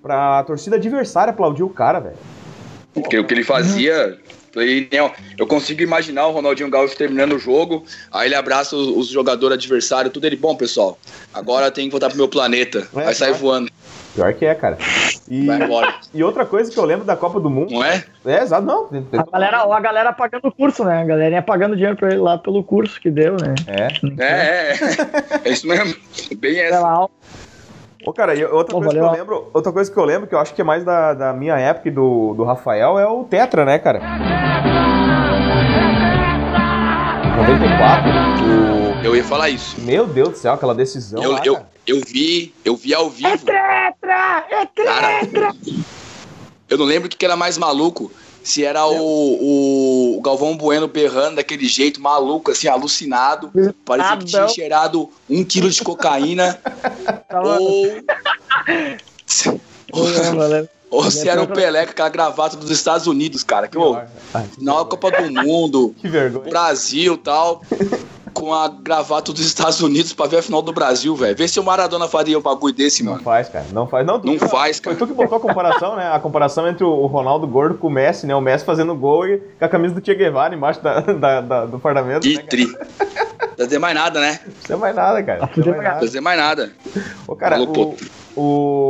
Pra 0.01 0.43
torcida 0.43 0.75
adversária 0.75 1.31
aplaudir 1.31 1.63
o 1.63 1.69
cara, 1.69 1.99
velho. 1.99 2.15
Porque 2.93 3.17
o 3.19 3.25
que 3.25 3.33
ele 3.33 3.43
fazia. 3.43 4.17
Ele, 4.55 4.87
não, 4.91 5.11
eu 5.37 5.45
consigo 5.47 5.81
imaginar 5.81 6.27
o 6.27 6.31
Ronaldinho 6.31 6.69
Gaúcho 6.69 6.95
terminando 6.95 7.33
o 7.33 7.39
jogo, 7.39 7.83
aí 8.11 8.27
ele 8.27 8.35
abraça 8.35 8.75
os, 8.75 8.87
os 8.87 9.07
jogadores 9.07 9.57
adversários, 9.57 10.13
tudo 10.13 10.25
ele, 10.25 10.35
bom, 10.35 10.55
pessoal, 10.55 10.97
agora 11.33 11.71
tem 11.71 11.85
que 11.85 11.91
voltar 11.91 12.07
pro 12.09 12.17
meu 12.17 12.27
planeta. 12.27 12.87
É, 12.95 13.07
Aí 13.07 13.15
sai 13.15 13.31
vai. 13.31 13.39
voando, 13.39 13.71
Pior 14.15 14.33
que 14.33 14.45
é, 14.45 14.55
cara. 14.55 14.77
E, 15.29 15.45
vai 15.45 15.61
embora. 15.61 15.95
e 16.13 16.23
outra 16.23 16.45
coisa 16.45 16.71
que 16.71 16.77
eu 16.79 16.85
lembro 16.85 17.05
da 17.05 17.17
Copa 17.17 17.37
do 17.37 17.49
Mundo. 17.49 17.73
Não 17.73 17.83
é? 17.83 18.05
É, 18.25 18.41
exato, 18.41 18.65
não. 18.65 18.89
A 19.11 19.29
galera, 19.29 19.57
a 19.63 19.79
galera 19.81 20.13
pagando 20.13 20.47
o 20.47 20.51
curso, 20.53 20.85
né? 20.85 21.01
A 21.01 21.05
galerinha 21.05 21.41
pagando 21.41 21.75
dinheiro 21.75 21.97
pra 21.97 22.09
ele 22.09 22.19
lá 22.21 22.37
pelo 22.37 22.63
curso 22.63 22.99
que 23.01 23.11
deu, 23.11 23.33
né? 23.35 23.53
É. 23.67 23.87
É, 24.23 24.25
é, 24.25 24.73
é. 24.73 25.49
É 25.49 25.51
isso 25.51 25.67
mesmo. 25.67 25.93
Bem 26.37 26.57
essa. 26.59 26.77
Pela 26.77 26.89
aula. 26.89 27.09
Ô, 28.05 28.13
cara, 28.13 28.35
e 28.35 28.45
outra 28.45 28.75
coisa 28.75 28.91
que 28.91 28.97
eu 28.97 29.01
valeu. 29.03 29.19
lembro, 29.19 29.49
outra 29.51 29.71
coisa 29.71 29.91
que 29.91 29.97
eu 29.97 30.05
lembro, 30.05 30.27
que 30.27 30.35
eu 30.35 30.39
acho 30.39 30.53
que 30.53 30.61
é 30.61 30.63
mais 30.63 30.83
da, 30.83 31.15
da 31.15 31.33
minha 31.33 31.57
época 31.57 31.89
e 31.89 31.91
do, 31.91 32.35
do 32.35 32.43
Rafael, 32.43 32.99
é 32.99 33.07
o 33.07 33.23
Tetra, 33.23 33.65
né, 33.65 33.79
cara? 33.79 33.99
94, 37.35 38.11
o... 38.11 39.05
Eu 39.05 39.15
ia 39.15 39.23
falar 39.23 39.49
isso. 39.49 39.81
Meu 39.81 40.05
Deus 40.05 40.29
do 40.29 40.37
céu, 40.37 40.53
aquela 40.53 40.75
decisão 40.75 41.21
Eu, 41.21 41.31
lá, 41.31 41.41
eu, 41.43 41.57
eu 41.87 42.01
vi, 42.07 42.53
eu 42.63 42.75
vi 42.75 42.93
ao 42.93 43.09
vivo. 43.09 43.43
Tetra! 43.43 44.45
É 44.51 44.65
Cara, 44.83 45.21
eu 46.69 46.77
não 46.77 46.85
lembro 46.85 47.07
o 47.07 47.09
que 47.09 47.25
era 47.25 47.35
mais 47.35 47.57
maluco. 47.57 48.11
Se 48.45 48.63
era 48.63 48.85
o, 48.85 48.93
o, 48.95 50.17
o 50.19 50.21
Galvão 50.21 50.55
Bueno 50.55 50.87
berrando 50.87 51.37
daquele 51.37 51.67
jeito 51.67 51.99
maluco, 51.99 52.51
assim, 52.51 52.67
alucinado. 52.67 53.51
Parecia 53.83 54.17
que 54.17 54.25
tinha 54.25 54.47
cheirado 54.47 55.09
um 55.27 55.43
quilo 55.43 55.67
de 55.67 55.81
cocaína. 55.83 56.53
Tava- 57.27 57.57
ou, 57.59 57.87
lembro. 60.47 60.69
ou 60.91 61.09
se 61.09 61.27
era 61.27 61.41
o 61.41 61.47
Pelé 61.47 61.85
com 61.85 61.91
aquela 61.91 62.09
gravata 62.09 62.55
dos 62.55 62.69
Estados 62.69 63.07
Unidos, 63.07 63.43
cara. 63.43 63.67
Que, 63.67 63.79
ô, 63.79 63.95
Ai, 64.31 64.47
na 64.59 64.85
Copa 64.85 65.09
do 65.09 65.31
Mundo, 65.31 65.95
que 65.99 66.07
vergonha. 66.07 66.47
Brasil 66.47 67.15
e 67.15 67.17
tal, 67.17 67.63
com 68.35 68.53
a 68.53 68.67
gravata 68.67 69.31
dos 69.31 69.41
Estados 69.45 69.79
Unidos 69.79 70.11
pra 70.11 70.27
ver 70.27 70.39
a 70.39 70.41
final 70.43 70.61
do 70.61 70.73
Brasil, 70.73 71.15
velho. 71.15 71.35
Vê 71.37 71.47
se 71.47 71.57
o 71.57 71.63
Maradona 71.63 72.05
faria 72.05 72.37
um 72.37 72.41
bagulho 72.41 72.73
desse, 72.73 73.01
Não 73.01 73.13
mano. 73.13 73.23
faz, 73.23 73.47
cara. 73.47 73.65
Não 73.71 73.87
faz. 73.87 74.05
Não, 74.05 74.19
tu 74.19 74.27
Não 74.27 74.37
faz, 74.37 74.77
Foi 74.77 74.93
cara. 74.93 74.97
tu 74.97 75.07
que 75.07 75.13
botou 75.13 75.37
a 75.37 75.41
comparação, 75.41 75.95
né? 75.95 76.11
A 76.13 76.19
comparação 76.19 76.67
entre 76.67 76.83
o 76.83 77.05
Ronaldo 77.05 77.47
gordo 77.47 77.75
com 77.77 77.87
o 77.87 77.89
Messi, 77.89 78.27
né? 78.27 78.35
O 78.35 78.41
Messi 78.41 78.65
fazendo 78.65 78.93
gol 78.93 79.25
e 79.25 79.37
com 79.37 79.63
a 79.65 79.69
camisa 79.69 79.95
do 79.95 80.05
Che 80.05 80.13
Guevara 80.13 80.53
embaixo 80.53 80.81
da, 80.81 80.99
da- 80.99 81.41
da- 81.41 81.65
do 81.65 81.79
parlamento. 81.79 82.27
E 82.27 82.35
né, 82.35 82.43
tri. 82.43 82.67
Não 83.57 83.65
dizer 83.65 83.79
mais 83.79 83.95
nada, 83.95 84.19
né? 84.19 84.37
Isso 84.61 84.73
é 84.73 84.75
mais 84.75 84.93
nada, 84.93 85.23
cara. 85.23 85.45
É 85.45 85.47
fudendo 85.47 85.69
mais 85.77 85.83
nada. 85.83 85.95
Não 85.99 86.05
dizer 86.05 86.21
mais 86.21 86.37
nada. 86.37 86.71
Ô, 87.25 87.35
cara, 87.37 87.55
Falou, 87.57 87.95
o, 88.35 88.41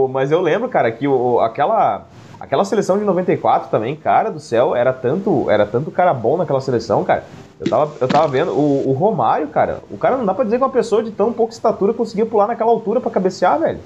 o, 0.06 0.08
mas 0.08 0.32
eu 0.32 0.42
lembro, 0.42 0.68
cara, 0.70 0.92
que 0.92 1.08
o, 1.08 1.40
aquela, 1.40 2.08
aquela 2.40 2.66
seleção 2.66 2.98
de 2.98 3.04
94 3.04 3.70
também, 3.70 3.96
cara 3.96 4.30
do 4.30 4.40
céu, 4.40 4.76
era 4.76 4.92
tanto, 4.94 5.50
era 5.50 5.66
tanto 5.66 5.92
cara 5.92 6.14
bom 6.14 6.38
naquela 6.38 6.62
seleção, 6.62 7.04
cara. 7.04 7.24
Eu 7.60 7.70
tava, 7.70 7.94
eu 8.02 8.08
tava 8.08 8.28
vendo, 8.28 8.52
o, 8.52 8.90
o 8.90 8.92
Romário, 8.92 9.48
cara, 9.48 9.82
o 9.90 9.98
cara 9.98 10.18
não 10.18 10.26
dá 10.26 10.34
pra 10.34 10.44
dizer 10.44 10.58
que 10.58 10.64
uma 10.64 10.70
pessoa 10.70 11.02
de 11.02 11.12
tão 11.12 11.32
pouca 11.32 11.54
estatura 11.54 11.94
conseguia 11.94 12.26
pular 12.26 12.48
naquela 12.48 12.72
altura 12.72 13.00
pra 13.00 13.10
cabecear, 13.10 13.60
velho. 13.60 13.80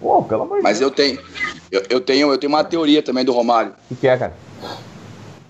Pô, 0.00 0.22
pelo 0.22 0.42
amor 0.42 0.58
de 0.58 0.62
Mas 0.62 0.78
Deus. 0.78 0.90
eu 0.90 0.94
tenho, 0.94 1.18
eu, 1.70 1.82
eu 1.90 2.00
tenho, 2.00 2.30
eu 2.30 2.38
tenho 2.38 2.52
uma 2.52 2.64
teoria 2.64 3.02
também 3.02 3.24
do 3.24 3.32
Romário. 3.32 3.72
O 3.90 3.94
que, 3.94 4.00
que 4.02 4.08
é, 4.08 4.16
cara? 4.16 4.32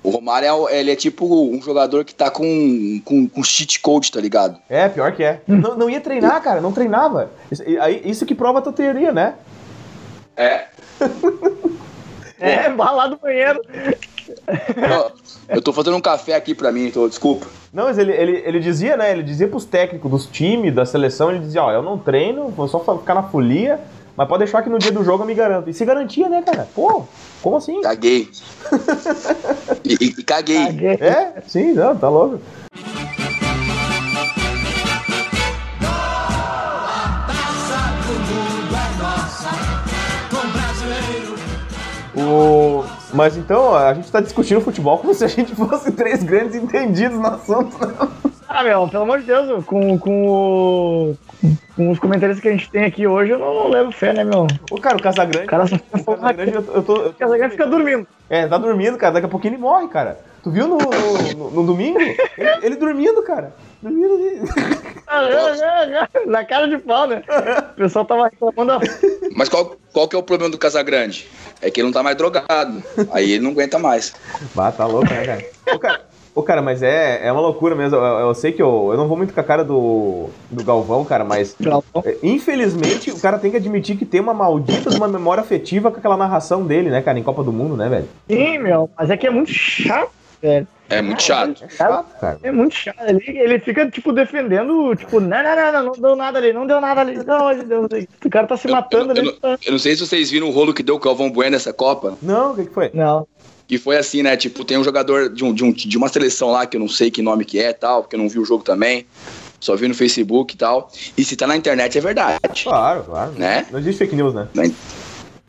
O 0.02 0.10
Romário 0.10 0.68
é, 0.68 0.78
ele 0.80 0.92
é 0.92 0.96
tipo 0.96 1.26
um 1.50 1.60
jogador 1.60 2.04
que 2.04 2.14
tá 2.14 2.30
com, 2.30 3.00
com, 3.04 3.28
com 3.28 3.42
cheat 3.42 3.80
code, 3.80 4.12
tá 4.12 4.20
ligado? 4.20 4.56
É, 4.68 4.88
pior 4.88 5.12
que 5.12 5.24
é. 5.24 5.40
Não, 5.48 5.76
não 5.76 5.90
ia 5.90 6.00
treinar, 6.00 6.40
cara, 6.42 6.60
não 6.60 6.70
treinava. 6.70 7.30
Isso, 7.50 7.62
isso 8.04 8.26
que 8.26 8.34
prova 8.34 8.60
a 8.60 8.62
tua 8.62 8.72
teoria, 8.72 9.10
né? 9.12 9.34
É. 10.36 10.66
É, 12.38 12.68
vai 12.70 12.94
lá 12.94 13.06
do 13.06 13.16
banheiro. 13.16 13.60
Eu, 15.48 15.56
eu 15.56 15.62
tô 15.62 15.72
fazendo 15.72 15.96
um 15.96 16.00
café 16.00 16.34
aqui 16.34 16.54
pra 16.54 16.70
mim, 16.72 16.90
tô, 16.90 17.08
desculpa. 17.08 17.46
Não, 17.72 17.84
mas 17.84 17.98
ele, 17.98 18.12
ele, 18.12 18.42
ele 18.44 18.60
dizia, 18.60 18.96
né? 18.96 19.10
Ele 19.12 19.22
dizia 19.22 19.48
pros 19.48 19.64
técnicos 19.64 20.10
dos 20.10 20.26
times, 20.26 20.74
da 20.74 20.84
seleção, 20.84 21.30
ele 21.30 21.40
dizia, 21.40 21.62
ó, 21.62 21.70
eu 21.72 21.82
não 21.82 21.98
treino, 21.98 22.48
vou 22.48 22.68
só 22.68 22.80
ficar 22.80 23.14
na 23.14 23.22
folia, 23.24 23.80
mas 24.16 24.28
pode 24.28 24.40
deixar 24.44 24.62
que 24.62 24.68
no 24.68 24.78
dia 24.78 24.92
do 24.92 25.04
jogo 25.04 25.22
eu 25.22 25.26
me 25.26 25.34
garanto. 25.34 25.70
E 25.70 25.74
se 25.74 25.84
garantia, 25.84 26.28
né, 26.28 26.42
cara? 26.42 26.66
Pô, 26.74 27.04
como 27.42 27.56
assim? 27.56 27.80
Caguei. 27.80 28.28
E, 29.84 29.94
e- 30.04 30.14
e 30.18 30.22
caguei. 30.22 30.66
Caguei. 30.66 30.92
É, 31.00 31.42
sim, 31.46 31.72
não, 31.72 31.96
tá 31.96 32.08
louco. 32.08 32.40
O... 42.36 42.84
Mas 43.14 43.36
então, 43.36 43.74
a 43.74 43.94
gente 43.94 44.10
tá 44.10 44.20
discutindo 44.20 44.60
futebol 44.60 44.98
como 44.98 45.14
se 45.14 45.24
a 45.24 45.28
gente 45.28 45.54
fosse 45.54 45.90
três 45.92 46.22
grandes 46.22 46.54
entendidos 46.54 47.18
no 47.18 47.26
assunto. 47.26 47.86
né? 47.86 47.94
Ah, 48.48 48.62
meu, 48.62 48.86
pelo 48.88 49.02
amor 49.02 49.20
de 49.20 49.26
Deus, 49.26 49.64
com, 49.64 49.98
com, 49.98 50.28
o- 50.28 51.16
com 51.74 51.90
os 51.90 51.98
comentários 51.98 52.40
que 52.40 52.48
a 52.48 52.52
gente 52.52 52.70
tem 52.70 52.84
aqui 52.84 53.06
hoje, 53.06 53.32
eu 53.32 53.38
não 53.38 53.68
levo 53.68 53.90
fé, 53.92 54.12
né, 54.12 54.24
meu? 54.24 54.46
O 54.70 54.80
cara, 54.80 54.96
o 54.96 55.02
Casagrande. 55.02 55.46
O 55.46 55.50
cara 55.50 55.66
só 55.66 55.76
o 55.76 56.16
Casagrande, 56.16 56.54
eu, 56.54 56.62
tô- 56.62 56.72
eu 56.72 56.82
tô. 56.82 56.94
O 57.08 57.12
Casagrande 57.14 57.52
fica 57.52 57.66
dormindo. 57.66 58.06
É, 58.30 58.46
tá 58.46 58.56
dormindo, 58.56 58.96
cara. 58.96 59.14
Daqui 59.14 59.26
a 59.26 59.28
pouquinho 59.28 59.54
ele 59.54 59.60
morre, 59.62 59.88
cara. 59.88 60.18
Tu 60.46 60.50
viu 60.52 60.68
no, 60.68 60.78
no, 60.78 61.34
no- 61.36 61.50
no 61.50 61.66
domingo? 61.66 61.98
Ele, 61.98 62.16
ele 62.62 62.76
dormindo, 62.76 63.20
cara. 63.24 63.52
Dormindo 63.82 64.14
ali. 64.14 64.40
Na 66.30 66.44
cara 66.44 66.68
de 66.68 66.78
pau, 66.78 67.08
né? 67.08 67.24
O 67.72 67.74
pessoal 67.74 68.04
tava 68.04 68.28
reclamando. 68.28 68.78
da- 68.78 68.86
Mas 69.34 69.48
qual, 69.48 69.76
qual 69.92 70.06
que 70.06 70.14
é 70.14 70.18
o 70.20 70.22
problema 70.22 70.48
do 70.52 70.56
Casagrande? 70.56 71.26
É 71.60 71.68
que 71.68 71.80
ele 71.80 71.86
não 71.88 71.92
tá 71.92 72.00
mais 72.00 72.16
drogado. 72.16 72.80
Aí 73.10 73.32
ele 73.32 73.42
não 73.42 73.50
aguenta 73.50 73.76
mais. 73.76 74.14
Bah, 74.54 74.70
tá 74.70 74.86
louco, 74.86 75.12
né, 75.12 75.24
cara? 75.26 75.44
Ô, 75.74 75.78
cara, 75.80 76.00
ô, 76.32 76.42
cara 76.44 76.62
mas 76.62 76.80
é, 76.80 77.26
é 77.26 77.32
uma 77.32 77.40
loucura 77.40 77.74
mesmo. 77.74 77.96
Eu, 77.96 78.04
eu 78.28 78.34
sei 78.36 78.52
que 78.52 78.62
eu, 78.62 78.90
eu 78.92 78.96
não 78.96 79.08
vou 79.08 79.16
muito 79.16 79.34
com 79.34 79.40
a 79.40 79.44
cara 79.44 79.64
do, 79.64 80.28
do 80.48 80.62
Galvão, 80.62 81.04
cara, 81.04 81.24
mas. 81.24 81.56
é, 82.04 82.18
Infelizmente, 82.22 83.10
o 83.10 83.18
cara 83.18 83.36
tem 83.36 83.50
que 83.50 83.56
admitir 83.56 83.96
que 83.96 84.04
tem 84.06 84.20
uma 84.20 84.32
maldita 84.32 84.90
de 84.90 84.96
uma 84.96 85.08
memória 85.08 85.40
afetiva 85.40 85.90
com 85.90 85.98
aquela 85.98 86.16
narração 86.16 86.64
dele, 86.64 86.88
né, 86.88 87.02
cara, 87.02 87.18
em 87.18 87.22
Copa 87.24 87.42
do 87.42 87.52
Mundo, 87.52 87.76
né, 87.76 87.88
velho? 87.88 88.08
Sim, 88.30 88.58
meu, 88.58 88.88
mas 88.96 89.10
é 89.10 89.16
que 89.16 89.26
é 89.26 89.30
muito 89.30 89.50
chato, 89.52 90.10
velho. 90.46 90.68
É 90.88 91.02
muito 91.02 91.20
chato. 91.22 91.64
É 91.64 91.68
chato, 91.68 92.20
cara. 92.20 92.38
É 92.44 92.52
muito 92.52 92.74
chato. 92.74 92.96
Ele, 93.08 93.24
ele 93.26 93.58
fica, 93.58 93.90
tipo, 93.90 94.12
defendendo, 94.12 94.94
tipo, 94.94 95.18
não, 95.18 95.42
não, 95.42 95.56
não, 95.56 95.72
não, 95.72 95.82
não 95.84 95.92
deu 96.00 96.16
nada 96.16 96.38
ali, 96.38 96.52
não 96.52 96.66
deu 96.66 96.80
nada 96.80 97.00
ali. 97.00 97.18
Amor 97.28 97.54
de 97.56 97.64
Deus, 97.64 97.86
o 98.24 98.30
cara 98.30 98.46
tá 98.46 98.56
se 98.56 98.66
Eu, 98.68 98.70
eu, 98.70 98.76
matando 98.76 99.06
eu 99.06 99.10
ali. 99.10 99.38
não- 99.42 99.50
eu 99.66 99.72
não 99.72 99.78
sei 99.80 99.96
se 99.96 100.06
vocês 100.06 100.30
viram 100.30 100.46
o 100.48 100.50
rolo 100.52 100.72
que 100.72 100.82
deu 100.84 100.94
o 100.94 101.00
Calvão 101.00 101.28
Bueno 101.30 101.50
nessa 101.52 101.72
Copa. 101.72 102.16
Não, 102.22 102.52
o 102.52 102.56
que, 102.56 102.66
que 102.66 102.72
foi? 102.72 102.90
Não. 102.94 103.26
Que 103.66 103.78
foi 103.78 103.96
assim, 103.96 104.22
né? 104.22 104.36
Tipo, 104.36 104.64
tem 104.64 104.78
um 104.78 104.84
jogador 104.84 105.28
de, 105.28 105.44
um, 105.44 105.52
de, 105.52 105.64
um, 105.64 105.72
de 105.72 105.98
uma 105.98 106.06
seleção 106.08 106.52
lá 106.52 106.64
que 106.66 106.76
eu 106.76 106.80
não 106.80 106.88
sei 106.88 107.10
que 107.10 107.20
nome 107.20 107.44
que 107.44 107.58
é 107.58 107.72
tal, 107.72 108.02
porque 108.02 108.14
eu 108.14 108.20
não 108.20 108.28
vi 108.28 108.38
o 108.38 108.44
jogo 108.44 108.62
também. 108.62 109.04
Só 109.58 109.74
vi 109.74 109.88
no 109.88 109.94
Facebook 109.94 110.54
e 110.54 110.56
tal. 110.56 110.88
E 111.18 111.24
se 111.24 111.34
tá 111.34 111.48
na 111.48 111.56
internet 111.56 111.98
é 111.98 112.00
verdade. 112.00 112.38
Claro, 112.62 113.02
claro. 113.02 113.32
Né? 113.32 113.66
Não 113.72 113.80
existe 113.80 113.98
fake 113.98 114.14
news, 114.14 114.34
né? 114.34 114.46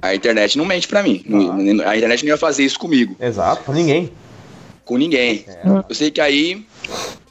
A 0.02 0.16
internet 0.16 0.58
não 0.58 0.66
mente 0.66 0.88
pra 0.88 1.04
mim. 1.04 1.24
Não- 1.28 1.88
A 1.88 1.96
internet 1.96 2.24
não 2.24 2.30
ia 2.30 2.38
fazer 2.38 2.64
isso 2.64 2.80
comigo, 2.80 3.16
Exato, 3.20 3.62
pra 3.64 3.74
ninguém. 3.76 4.12
Com 4.88 4.98
ninguém. 4.98 5.46
Eu 5.88 5.94
sei 5.94 6.10
que 6.10 6.22
aí, 6.22 6.66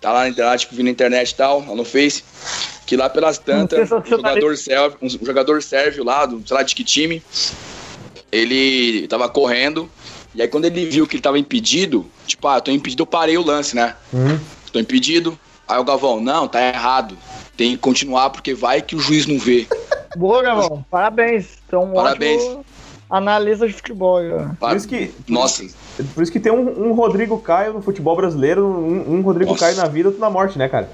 tá 0.00 0.12
lá 0.12 0.20
na 0.20 0.28
internet, 0.28 0.60
tipo, 0.60 0.76
vi 0.76 0.82
na 0.82 0.90
internet 0.90 1.30
e 1.30 1.34
tal, 1.34 1.64
lá 1.66 1.74
no 1.74 1.84
Face, 1.84 2.22
que 2.86 2.96
lá 2.96 3.08
pelas 3.08 3.38
tantas, 3.38 3.90
um 3.90 4.04
jogador 4.04 4.56
sérvio, 4.56 4.98
um 5.02 5.08
jogador 5.08 5.62
sérvio 5.62 6.04
lá, 6.04 6.26
do, 6.26 6.46
sei 6.46 6.56
lá 6.56 6.62
de 6.62 6.74
que 6.74 6.84
time, 6.84 7.22
ele 8.30 9.08
tava 9.08 9.28
correndo, 9.28 9.90
e 10.34 10.42
aí 10.42 10.48
quando 10.48 10.66
ele 10.66 10.84
viu 10.84 11.06
que 11.06 11.16
ele 11.16 11.22
tava 11.22 11.38
impedido, 11.38 12.06
tipo, 12.26 12.46
ah, 12.46 12.60
tô 12.60 12.70
impedido, 12.70 13.02
eu 13.02 13.06
parei 13.06 13.38
o 13.38 13.44
lance, 13.44 13.74
né? 13.74 13.96
Hum. 14.12 14.38
Tô 14.70 14.78
impedido. 14.78 15.38
Aí 15.66 15.78
o 15.78 15.84
Galvão, 15.84 16.20
não, 16.20 16.46
tá 16.46 16.60
errado. 16.60 17.16
Tem 17.56 17.72
que 17.72 17.78
continuar 17.78 18.30
porque 18.30 18.54
vai 18.54 18.82
que 18.82 18.94
o 18.94 19.00
juiz 19.00 19.26
não 19.26 19.38
vê. 19.38 19.66
Boa, 20.14 20.42
Gavão. 20.42 20.84
Parabéns. 20.90 21.46
Então, 21.66 21.84
um 21.84 21.94
Parabéns. 21.94 22.42
ótimo 22.42 22.64
analista 23.10 23.66
de 23.66 23.72
futebol. 23.72 24.20
ó. 24.20 24.54
Por 24.58 24.76
isso 24.76 24.88
que, 24.88 25.12
Nossa, 25.28 25.66
por 26.04 26.22
isso 26.22 26.32
que 26.32 26.40
tem 26.40 26.52
um, 26.52 26.88
um 26.88 26.92
Rodrigo 26.92 27.38
Caio 27.38 27.72
no 27.72 27.82
futebol 27.82 28.16
brasileiro, 28.16 28.66
um, 28.66 29.14
um 29.16 29.20
Rodrigo 29.22 29.50
Nossa. 29.52 29.64
Caio 29.64 29.76
na 29.76 29.86
vida, 29.86 30.08
outro 30.08 30.20
na 30.20 30.30
morte, 30.30 30.58
né, 30.58 30.68
cara? 30.68 30.88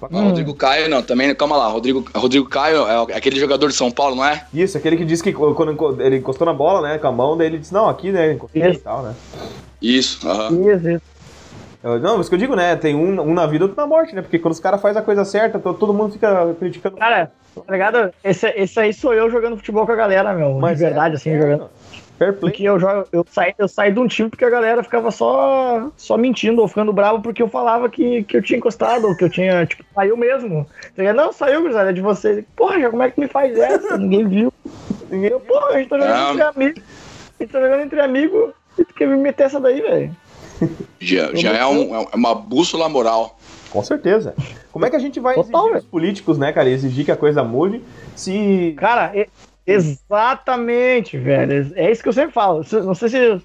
Ah, 0.00 0.20
Rodrigo 0.22 0.54
Caio, 0.54 0.88
não, 0.88 1.02
também, 1.02 1.34
calma 1.34 1.56
lá. 1.56 1.66
Rodrigo, 1.66 2.04
Rodrigo 2.14 2.48
Caio 2.48 2.86
é 2.86 3.16
aquele 3.16 3.38
jogador 3.40 3.66
de 3.66 3.74
São 3.74 3.90
Paulo, 3.90 4.14
não 4.14 4.24
é? 4.24 4.44
Isso, 4.54 4.78
aquele 4.78 4.96
que 4.96 5.04
disse 5.04 5.22
que 5.24 5.32
quando 5.32 6.00
ele 6.00 6.18
encostou 6.18 6.46
na 6.46 6.52
bola, 6.52 6.88
né, 6.88 6.98
com 6.98 7.08
a 7.08 7.12
mão, 7.12 7.36
daí 7.36 7.48
ele 7.48 7.58
disse, 7.58 7.74
não, 7.74 7.88
aqui, 7.88 8.12
né, 8.12 8.32
encostei 8.32 8.62
e 8.62 8.70
Isso. 8.70 8.80
tal, 8.80 9.02
né. 9.02 9.14
Isso, 9.82 10.28
aham. 10.28 10.56
Isso, 10.60 10.88
isso. 10.88 11.02
Eu- 11.82 11.98
não, 12.00 12.20
isso 12.20 12.28
que 12.28 12.34
eu 12.34 12.38
digo, 12.38 12.54
né, 12.54 12.76
tem 12.76 12.94
um, 12.94 13.20
um 13.20 13.34
na 13.34 13.46
vida, 13.46 13.64
outro 13.64 13.80
na 13.80 13.86
morte, 13.88 14.14
né, 14.14 14.22
porque 14.22 14.38
quando 14.38 14.54
os 14.54 14.60
caras 14.60 14.80
fazem 14.80 15.00
a 15.00 15.04
coisa 15.04 15.24
certa, 15.24 15.58
to- 15.58 15.74
todo 15.74 15.92
mundo 15.92 16.12
fica 16.12 16.54
criticando. 16.60 16.96
Cara, 16.96 17.30
tá 17.66 17.72
ligado? 17.72 18.12
Esse, 18.22 18.46
esse 18.56 18.78
aí 18.78 18.92
sou 18.92 19.12
eu 19.12 19.28
jogando 19.30 19.56
futebol 19.56 19.84
com 19.84 19.92
a 19.92 19.96
galera, 19.96 20.32
meu. 20.32 20.54
Mas 20.54 20.78
de 20.78 20.84
verdade, 20.84 21.14
é, 21.14 21.16
assim, 21.16 21.30
é, 21.30 21.40
jogando. 21.40 21.70
Fair 22.18 22.32
play. 22.34 22.50
Porque 22.52 22.64
eu, 22.64 22.78
já, 22.80 23.04
eu, 23.12 23.24
saí, 23.30 23.54
eu 23.56 23.68
saí 23.68 23.92
de 23.92 24.00
um 24.00 24.08
time 24.08 24.28
porque 24.28 24.44
a 24.44 24.50
galera 24.50 24.82
ficava 24.82 25.10
só, 25.10 25.88
só 25.96 26.16
mentindo 26.16 26.60
ou 26.60 26.66
ficando 26.68 26.92
bravo 26.92 27.22
porque 27.22 27.42
eu 27.42 27.48
falava 27.48 27.88
que, 27.88 28.24
que 28.24 28.36
eu 28.36 28.42
tinha 28.42 28.58
encostado, 28.58 29.06
ou 29.06 29.16
que 29.16 29.22
eu 29.24 29.30
tinha, 29.30 29.64
tipo, 29.66 29.84
saiu 29.94 30.16
mesmo. 30.16 30.66
Tá 30.96 31.02
ligado? 31.02 31.16
Não, 31.16 31.32
saiu, 31.32 31.60
gurizada, 31.62 31.90
é 31.90 31.92
de 31.92 32.00
você. 32.00 32.44
Porra, 32.56 32.80
já 32.80 32.90
como 32.90 33.02
é 33.04 33.10
que 33.10 33.20
me 33.20 33.28
faz 33.28 33.56
essa? 33.58 33.96
Ninguém 33.96 34.26
viu. 34.26 34.52
Ninguém 35.08 35.30
viu. 35.30 35.40
Porra, 35.40 35.68
a 35.68 35.78
gente 35.78 35.88
tá 35.88 35.96
jogando 35.98 36.16
Não. 36.16 36.30
entre 36.32 36.42
amigos. 36.42 36.82
A 37.38 37.42
gente 37.44 37.52
tá 37.52 37.60
jogando 37.60 37.80
entre 37.82 38.00
amigos 38.00 38.50
e 38.78 38.84
tu 38.84 38.94
quer 38.94 39.06
me 39.06 39.16
meter 39.16 39.44
essa 39.44 39.60
daí, 39.60 39.80
velho. 39.80 40.10
Já, 40.98 41.30
já 41.34 41.52
é, 41.52 41.64
um- 41.66 41.94
é 41.94 42.08
uma 42.16 42.34
bússola 42.34 42.88
moral. 42.88 43.38
Com 43.70 43.84
certeza. 43.84 44.34
Como 44.72 44.84
é 44.86 44.90
que 44.90 44.96
a 44.96 44.98
gente 44.98 45.20
vai 45.20 45.34
Total, 45.34 45.50
exigir 45.50 45.68
velho. 45.72 45.82
dos 45.82 45.90
políticos, 45.90 46.38
né, 46.38 46.52
cara? 46.52 46.68
Exigir 46.68 47.04
que 47.04 47.12
a 47.12 47.16
coisa 47.16 47.44
mude 47.44 47.82
se. 48.16 48.74
Cara, 48.78 49.12
exatamente, 49.72 51.18
velho. 51.18 51.72
É 51.74 51.90
isso 51.90 52.02
que 52.02 52.08
eu 52.08 52.12
sempre 52.12 52.32
falo. 52.32 52.64
Não 52.84 52.94
sei 52.94 53.08
se. 53.08 53.42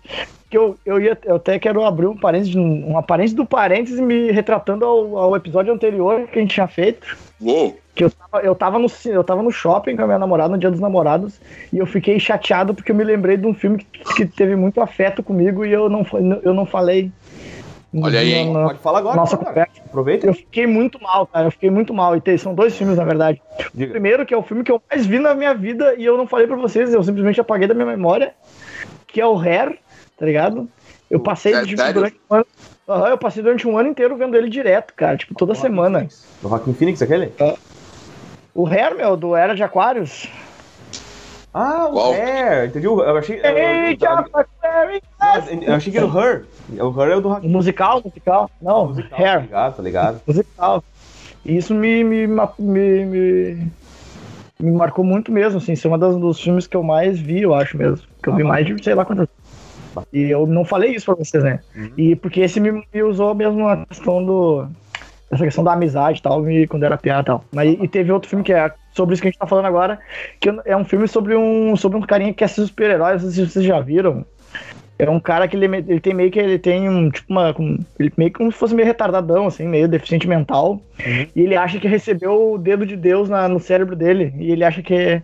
Que 0.50 0.58
eu, 0.58 0.78
eu, 0.86 1.02
ia, 1.02 1.18
eu 1.26 1.36
até 1.36 1.58
quero 1.58 1.84
abrir 1.84 2.06
um 2.06 2.16
parênteses, 2.16 2.56
um 2.56 3.02
parênteses 3.02 3.36
do 3.36 3.46
parênteses 3.46 4.00
me 4.00 4.32
retratando 4.32 4.86
ao, 4.86 5.18
ao 5.18 5.36
episódio 5.36 5.74
anterior 5.74 6.28
que 6.28 6.38
a 6.38 6.42
gente 6.42 6.54
tinha 6.54 6.68
feito. 6.68 7.18
Uou! 7.42 7.78
Que 7.96 8.04
eu 8.04 8.12
tava, 8.12 8.44
eu, 8.44 8.56
tava 8.56 8.80
no, 8.80 8.88
eu 9.06 9.24
tava 9.24 9.44
no 9.44 9.52
shopping 9.52 9.96
com 9.96 10.04
a 10.04 10.06
minha 10.06 10.20
namorada 10.20 10.50
no 10.50 10.58
dia 10.58 10.72
dos 10.72 10.80
namorados 10.80 11.40
e 11.72 11.78
eu 11.78 11.86
fiquei 11.86 12.20
chateado 12.20 12.74
porque 12.74 12.92
eu 12.92 12.96
me 12.96 13.04
lembrei 13.04 13.38
de 13.38 13.46
um 13.46 13.54
filme 13.54 13.78
que, 13.78 14.16
que 14.16 14.26
teve 14.26 14.56
muito 14.56 14.82
afeto 14.82 15.22
comigo 15.22 15.64
e 15.64 15.72
eu 15.72 15.90
não, 15.90 16.06
eu 16.44 16.54
não 16.54 16.66
falei. 16.66 17.12
Olha 18.01 18.19
aí, 18.19 18.34
hein? 18.34 18.51
na- 18.53 18.65
Pode 18.65 18.79
falar 18.79 18.99
agora. 18.99 19.15
Nossa 19.15 19.38
cara. 19.38 19.49
conversa. 19.49 19.82
Aproveita. 19.86 20.25
Eu 20.27 20.34
fiquei 20.34 20.65
muito 20.65 21.01
mal, 21.01 21.27
cara. 21.27 21.47
Eu 21.47 21.51
fiquei 21.51 21.69
muito 21.69 21.93
mal. 21.93 22.15
E 22.15 22.21
tem- 22.21 22.38
são 22.38 22.56
dois 22.56 22.75
filmes, 22.75 22.97
na 22.97 23.03
verdade. 23.06 23.41
O 23.73 23.77
Diga. 23.77 23.91
primeiro, 23.91 24.25
que 24.25 24.34
é 24.34 24.38
o 24.38 24.41
filme 24.43 24.63
que 24.63 24.71
eu 24.71 24.82
mais 24.89 25.06
vi 25.06 25.19
na 25.19 25.36
minha 25.36 25.53
vida 25.53 25.93
e 25.95 26.03
eu 26.06 26.17
não 26.17 26.25
falei 26.27 26.47
pra 26.47 26.56
vocês, 26.56 26.93
eu 26.93 27.03
simplesmente 27.03 27.39
apaguei 27.39 27.67
da 27.67 27.73
minha 27.73 27.86
memória, 27.86 28.34
que 29.08 29.21
é 29.21 29.27
o 29.27 29.38
Hair, 29.38 29.77
tá 30.17 30.25
ligado? 30.25 30.67
Eu 31.10 31.19
passei 31.19 31.53
É 31.53 31.63
sério? 31.63 31.93
durante 31.93 32.19
um 32.29 32.36
ano. 32.36 32.45
Aham, 32.89 33.08
eu 33.10 33.17
passei 33.17 33.41
durante 33.43 33.67
um 33.67 33.77
ano 33.77 33.89
inteiro 33.89 34.17
vendo 34.17 34.36
ele 34.36 34.49
direto, 34.49 34.93
cara. 34.93 35.15
Tipo, 35.15 35.36
toda 35.36 35.53
semana. 35.56 36.08
Do 36.41 36.47
Rockin' 36.49 36.73
Phoenix, 36.73 37.01
aquele? 37.01 37.32
O 38.56 38.67
Hair, 38.67 38.95
meu, 38.95 39.15
do 39.15 39.36
Era 39.36 39.56
de 39.56 39.63
Aquários. 39.63 40.29
Ah, 41.54 41.88
o 41.88 41.92
Qual? 41.94 42.13
Hair. 42.13 42.66
Entendi. 42.70 42.88
o- 42.88 43.02
Eu 43.02 43.18
achei. 43.18 43.39
Ei, 43.44 43.94
Eu, 43.94 44.00
já, 44.00 44.26
eu 45.66 45.74
achei 45.76 45.92
que 45.92 45.98
era 45.98 46.08
o 46.08 46.20
Her. 46.20 46.46
O 46.80 47.02
Her 47.02 47.12
é 47.12 47.16
o 47.18 47.22
do 47.22 47.48
musical, 47.48 48.02
musical. 48.04 48.50
Não, 48.62 48.88
Musical, 48.88 49.10
Tá 49.18 49.24
Hair, 49.24 49.42
ligado, 49.42 49.76
tá 49.76 49.84
ligado? 49.84 50.22
musical. 50.26 50.84
E 51.46 51.58
isso 51.58 51.74
me, 51.76 52.04
me, 52.04 52.26
me, 52.26 53.06
me, 53.06 53.68
me 54.60 54.72
marcou 54.72 55.04
muito 55.06 55.32
mesmo, 55.32 55.58
assim. 55.58 55.74
Isso 55.74 55.88
é 55.88 55.92
um 55.92 55.98
dos, 55.98 56.18
dos 56.18 56.39
filmes 56.39 56.66
que 56.68 56.76
eu 56.76 56.84
mais 56.84 57.20
vi, 57.20 57.42
eu 57.44 57.54
acho 57.54 57.78
mesmo. 57.78 58.00
Que 58.22 58.30
eu 58.30 58.36
vi 58.36 58.44
mais 58.44 58.66
de 58.66 58.84
sei 58.84 58.96
lá 58.96 59.06
quantas. 59.06 59.28
E 60.12 60.24
eu 60.32 60.48
não 60.48 60.66
falei 60.66 60.96
isso 60.96 61.06
pra 61.06 61.13
vocês, 61.16 61.44
né? 61.44 61.60
Uhum. 61.76 61.92
E 61.98 62.16
porque 62.16 62.39
esse 62.42 62.60
me, 62.60 62.72
me 62.92 63.04
usou 63.04 63.36
mesmo 63.36 63.68
a 63.68 63.86
questão 63.86 64.24
do. 64.26 64.66
Essa 65.30 65.44
questão 65.44 65.63
da 65.63 65.74
amizade 65.74 66.20
e 66.20 66.22
tal, 66.22 66.42
me, 66.42 66.68
quando 66.68 66.84
era 66.84 66.98
piada 66.98 67.22
e 67.22 67.26
tal. 67.26 67.46
Mas, 67.52 67.78
e 67.80 67.88
teve 67.88 68.12
outro 68.12 68.30
filme 68.30 68.44
que 68.44 68.54
é 68.54 68.72
sobre 68.93 69.13
isso 69.13 69.21
que 69.21 69.27
a 69.27 69.32
gente 69.32 69.39
tá 69.39 69.47
falando 69.47 69.65
agora, 69.65 69.99
que 70.39 70.49
é 70.65 70.77
um 70.77 70.86
filme 70.86 71.08
sobre 71.08 71.36
um, 71.36 71.75
sobre 71.75 71.97
um 71.97 72.01
carinha 72.01 72.34
que 72.34 72.47
ser 72.47 72.65
super-herói, 72.65 73.13
não 73.13 73.19
sei 73.19 73.29
se 73.32 73.45
vocês 73.49 73.65
já 73.65 73.79
viram. 73.79 74.25
É 74.99 75.10
um 75.10 75.19
cara 75.19 75.47
que 75.47 75.56
ele, 75.58 75.67
me- 75.67 75.79
ele 75.88 75.99
tem 75.99 76.13
meio 76.13 76.29
que 76.32 76.39
ele 76.39 76.60
tem 76.60 76.88
um 76.88 77.10
tipo 77.10 77.25
uma 77.34 77.51
com- 77.53 77.79
ele 77.99 78.13
meio 78.15 78.32
que 78.32 78.38
como 78.38 78.51
se 78.51 78.58
fosse 78.58 78.75
meio 78.75 78.86
retardadão 78.88 79.47
assim, 79.47 79.67
meio 79.67 79.88
deficiente 79.88 80.27
mental. 80.27 80.79
E 81.36 81.41
ele 81.41 81.56
acha 81.56 81.79
que 81.79 81.88
recebeu 81.88 82.53
o 82.53 82.58
dedo 82.60 82.86
de 82.86 82.95
Deus 82.95 83.27
na- 83.27 83.49
no 83.49 83.60
cérebro 83.60 83.95
dele 83.95 84.32
e 84.38 84.51
ele 84.51 84.63
acha 84.63 84.82
que 84.84 85.21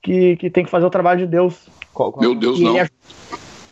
que, 0.00 0.36
que 0.36 0.48
tem 0.48 0.64
que 0.64 0.70
fazer 0.70 0.86
o 0.86 0.90
trabalho 0.90 1.18
de 1.20 1.26
Deus. 1.26 1.68
Qual- 1.92 2.12
qual- 2.12 2.22
Meu 2.22 2.34
Deus, 2.36 2.60
E 2.60 2.62
não. 2.62 2.70
ele 2.76 2.78
é- 2.84 2.88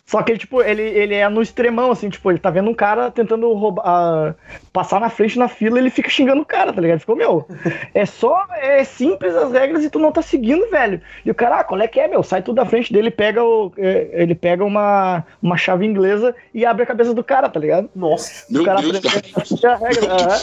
Só 0.08 0.22
que 0.22 0.32
ele, 0.32 0.38
tipo, 0.38 0.62
ele, 0.62 0.80
ele 0.80 1.14
é 1.14 1.28
no 1.28 1.42
extremão, 1.42 1.90
assim, 1.90 2.08
tipo, 2.08 2.30
ele 2.30 2.38
tá 2.38 2.48
vendo 2.48 2.70
um 2.70 2.74
cara 2.74 3.10
tentando 3.10 3.52
roubar, 3.52 3.82
ah, 3.84 4.34
passar 4.72 4.98
na 4.98 5.10
frente 5.10 5.38
na 5.38 5.48
fila 5.48 5.78
ele 5.78 5.90
fica 5.90 6.08
xingando 6.08 6.40
o 6.40 6.46
cara, 6.46 6.72
tá 6.72 6.80
ligado? 6.80 7.00
Ficou, 7.00 7.14
meu, 7.14 7.46
é 7.92 8.06
só, 8.06 8.46
é 8.56 8.82
simples 8.84 9.36
as 9.36 9.52
regras 9.52 9.84
e 9.84 9.90
tu 9.90 9.98
não 9.98 10.10
tá 10.10 10.22
seguindo, 10.22 10.66
velho. 10.70 10.98
E 11.26 11.30
o 11.30 11.34
cara, 11.34 11.60
ah, 11.60 11.64
qual 11.64 11.78
é 11.82 11.86
que 11.86 12.00
é, 12.00 12.08
meu? 12.08 12.22
Sai 12.22 12.40
tudo 12.40 12.56
da 12.56 12.64
frente 12.64 12.90
dele, 12.90 13.10
pega 13.10 13.44
o, 13.44 13.70
é, 13.76 14.08
ele 14.12 14.34
pega 14.34 14.64
uma, 14.64 15.26
uma 15.42 15.58
chave 15.58 15.84
inglesa 15.84 16.34
e 16.54 16.64
abre 16.64 16.84
a 16.84 16.86
cabeça 16.86 17.12
do 17.12 17.22
cara, 17.22 17.50
tá 17.50 17.60
ligado? 17.60 17.90
Nossa. 17.94 18.46
Meu 18.50 18.62
o 18.62 18.64
cara 18.64 18.80
Deus, 18.80 19.00
cara. 19.00 19.18
aprende 19.18 19.66
a 19.66 19.76
regra. 19.76 20.14
aham. 20.14 20.40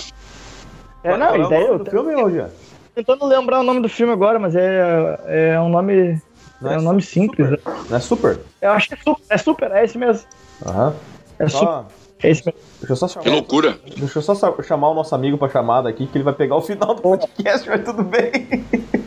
É, 1.04 1.18
não, 1.18 1.36
e 1.36 1.50
daí 1.50 1.64
o 1.64 1.66
eu 1.66 1.72
nome 1.72 1.84
do 1.86 1.90
filme, 1.90 2.14
tô 2.14 2.48
tentando 2.94 3.26
lembrar 3.26 3.62
o 3.62 3.64
nome 3.64 3.82
do 3.82 3.90
filme 3.90 4.14
agora, 4.14 4.38
mas 4.38 4.56
é, 4.56 5.54
é 5.54 5.60
um 5.60 5.70
nome, 5.70 6.22
Não 6.66 6.74
é 6.74 6.78
um 6.78 6.82
nome 6.82 7.02
simples. 7.02 7.48
Super? 7.50 7.62
Não 7.90 7.98
é 7.98 8.00
super? 8.00 8.40
Eu 8.62 8.72
acho 8.72 8.88
que 8.90 8.94
é 8.96 8.98
super, 8.98 9.24
é 9.30 9.38
super, 9.38 9.72
é 9.72 9.84
esse 9.86 9.98
mesmo. 9.98 10.28
Aham. 10.66 10.96
É 11.40 11.48
super, 11.50 11.86
é 12.24 12.30
esse 12.30 12.46
mesmo. 12.46 12.60
deixa 12.80 12.94
eu 12.94 12.96
só 12.96 13.08
Que 13.08 13.14
chamar. 13.14 13.30
loucura. 13.36 13.80
Deixa 13.98 14.20
eu 14.20 14.22
só 14.22 14.62
chamar 14.64 14.90
o 14.90 14.94
nosso 14.94 15.14
amigo 15.16 15.38
pra 15.38 15.50
chamada 15.50 15.90
aqui, 15.90 16.08
que 16.08 16.18
ele 16.18 16.24
vai 16.24 16.34
pegar 16.34 16.56
o 16.56 16.62
final 16.62 16.94
do 16.96 17.02
podcast, 17.02 17.70
mas 17.70 17.84
tudo 17.84 18.04
bem. 18.04 18.32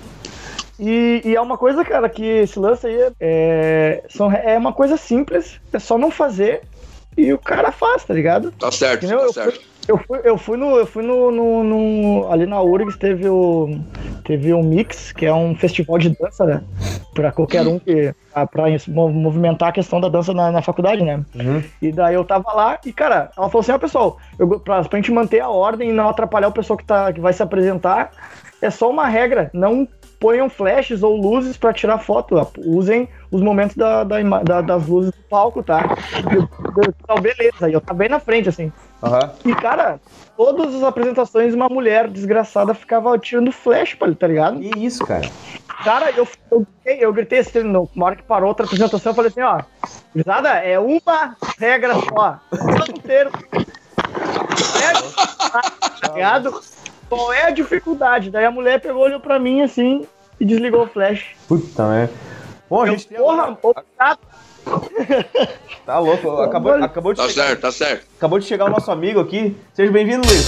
E, 0.81 1.23
e 1.25 1.35
é 1.35 1.40
uma 1.40 1.59
coisa, 1.59 1.85
cara, 1.85 2.09
que 2.09 2.25
esse 2.25 2.57
lance 2.57 2.87
aí 2.87 2.94
é, 3.01 3.12
é, 3.21 4.05
são, 4.09 4.31
é 4.31 4.57
uma 4.57 4.73
coisa 4.73 4.97
simples, 4.97 5.59
é 5.73 5.79
só 5.81 5.99
não 5.99 6.09
fazer 6.09 6.61
e 7.16 7.33
o 7.33 7.38
cara 7.38 7.73
faz, 7.73 8.05
tá 8.05 8.14
ligado? 8.14 8.53
Tá 8.53 8.71
certo, 8.71 9.05
Entendeu? 9.05 9.18
tá 9.18 9.25
Eu 9.25 9.33
certo. 9.33 9.61
Eu 9.88 9.98
fui, 9.98 10.20
eu 10.22 10.38
fui 10.38 10.57
no, 10.57 10.77
eu 10.77 10.87
fui 10.87 11.03
no, 11.03 11.31
no- 11.31 11.64
no- 11.64 12.31
ali 12.33 12.46
na 12.46 12.61
URGS 12.61 12.96
teve 12.98 13.29
o 13.29 13.68
teve 14.24 14.53
o 14.53 14.62
Mix, 14.62 15.11
que 15.12 15.24
é 15.24 15.33
um 15.33 15.55
festival 15.57 15.98
de 15.98 16.11
dança, 16.11 16.44
né? 16.44 16.62
Pra 17.14 17.33
qualquer 17.33 17.66
um 17.66 17.79
que 17.79 18.14
isso, 18.74 18.90
mov- 18.90 19.12
movimentar 19.14 19.70
a 19.70 19.72
questão 19.72 20.01
da 20.01 20.09
dança 20.09 20.33
na, 20.35 20.53
na 20.53 20.62
faculdade, 20.62 21.03
né? 21.03 21.24
Uhum. 21.35 21.62
E 21.81 21.90
daí 21.90 22.14
eu 22.14 22.24
tava 22.24 22.53
lá 22.53 22.79
e, 22.85 22.92
cara, 22.92 23.31
ela 23.37 23.48
falou 23.48 23.61
assim, 23.61 23.72
ó, 23.72 23.79
pessoal, 23.79 24.18
eu, 24.38 24.61
pra, 24.61 24.85
pra 24.85 24.98
gente 24.98 25.11
manter 25.11 25.40
a 25.40 25.48
ordem 25.48 25.88
e 25.90 25.92
não 25.92 26.09
atrapalhar 26.09 26.48
o 26.48 26.53
pessoal 26.53 26.77
que, 26.77 26.85
tá, 26.85 27.12
que 27.12 27.20
vai 27.20 27.33
se 27.33 27.42
apresentar, 27.42 28.11
é 28.61 28.70
só 28.70 28.90
uma 28.90 29.09
regra, 29.09 29.51
não 29.55 29.88
ponham 30.19 30.49
flashes 30.51 31.03
ou 31.03 31.17
luzes 31.17 31.57
pra 31.57 31.73
tirar 31.73 31.99
foto, 31.99 32.37
ó. 32.37 32.47
usem 32.67 33.09
os 33.31 33.41
momentos 33.41 33.77
da, 33.77 34.03
da 34.05 34.21
da- 34.43 34.61
das 34.61 34.87
luzes 34.87 35.13
do 35.13 35.23
palco, 35.29 35.63
tá? 35.63 35.85
Então, 37.03 37.17
beleza, 37.21 37.69
e 37.69 37.73
eu 37.73 37.81
tava 37.81 37.99
bem 37.99 38.09
na 38.09 38.19
frente, 38.21 38.49
assim. 38.49 38.73
Aham. 39.03 39.31
E, 39.45 39.55
cara, 39.55 40.01
todas 40.37 40.75
as 40.75 40.83
apresentações, 40.83 41.55
uma 41.55 41.69
mulher 41.69 42.09
desgraçada 42.09 42.75
ficava 42.75 43.17
tirando 43.19 43.53
flash, 43.53 43.97
tá 44.19 44.27
ligado? 44.27 44.59
Que 44.59 44.79
isso, 44.85 45.05
cara? 45.07 45.29
Cara, 45.85 46.11
eu, 46.11 46.27
eu, 46.51 46.61
gritei- 46.83 47.05
eu 47.05 47.13
gritei 47.13 47.39
assim, 47.41 47.63
no, 47.63 47.89
na 47.95 48.05
hora 48.07 48.17
que 48.17 48.23
parou 48.23 48.49
outra 48.49 48.67
apresentação, 48.67 49.13
eu 49.13 49.17
falei 49.17 49.31
assim, 49.31 49.43
ó, 49.43 49.61
gurizada, 50.13 50.49
é 50.49 50.79
uma 50.79 51.37
regra 51.59 51.95
só. 51.95 52.39
O 52.53 52.91
inteiro. 52.99 53.31
É, 54.83 54.93
tá 56.01 56.15
ligado? 56.15 56.61
Qual 57.09 57.33
é 57.33 57.44
a 57.44 57.51
dificuldade? 57.51 58.31
Daí 58.31 58.44
a 58.44 58.51
mulher 58.51 58.81
pegou, 58.81 59.03
olhou 59.03 59.21
pra 59.21 59.38
mim 59.38 59.62
assim 59.62 60.07
e 60.38 60.44
desligou 60.44 60.83
o 60.85 60.87
flash. 60.88 61.35
Puta, 61.49 61.88
né? 61.88 62.09
Bom, 62.68 62.83
a 62.83 62.87
gente 62.87 63.07
tem 63.09 63.16
porra, 63.18 63.57
obrigado. 63.62 64.18
Tá 65.87 65.99
louco, 65.99 66.31
acabou, 66.42 66.75
acabou, 66.75 67.14
de 67.14 67.21
Tá 67.21 67.29
chegar, 67.29 67.47
certo, 67.47 67.61
tá 67.61 67.73
certo. 67.73 68.07
acabou 68.18 68.38
de 68.38 68.44
chegar 68.44 68.66
o 68.66 68.71
nosso 68.71 68.90
amigo 68.90 69.21
aqui. 69.21 69.57
Seja 69.73 69.90
bem-vindo, 69.90 70.27
Luiz. 70.29 70.47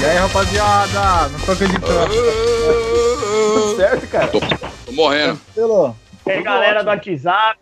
E 0.00 0.04
aí, 0.04 0.16
rapaziada? 0.18 1.28
Não 1.30 1.40
tô 1.40 1.52
acreditando. 1.52 2.10
Tudo 3.54 3.76
certo, 3.76 4.06
cara? 4.08 4.26
Tô 4.28 4.92
morrendo. 4.92 5.40
Pelo. 5.54 5.96
E 6.26 6.30
aí, 6.30 6.42
galera 6.42 6.82
do 6.84 6.88
WhatsApp. 6.90 7.58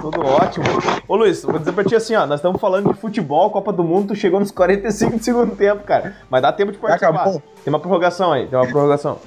Tudo 0.00 0.24
ótimo. 0.24 0.64
Ô 1.06 1.16
Luiz, 1.16 1.42
vou 1.42 1.58
dizer 1.58 1.72
pra 1.72 1.84
ti 1.84 1.94
assim, 1.94 2.14
ó, 2.14 2.26
nós 2.26 2.38
estamos 2.40 2.60
falando 2.60 2.92
de 2.92 3.00
futebol, 3.00 3.50
Copa 3.50 3.72
do 3.72 3.84
Mundo, 3.84 4.08
tu 4.08 4.14
chegou 4.16 4.40
nos 4.40 4.50
45 4.50 5.18
do 5.18 5.24
segundo 5.24 5.54
tempo, 5.56 5.84
cara. 5.84 6.16
Mas 6.30 6.42
dá 6.42 6.52
tempo 6.52 6.72
de 6.72 6.78
participar. 6.78 7.08
acabou. 7.10 7.42
Tem 7.64 7.72
uma 7.72 7.78
prorrogação 7.80 8.32
aí, 8.32 8.46
tem 8.46 8.58
uma 8.58 8.66
prorrogação. 8.66 9.18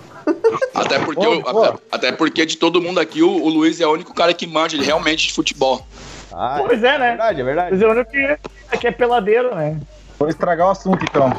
Até 0.74 1.00
porque, 1.00 1.26
eu- 1.26 1.44
até, 1.48 1.78
até 1.92 2.12
porque 2.12 2.46
de 2.46 2.58
todo 2.58 2.82
mundo 2.82 3.00
aqui, 3.00 3.22
o, 3.22 3.30
o 3.44 3.48
Luiz 3.50 3.80
é 3.80 3.86
o 3.88 3.92
único 3.92 4.14
cara 4.14 4.34
que 4.34 4.48
manja 4.48 4.76
ele 4.76 4.86
realmente 4.86 5.28
de 5.28 5.34
futebol. 5.34 5.86
Ah, 6.34 6.62
Pois 6.66 6.84
é, 6.84 6.96
é 6.96 6.98
né? 6.98 7.08
verdade, 7.10 7.42
é 7.42 7.44
verdade. 7.44 7.72
Mas 7.72 7.82
eu 7.82 7.88
lembro 7.90 8.06
que, 8.06 8.38
que 8.80 8.88
é 8.88 8.92
peladeiro, 8.92 9.56
né? 9.56 9.78
Vou 10.18 10.28
estragar 10.30 10.68
o 10.68 10.72
assunto 10.72 11.04
então. 11.04 11.30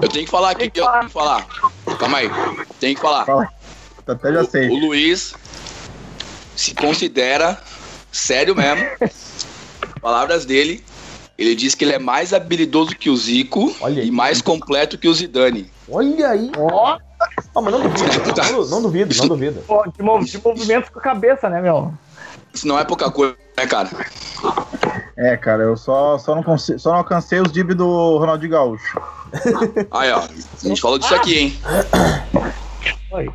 Eu 0.00 0.08
tenho 0.08 0.24
que 0.24 0.30
falar 0.30 0.50
aqui, 0.50 0.64
eu 0.66 0.70
tenho 0.70 1.00
que 1.06 1.12
falar. 1.12 1.46
Calma 1.98 2.18
aí. 2.18 2.30
Tem 2.78 2.94
que 2.94 3.00
falar. 3.00 3.24
Fala. 3.24 3.48
Até 4.06 4.32
já 4.32 4.42
O, 4.42 4.44
sei. 4.46 4.68
o 4.68 4.78
Luiz 4.78 5.34
se 6.56 6.74
considera 6.74 7.58
sério 8.12 8.54
mesmo. 8.56 8.84
Palavras 10.00 10.44
dele. 10.44 10.84
Ele 11.38 11.54
diz 11.54 11.74
que 11.74 11.84
ele 11.84 11.94
é 11.94 11.98
mais 11.98 12.34
habilidoso 12.34 12.90
que 12.94 13.08
o 13.08 13.16
Zico 13.16 13.74
Olha 13.80 14.02
aí. 14.02 14.08
e 14.08 14.10
mais 14.10 14.42
completo 14.42 14.98
que 14.98 15.08
o 15.08 15.14
Zidane. 15.14 15.70
Olha 15.88 16.28
aí. 16.28 16.50
Ó, 16.58 16.98
Ah, 17.54 17.60
mas 17.60 17.72
não 17.72 17.80
duvido, 17.82 18.34
Tá. 18.34 18.50
não, 18.50 18.64
não 18.66 18.82
duvido, 18.82 19.14
não 19.16 19.28
duvido. 19.28 19.64
ó, 19.68 19.84
de, 19.86 20.02
mov- 20.02 20.24
de 20.24 20.38
movimentos 20.42 20.88
com 20.90 20.98
a 20.98 21.02
cabeça, 21.02 21.48
né, 21.50 21.60
meu? 21.62 21.92
Isso 22.52 22.66
não 22.66 22.78
é 22.78 22.84
pouca 22.84 23.10
coisa, 23.10 23.36
né, 23.56 23.66
cara? 23.66 23.88
É, 25.16 25.36
cara, 25.36 25.62
eu 25.62 25.76
só, 25.76 26.18
só, 26.18 26.34
não, 26.34 26.42
consigo, 26.42 26.78
só 26.78 26.90
não 26.90 26.98
alcancei 26.98 27.40
os 27.40 27.50
dib 27.52 27.72
do 27.72 28.18
Ronaldinho 28.18 28.52
Gaúcho. 28.52 28.98
Aí, 29.90 30.10
ó. 30.12 30.20
A 30.20 30.68
gente 30.68 30.80
falou 30.80 30.98
disso 30.98 31.14
aqui, 31.14 31.38
hein? 31.38 31.60
Oi. 33.12 33.30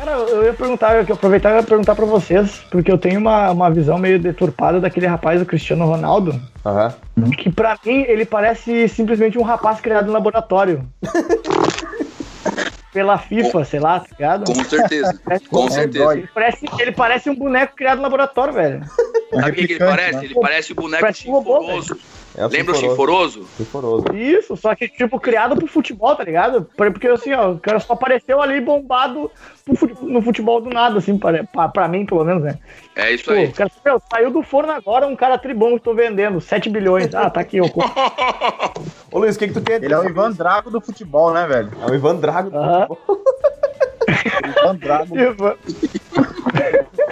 Cara, 0.00 0.12
eu 0.12 0.44
ia 0.44 0.54
perguntar, 0.54 0.96
eu 0.96 1.04
ia 1.04 1.12
aproveitar 1.14 1.50
e 1.52 1.56
ia 1.56 1.62
perguntar 1.62 1.94
pra 1.94 2.06
vocês, 2.06 2.62
porque 2.70 2.90
eu 2.90 2.96
tenho 2.96 3.20
uma, 3.20 3.50
uma 3.50 3.70
visão 3.70 3.98
meio 3.98 4.18
deturpada 4.18 4.80
daquele 4.80 5.06
rapaz 5.06 5.38
do 5.38 5.44
Cristiano 5.44 5.84
Ronaldo, 5.84 6.40
Aham. 6.64 6.94
que 7.36 7.50
pra 7.52 7.76
mim 7.84 8.06
ele 8.08 8.24
parece 8.24 8.88
simplesmente 8.88 9.38
um 9.38 9.42
rapaz 9.42 9.78
criado 9.78 10.08
em 10.08 10.12
laboratório. 10.12 10.88
Pela 12.94 13.18
FIFA, 13.18 13.64
sei 13.64 13.78
lá, 13.78 14.00
tá 14.00 14.06
ligado? 14.18 14.44
Com 14.52 14.64
certeza. 14.64 15.20
Com 15.50 15.66
É, 15.66 15.70
certeza. 15.70 16.12
Ele 16.14 16.28
parece, 16.34 16.66
ele 16.80 16.92
parece 16.92 17.30
um 17.30 17.34
boneco 17.36 17.76
criado 17.76 17.98
em 17.98 18.02
laboratório, 18.02 18.52
velho. 18.54 18.80
Sabe 19.32 19.50
o 19.50 19.54
que, 19.54 19.66
que 19.66 19.72
ele 19.74 19.78
parece? 19.84 20.16
né? 20.18 20.24
Ele 20.24 20.34
parece 20.34 20.72
o 20.72 20.74
boneco 20.74 21.00
Parece 21.02 21.22
chinforoso. 21.22 21.96
É 22.36 22.46
Lembra 22.46 22.74
o 22.74 22.78
chinforoso? 22.78 23.44
Sinforoso. 23.56 24.04
Isso, 24.14 24.56
só 24.56 24.74
que, 24.74 24.88
tipo, 24.88 25.18
criado 25.18 25.56
pro 25.56 25.66
futebol, 25.66 26.14
tá 26.14 26.22
ligado? 26.22 26.62
Por- 26.76 26.90
Porque, 26.92 27.08
assim, 27.08 27.32
ó, 27.32 27.52
o 27.52 27.58
cara 27.58 27.80
só 27.80 27.92
apareceu 27.94 28.40
ali 28.40 28.60
bombado 28.60 29.30
no 30.02 30.22
futebol 30.22 30.60
do 30.60 30.70
nada, 30.70 30.98
assim, 30.98 31.18
pra, 31.18 31.42
pra, 31.44 31.68
pra 31.68 31.88
mim, 31.88 32.06
pelo 32.06 32.24
menos, 32.24 32.42
né? 32.42 32.58
É 32.94 33.12
isso 33.12 33.24
Pô, 33.24 33.32
aí. 33.32 33.46
o 33.46 33.52
cara 33.52 33.70
meu, 33.84 34.02
saiu 34.12 34.30
do 34.30 34.42
forno 34.42 34.72
agora, 34.72 35.06
um 35.06 35.16
cara 35.16 35.38
tribom 35.38 35.76
que 35.76 35.84
tô 35.84 35.92
vendendo, 35.94 36.40
7 36.40 36.70
bilhões. 36.70 37.12
Ah, 37.14 37.28
tá 37.30 37.40
aqui, 37.40 37.58
compro. 37.60 37.90
Ô 39.10 39.18
Luiz, 39.18 39.34
o 39.34 39.38
que, 39.38 39.48
que 39.48 39.54
tu 39.54 39.60
quer 39.60 39.82
Ele 39.82 39.92
é 39.92 39.98
o 39.98 40.04
Ivan 40.08 40.30
Drago 40.32 40.70
do 40.70 40.80
futebol, 40.80 41.32
né, 41.32 41.46
velho? 41.46 41.70
É 41.86 41.90
o 41.90 41.94
Ivan 41.94 42.16
Drago. 42.16 42.56
Aham. 42.56 42.88
Ivan 44.62 44.76
Drago. 44.76 45.16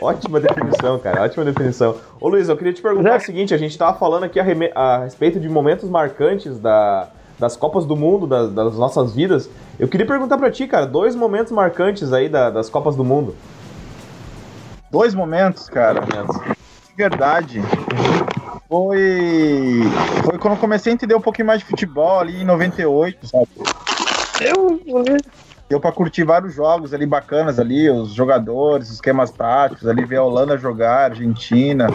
Ótima 0.00 0.40
definição, 0.40 0.98
cara. 0.98 1.22
Ótima 1.22 1.44
definição. 1.44 1.96
Ô 2.20 2.28
Luiz, 2.28 2.48
eu 2.48 2.56
queria 2.56 2.72
te 2.72 2.80
perguntar 2.82 3.16
o 3.16 3.20
seguinte: 3.20 3.52
a 3.54 3.58
gente 3.58 3.76
tava 3.76 3.98
falando 3.98 4.24
aqui 4.24 4.38
a, 4.38 4.42
reme- 4.42 4.70
a 4.74 4.98
respeito 4.98 5.40
de 5.40 5.48
momentos 5.48 5.88
marcantes 5.88 6.58
da- 6.58 7.08
das 7.38 7.56
Copas 7.56 7.84
do 7.86 7.94
Mundo, 7.96 8.26
das, 8.26 8.52
das 8.52 8.74
nossas 8.76 9.14
vidas. 9.14 9.48
Eu 9.78 9.86
queria 9.88 10.06
perguntar 10.06 10.36
pra 10.38 10.50
ti, 10.50 10.66
cara, 10.66 10.86
dois 10.86 11.14
momentos 11.14 11.52
marcantes 11.52 12.12
aí 12.12 12.28
da- 12.28 12.50
das 12.50 12.68
Copas 12.68 12.96
do 12.96 13.04
Mundo. 13.04 13.34
Dois 14.90 15.14
momentos, 15.14 15.68
cara. 15.68 16.00
De 16.00 16.94
verdade. 16.96 17.60
Foi. 18.68 19.82
Foi 20.24 20.38
quando 20.38 20.54
eu 20.54 20.60
comecei 20.60 20.92
a 20.92 20.94
entender 20.94 21.14
um 21.14 21.20
pouquinho 21.20 21.46
mais 21.46 21.60
de 21.60 21.66
futebol 21.66 22.18
ali 22.20 22.42
em 22.42 22.44
98, 22.44 23.26
sabe? 23.26 23.48
Eu, 24.40 24.80
Deu 25.68 25.78
pra 25.78 25.92
curtir 25.92 26.24
vários 26.24 26.54
jogos 26.54 26.94
ali 26.94 27.04
bacanas 27.04 27.58
ali, 27.58 27.90
os 27.90 28.14
jogadores, 28.14 28.88
os 28.88 28.94
esquemas 28.94 29.30
táticos 29.30 29.86
ali, 29.86 30.04
ver 30.04 30.16
a 30.16 30.22
Holanda 30.22 30.56
jogar, 30.56 31.00
a 31.00 31.04
Argentina, 31.04 31.88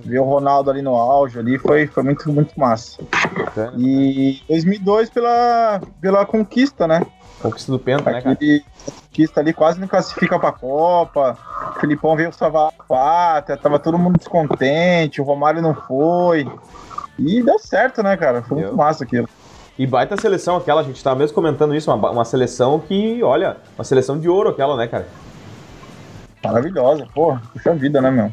ver 0.00 0.20
o 0.20 0.24
Ronaldo 0.24 0.70
ali 0.70 0.82
no 0.82 0.94
auge 0.94 1.38
ali, 1.38 1.58
foi, 1.58 1.88
foi 1.88 2.04
muito, 2.04 2.32
muito 2.32 2.58
massa. 2.58 3.02
Bacana. 3.36 3.72
E 3.76 4.40
2002 4.48 5.10
pela, 5.10 5.80
pela 6.00 6.24
conquista, 6.24 6.86
né? 6.86 7.04
Conquista 7.42 7.72
do 7.72 7.78
Penta, 7.78 8.10
né, 8.10 8.20
cara? 8.20 8.34
Aquele 8.34 8.64
conquista 9.08 9.40
ali 9.40 9.52
quase 9.52 9.80
não 9.80 9.88
classifica 9.88 10.38
pra 10.38 10.52
Copa. 10.52 11.36
O 11.76 11.80
Filipão 11.80 12.14
veio 12.14 12.32
salvar 12.32 12.68
a 12.78 12.82
pátria, 12.84 13.56
tava 13.56 13.78
todo 13.78 13.98
mundo 13.98 14.18
descontente, 14.18 15.20
o 15.20 15.24
Romário 15.24 15.60
não 15.60 15.74
foi. 15.74 16.48
E 17.18 17.42
deu 17.42 17.58
certo, 17.58 18.00
né, 18.00 18.16
cara? 18.16 18.42
Foi 18.42 18.58
muito 18.60 18.76
massa 18.76 19.02
aquilo. 19.02 19.28
E 19.78 19.86
baita 19.86 20.16
seleção 20.20 20.56
aquela, 20.56 20.80
a 20.80 20.84
gente 20.84 21.02
tava 21.02 21.16
mesmo 21.16 21.34
comentando 21.34 21.74
isso, 21.74 21.92
uma, 21.92 22.10
uma 22.10 22.24
seleção 22.24 22.80
que, 22.80 23.22
olha, 23.22 23.56
uma 23.78 23.84
seleção 23.84 24.18
de 24.18 24.28
ouro 24.28 24.48
aquela, 24.50 24.76
né, 24.76 24.88
cara? 24.88 25.06
Maravilhosa, 26.42 27.06
porra. 27.14 27.42
Puxa 27.52 27.74
vida, 27.74 28.00
né, 28.00 28.10
meu? 28.10 28.32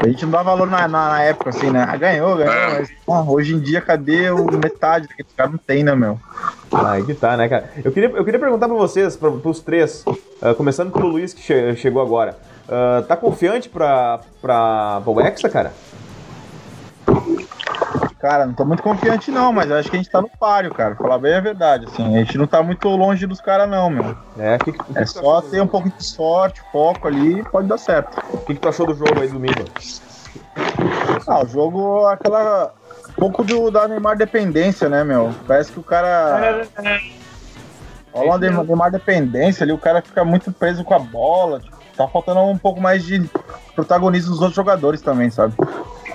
A 0.00 0.06
gente 0.08 0.24
não 0.24 0.30
dá 0.32 0.42
valor 0.42 0.68
na, 0.70 0.86
na, 0.86 1.10
na 1.10 1.22
época, 1.22 1.50
assim, 1.50 1.70
né? 1.70 1.84
Ah, 1.88 1.96
ganhou, 1.96 2.36
ganhou, 2.36 2.54
mas 2.70 2.88
ah, 3.08 3.22
hoje 3.22 3.54
em 3.54 3.60
dia, 3.60 3.80
cadê 3.80 4.30
o 4.30 4.44
metade 4.58 5.08
que 5.08 5.22
esse 5.22 5.34
cara 5.36 5.50
não 5.50 5.58
tem, 5.58 5.82
né, 5.82 5.94
meu? 5.94 6.18
Aí 6.72 7.04
que 7.04 7.14
tá, 7.14 7.36
né, 7.36 7.48
cara? 7.48 7.68
Eu 7.84 7.90
queria, 7.92 8.08
eu 8.10 8.24
queria 8.24 8.38
perguntar 8.40 8.68
pra 8.68 8.76
vocês, 8.76 9.16
pra, 9.16 9.30
pros 9.30 9.60
três, 9.60 10.04
ah, 10.40 10.54
começando 10.54 10.92
pelo 10.92 11.08
Luiz 11.08 11.34
que 11.34 11.42
che- 11.42 11.74
chegou 11.76 12.00
agora. 12.00 12.36
Ah, 12.68 13.02
tá 13.06 13.16
confiante 13.16 13.68
pra, 13.68 14.20
pra, 14.40 15.00
pra 15.02 15.12
o 15.12 15.20
Hexa, 15.20 15.48
cara? 15.48 15.72
Cara, 18.22 18.46
não 18.46 18.54
tô 18.54 18.64
muito 18.64 18.84
confiante, 18.84 19.32
não, 19.32 19.52
mas 19.52 19.68
acho 19.72 19.90
que 19.90 19.96
a 19.96 19.98
gente 19.98 20.08
tá 20.08 20.22
no 20.22 20.28
páreo, 20.28 20.72
cara. 20.72 20.94
Falar 20.94 21.18
bem 21.18 21.34
a 21.34 21.40
verdade, 21.40 21.86
assim. 21.86 22.06
A 22.14 22.20
gente 22.20 22.38
não 22.38 22.46
tá 22.46 22.62
muito 22.62 22.88
longe 22.88 23.26
dos 23.26 23.40
caras, 23.40 23.68
não, 23.68 23.90
meu. 23.90 24.16
É, 24.38 24.54
o 24.54 24.58
que, 24.60 24.70
que, 24.70 24.78
É 24.94 25.02
que 25.02 25.06
só 25.06 25.42
ter 25.42 25.60
um 25.60 25.66
pouco 25.66 25.90
de 25.90 26.04
sorte, 26.04 26.62
foco 26.70 27.08
ali 27.08 27.40
e 27.40 27.42
pode 27.42 27.66
dar 27.66 27.78
certo. 27.78 28.22
O 28.32 28.38
que, 28.38 28.54
que 28.54 28.60
tu 28.60 28.68
achou 28.68 28.86
do 28.86 28.94
jogo 28.94 29.20
aí 29.20 29.26
domingo? 29.26 29.64
Ah, 31.26 31.42
o 31.42 31.48
jogo, 31.48 32.06
aquela. 32.06 32.72
Um 33.08 33.12
pouco 33.14 33.42
do, 33.42 33.72
da 33.72 33.88
Neymar 33.88 34.16
dependência, 34.16 34.88
né, 34.88 35.02
meu? 35.02 35.34
Parece 35.44 35.72
que 35.72 35.80
o 35.80 35.82
cara. 35.82 36.64
Rola 38.12 38.26
uma 38.26 38.38
Neymar 38.38 38.64
Neymar 38.64 38.92
dependência 38.92 39.64
ali, 39.64 39.72
o 39.72 39.78
cara 39.78 40.00
fica 40.00 40.24
muito 40.24 40.52
preso 40.52 40.84
com 40.84 40.94
a 40.94 40.98
bola. 41.00 41.58
tipo, 41.58 41.76
tá 41.96 42.06
faltando 42.06 42.38
um 42.42 42.56
pouco 42.56 42.80
mais 42.80 43.04
de 43.04 43.28
protagonismo 43.74 44.30
dos 44.30 44.40
outros 44.40 44.54
jogadores 44.54 45.02
também, 45.02 45.28
sabe? 45.28 45.54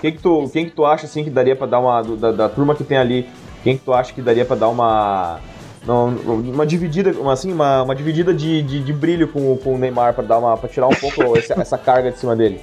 Quem 0.01 0.11
que 0.11 0.19
tu, 0.21 0.49
quem 0.51 0.65
que 0.65 0.71
tu 0.71 0.85
acha, 0.85 1.05
assim, 1.05 1.23
que 1.23 1.29
daria 1.29 1.55
pra 1.55 1.67
dar 1.67 1.79
uma... 1.79 2.01
Da, 2.01 2.31
da 2.31 2.49
turma 2.49 2.75
que 2.75 2.83
tem 2.83 2.97
ali, 2.97 3.27
quem 3.63 3.77
que 3.77 3.83
tu 3.83 3.93
acha 3.93 4.13
que 4.13 4.21
daria 4.21 4.45
pra 4.45 4.55
dar 4.55 4.69
uma... 4.69 5.39
não, 5.85 6.07
uma 6.09 6.65
dividida, 6.65 7.11
uma, 7.19 7.33
assim, 7.33 7.51
uma, 7.51 7.83
uma 7.83 7.95
dividida 7.95 8.33
de, 8.33 8.61
de, 8.61 8.79
de 8.83 8.93
brilho 8.93 9.27
com, 9.27 9.53
o- 9.53 9.57
com 9.57 9.75
o 9.75 9.77
Neymar 9.77 10.13
pra, 10.13 10.23
dar 10.23 10.37
uma, 10.37 10.55
pra 10.57 10.69
tirar 10.69 10.87
um 10.87 10.95
pouco 10.95 11.35
essa, 11.37 11.53
essa 11.59 11.77
carga 11.77 12.11
de 12.11 12.19
cima 12.19 12.35
dele? 12.35 12.61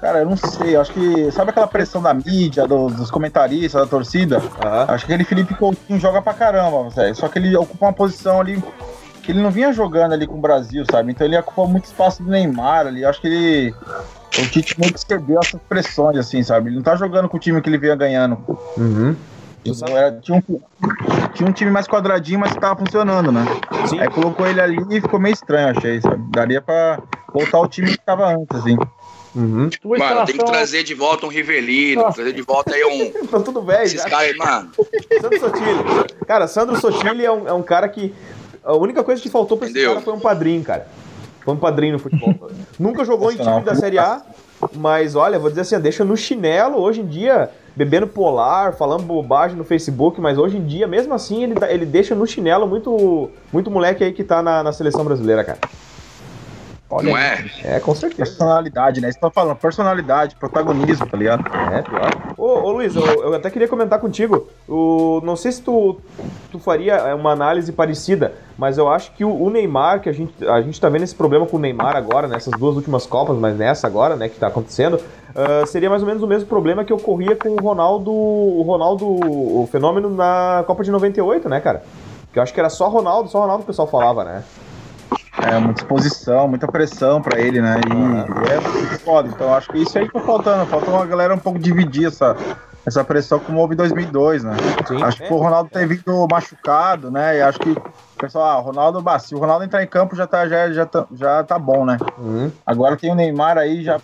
Cara, 0.00 0.20
eu 0.20 0.26
não 0.26 0.36
sei, 0.36 0.76
eu 0.76 0.80
acho 0.80 0.92
que. 0.92 1.30
Sabe 1.32 1.50
aquela 1.50 1.66
pressão 1.66 2.00
da 2.00 2.14
mídia, 2.14 2.66
do- 2.68 2.86
dos 2.88 3.10
comentaristas, 3.10 3.82
da 3.82 3.86
torcida? 3.86 4.40
Aham. 4.64 4.84
Acho 4.88 5.04
que 5.04 5.12
aquele 5.12 5.24
Felipe 5.28 5.54
Coutinho 5.56 5.98
joga 5.98 6.22
pra 6.22 6.32
caramba, 6.32 6.88
velho. 6.88 7.14
Só 7.16 7.26
que 7.28 7.38
ele 7.40 7.56
ocupa 7.56 7.86
uma 7.86 7.92
posição 7.92 8.40
ali 8.40 8.62
que 9.24 9.32
ele 9.32 9.42
não 9.42 9.50
vinha 9.50 9.72
jogando 9.72 10.12
ali 10.12 10.24
com 10.24 10.34
o 10.36 10.40
Brasil, 10.40 10.84
sabe? 10.88 11.10
Então 11.10 11.26
ele 11.26 11.36
ocupa 11.36 11.66
muito 11.66 11.86
espaço 11.86 12.22
do 12.22 12.30
Neymar 12.30 12.86
ali. 12.86 13.04
Acho 13.04 13.20
que 13.20 13.26
ele. 13.26 13.74
O 14.38 14.46
Tite 14.48 14.78
meio 14.78 14.92
que 14.92 15.00
cedeu 15.00 15.38
essas 15.42 15.60
pressões, 15.68 16.16
assim, 16.18 16.42
sabe? 16.42 16.68
Ele 16.68 16.76
não 16.76 16.82
tá 16.82 16.94
jogando 16.96 17.28
com 17.28 17.36
o 17.36 17.40
time 17.40 17.60
que 17.60 17.68
ele 17.68 17.78
vinha 17.78 17.96
ganhando. 17.96 18.38
Uhum. 18.76 19.16
Era- 19.88 20.12
tinha, 20.20 20.42
um, 20.48 20.58
tinha 21.34 21.48
um 21.48 21.52
time 21.52 21.70
mais 21.70 21.86
quadradinho, 21.86 22.38
mas 22.38 22.52
que 22.52 22.60
tava 22.60 22.78
funcionando, 22.78 23.30
né? 23.32 23.44
Sim. 23.88 23.98
Aí 24.00 24.08
colocou 24.08 24.46
ele 24.46 24.60
ali 24.60 24.78
e 24.90 25.00
ficou 25.00 25.18
meio 25.20 25.32
estranho, 25.34 25.76
achei, 25.76 26.00
sabe? 26.00 26.22
Daria 26.30 26.60
pra 26.60 27.02
voltar 27.32 27.58
ao 27.58 27.68
time 27.68 27.90
que 27.90 27.98
tava 27.98 28.28
antes, 28.34 28.56
assim. 28.56 28.76
Uhum. 29.34 29.68
Tua 29.82 29.98
Mano, 29.98 30.24
tem 30.24 30.36
que 30.38 30.44
trazer 30.44 30.82
de 30.84 30.94
volta 30.94 31.26
um 31.26 31.28
Rivelino, 31.28 32.02
Nossa. 32.02 32.16
trazer 32.16 32.32
de 32.32 32.42
volta 32.42 32.74
aí 32.74 32.84
um. 32.84 33.12
Tá 33.28 33.40
tudo 33.40 33.60
velho 33.62 33.82
Esses 33.84 34.02
caras 34.04 34.30
aí, 34.30 34.36
mano. 34.36 34.70
Sandro 35.20 35.40
Sotile. 35.40 35.84
Cara, 36.26 36.48
Sandro 36.48 36.80
Sotile 36.80 37.24
é 37.24 37.30
um, 37.32 37.48
é 37.48 37.52
um 37.52 37.62
cara 37.62 37.88
que. 37.88 38.14
A 38.64 38.74
única 38.74 39.02
coisa 39.04 39.20
que 39.20 39.28
faltou 39.28 39.56
pra 39.58 39.66
esse 39.66 39.76
Entendeu? 39.76 39.94
cara 39.94 40.04
foi 40.04 40.14
um 40.14 40.20
padrinho, 40.20 40.62
cara. 40.64 40.86
Foi 41.48 41.54
um 41.54 41.58
padrinho 41.58 41.94
no 41.94 41.98
futebol. 41.98 42.34
Nunca 42.78 43.06
jogou 43.06 43.32
em 43.32 43.36
time 43.36 43.64
da 43.64 43.74
Série 43.74 43.98
A, 43.98 44.20
mas 44.74 45.16
olha, 45.16 45.38
vou 45.38 45.48
dizer 45.48 45.62
assim, 45.62 45.80
deixa 45.80 46.04
no 46.04 46.14
chinelo 46.14 46.76
hoje 46.78 47.00
em 47.00 47.06
dia, 47.06 47.48
bebendo 47.74 48.06
polar, 48.06 48.74
falando 48.74 49.02
bobagem 49.02 49.56
no 49.56 49.64
Facebook, 49.64 50.20
mas 50.20 50.36
hoje 50.36 50.58
em 50.58 50.66
dia, 50.66 50.86
mesmo 50.86 51.14
assim, 51.14 51.44
ele, 51.44 51.54
dá- 51.54 51.72
ele 51.72 51.86
deixa 51.86 52.14
no 52.14 52.26
chinelo 52.26 52.66
muito, 52.66 53.30
muito 53.50 53.70
moleque 53.70 54.04
aí 54.04 54.12
que 54.12 54.22
tá 54.22 54.42
na, 54.42 54.62
na 54.62 54.72
seleção 54.72 55.02
brasileira, 55.06 55.42
cara. 55.42 55.58
Olha 56.90 57.10
Não 57.10 57.16
aí. 57.16 57.50
é? 57.64 57.76
É, 57.76 57.80
com 57.80 57.94
certeza. 57.94 58.30
Personalidade, 58.30 59.00
né? 59.00 59.12
Você 59.12 59.18
tá 59.18 59.30
falando, 59.30 59.56
personalidade, 59.56 60.36
protagonismo, 60.36 61.06
tá 61.06 61.16
ligado? 61.16 61.44
É, 61.72 61.82
pior. 61.82 62.34
Ô, 62.36 62.66
ô 62.66 62.72
Luiz, 62.72 62.96
eu, 62.96 63.04
eu 63.04 63.34
até 63.34 63.50
queria 63.50 63.68
comentar 63.68 63.98
contigo. 63.98 64.48
O, 64.66 65.20
não 65.22 65.36
sei 65.36 65.52
se 65.52 65.60
tu, 65.60 66.00
tu 66.50 66.58
faria 66.58 66.94
é, 66.94 67.14
uma 67.14 67.32
análise 67.32 67.72
parecida, 67.72 68.32
mas 68.56 68.78
eu 68.78 68.88
acho 68.88 69.12
que 69.12 69.24
o, 69.24 69.42
o 69.42 69.50
Neymar, 69.50 70.00
que 70.00 70.08
a 70.08 70.12
gente, 70.12 70.32
a 70.46 70.62
gente 70.62 70.80
tá 70.80 70.88
vendo 70.88 71.02
esse 71.02 71.14
problema 71.14 71.44
com 71.46 71.58
o 71.58 71.60
Neymar 71.60 71.94
agora, 71.94 72.26
nessas 72.26 72.54
duas 72.58 72.74
últimas 72.76 73.06
Copas, 73.06 73.36
mas 73.36 73.56
nessa 73.56 73.86
agora, 73.86 74.16
né, 74.16 74.28
que 74.28 74.38
tá 74.38 74.46
acontecendo, 74.46 74.98
ah, 75.34 75.66
seria 75.66 75.90
mais 75.90 76.02
ou 76.02 76.08
menos 76.08 76.22
o 76.22 76.26
mesmo 76.26 76.48
problema 76.48 76.84
que 76.84 76.92
ocorria 76.92 77.36
com 77.36 77.50
o 77.50 77.60
Ronaldo, 77.60 78.10
o 78.10 78.62
Ronaldo, 78.62 79.06
o 79.06 79.68
fenômeno 79.70 80.08
na 80.10 80.64
Copa 80.66 80.82
de 80.82 80.90
98, 80.90 81.48
né, 81.48 81.60
cara? 81.60 81.82
Que 82.32 82.38
eu 82.38 82.42
acho 82.42 82.52
que 82.52 82.60
era 82.60 82.70
só 82.70 82.88
Ronaldo, 82.88 83.28
só 83.28 83.40
Ronaldo 83.40 83.62
que 83.62 83.64
o 83.64 83.72
pessoal 83.72 83.88
falava, 83.88 84.24
né? 84.24 84.42
É, 85.46 85.58
muita 85.58 85.82
exposição, 85.82 86.48
muita 86.48 86.66
pressão 86.66 87.22
pra 87.22 87.38
ele, 87.40 87.60
né? 87.60 87.76
E 87.86 88.50
é 88.52 88.60
muito 88.60 88.98
foda. 89.00 89.28
Então 89.28 89.54
acho 89.54 89.70
que 89.70 89.78
isso 89.78 89.98
aí 89.98 90.08
tá 90.10 90.20
faltando. 90.20 90.66
Falta 90.66 90.90
uma 90.90 91.06
galera 91.06 91.34
um 91.34 91.38
pouco 91.38 91.58
dividir 91.58 92.08
essa, 92.08 92.36
essa 92.84 93.04
pressão 93.04 93.38
como 93.38 93.60
houve 93.60 93.74
em 93.74 93.76
2002, 93.76 94.42
né? 94.44 94.56
Sim. 94.86 95.02
Acho 95.02 95.18
que 95.18 95.24
É. 95.24 95.32
o 95.32 95.36
Ronaldo 95.36 95.70
ter 95.70 95.86
vindo 95.86 96.26
machucado, 96.30 97.10
né? 97.10 97.38
E 97.38 97.42
acho 97.42 97.58
que 97.60 97.76
pessoal, 98.18 98.44
ah, 98.44 98.58
o 98.58 98.62
Ronaldo, 98.62 99.00
bah, 99.00 99.18
se 99.20 99.32
o 99.34 99.38
Ronaldo 99.38 99.64
entrar 99.64 99.82
em 99.82 99.86
campo 99.86 100.16
já 100.16 100.26
tá, 100.26 100.48
já, 100.48 100.72
já, 100.72 100.84
tá, 100.84 101.06
já 101.14 101.44
tá 101.44 101.56
bom, 101.56 101.84
né? 101.86 101.96
Uhum. 102.18 102.50
Agora 102.66 102.96
tem 102.96 103.12
o 103.12 103.14
Neymar 103.14 103.56
aí, 103.58 103.84
já. 103.84 103.98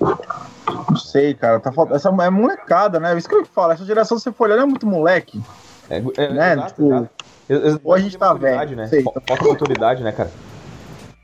Não 0.88 0.96
sei, 0.96 1.34
cara. 1.34 1.58
Tá 1.58 1.72
faltando. 1.72 1.96
Essa 1.96 2.10
é 2.10 2.30
molecada, 2.30 3.00
né? 3.00 3.16
Isso 3.18 3.28
que 3.28 3.34
eu 3.34 3.44
falo. 3.44 3.72
Essa 3.72 3.84
geração, 3.84 4.18
se 4.18 4.30
for 4.32 4.44
olhar, 4.48 4.62
é 4.62 4.64
muito 4.66 4.86
moleque. 4.86 5.42
É, 5.90 5.96
é, 6.16 6.28
Né, 6.32 6.52
exato, 6.52 6.68
tipo, 6.68 6.86
exato. 6.86 7.08
Ex- 7.48 7.64
ex- 7.64 7.80
ou 7.84 7.92
a 7.92 7.98
gente 7.98 8.16
tá 8.16 8.32
velho, 8.32 8.76
né? 8.76 8.88
Fal- 9.02 9.14
Falta 9.26 9.44
maturidade, 9.48 10.02
né, 10.04 10.12
cara? 10.12 10.30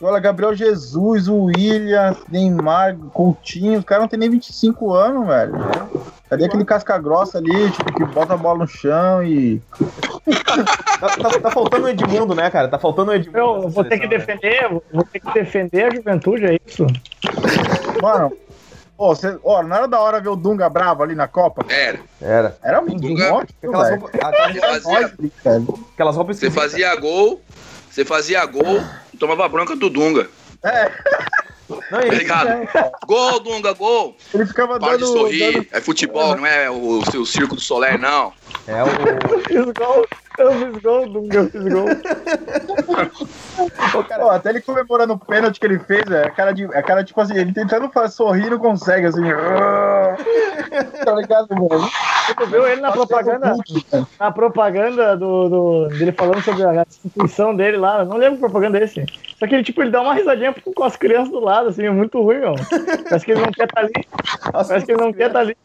Olha, 0.03 0.19
Gabriel 0.19 0.55
Jesus, 0.55 1.29
o 1.29 1.45
William, 1.45 2.17
Neymar, 2.31 2.97
Coutinho, 3.13 3.79
os 3.81 3.85
caras 3.85 4.03
não 4.05 4.09
tem 4.09 4.19
nem 4.19 4.31
25 4.31 4.93
anos, 4.95 5.27
velho. 5.27 5.53
Cadê 6.31 6.45
aquele 6.47 6.65
casca 6.65 6.97
grossa 6.97 7.37
ali, 7.39 7.71
tipo, 7.71 7.93
que 7.93 8.05
bota 8.07 8.33
a 8.33 8.37
bola 8.37 8.61
no 8.61 8.67
chão 8.67 9.23
e. 9.23 9.61
Tá, 11.01 11.09
tá- 11.17 11.41
tá 11.41 11.51
faltando 11.51 11.87
o 11.87 11.89
Edmundo, 11.89 12.35
né, 12.35 12.51
cara? 12.51 12.69
Tá 12.69 12.79
faltando 12.79 13.11
o 13.11 13.15
Edmundo. 13.15 13.39
Eu 13.39 13.69
vou 13.71 13.83
ter 13.85 13.99
que 13.99 14.07
né? 14.07 14.19
defender, 14.19 14.69
vou 14.93 15.03
ter 15.03 15.19
que 15.19 15.33
defender 15.33 15.85
a 15.85 15.95
juventude, 15.95 16.45
é 16.45 16.59
isso? 16.67 16.87
Mano, 18.03 18.31
pô, 18.99 19.15
cê, 19.15 19.39
ó, 19.43 19.63
não 19.63 19.75
era 19.77 19.89
da 19.89 19.99
hora 19.99 20.21
ver 20.21 20.29
o 20.29 20.37
Dunga 20.37 20.69
bravo 20.69 21.03
ali 21.03 21.15
na 21.15 21.27
Copa? 21.27 21.65
Era. 21.73 22.01
Era. 22.21 22.57
Era 22.63 22.83
muito 22.83 23.01
Dunga- 23.01 23.47
Aquelas 23.63 23.91
roupas, 23.91 24.11
aquelas, 24.23 24.83
fazia, 24.83 26.15
roupas 26.15 26.37
você 26.39 26.51
fazia 26.51 26.95
gol, 26.97 27.41
você 27.91 28.05
fazia 28.05 28.45
gol 28.45 28.83
tomava 29.21 29.49
bronca 29.49 29.77
do 29.77 29.89
Dunga. 29.89 30.29
É, 30.65 30.91
Não, 31.69 31.79
Tá 31.89 32.05
e- 32.07 32.11
ligado? 32.11 32.69
Gol, 33.07 33.39
Dunga, 33.41 33.73
gol. 33.75 34.17
ele 34.35 34.45
ficava 34.47 34.81
Para 34.81 34.97
de 34.97 35.05
dando. 35.05 35.13
sorrir. 35.19 35.53
dando- 35.53 35.67
É 35.71 35.81
futebol, 35.81 36.37
não 36.37 36.45
é 36.47 36.69
o, 36.69 36.99
o 36.99 37.25
circo 37.27 37.55
do 37.55 37.61
Soler, 37.61 37.97
não. 38.01 38.33
é 38.67 38.83
o. 38.83 38.89
Eu 40.39 40.53
fiz 40.53 40.79
gol, 40.83 41.07
Dunga, 41.09 41.39
eu 41.39 41.51
fiz 41.51 41.63
gol. 41.65 41.87
Pô, 43.93 44.05
cara, 44.05 44.23
Pô, 44.23 44.31
até 44.31 44.51
ele 44.51 44.61
comemorando 44.63 45.13
o 45.15 45.19
pênalti 45.19 45.61
que 45.61 45.67
ele 45.67 45.79
fez, 45.81 46.11
é 46.11 46.25
a 46.27 46.31
cara 46.31 46.53
de. 46.53 46.65
É 46.73 46.79
a 46.79 46.83
cara, 46.83 47.05
tipo 47.05 47.21
assim, 47.21 47.37
ele 47.37 47.53
tentando 47.53 47.91
fazer 47.91 48.13
sorrir 48.15 48.47
e 48.47 48.51
não 48.51 48.59
consegue, 48.59 49.07
assim. 49.07 49.23
tá 51.05 51.13
ligado, 51.15 51.49
mano? 51.51 51.89
Tu 52.37 52.47
viu 52.47 52.67
ele 52.67 52.81
na 52.81 52.93
propaganda, 52.93 53.53
Hulk, 53.53 53.85
cara. 53.91 54.07
na 54.19 54.31
propaganda 54.31 55.17
do, 55.17 55.49
do- 55.49 55.89
dele 55.99 56.13
falando 56.13 56.43
sobre 56.43 56.65
a 56.65 56.85
instituição 56.89 57.55
dele 57.55 57.77
lá, 57.77 58.05
não 58.05 58.17
lembro 58.17 58.37
que 58.37 58.41
propaganda 58.41 58.79
é 58.79 58.85
esse. 58.85 59.05
Só 59.39 59.47
que 59.47 59.55
ele, 59.55 59.65
tipo, 59.65 59.83
ele 59.83 59.91
dá 59.91 60.01
uma 60.01 60.15
risadinha 60.15 60.55
com 60.75 60.85
as 60.85 60.97
crianças 60.97 61.31
do 61.31 61.41
lado, 61.41 61.69
assim, 61.69 61.85
é 61.85 61.91
muito 61.91 62.23
ruim, 62.23 62.39
meu. 62.39 62.55
Parece 63.05 63.25
que 63.25 63.33
ele 63.33 63.41
não 63.41 63.51
quer 63.53 63.65
estar 63.65 63.81
ali. 63.81 63.93
Parece 64.53 64.87
que 64.87 64.93
ele 64.93 65.01
não 65.03 65.13
quer 65.13 65.27
estar 65.27 65.41
ali. 65.41 65.57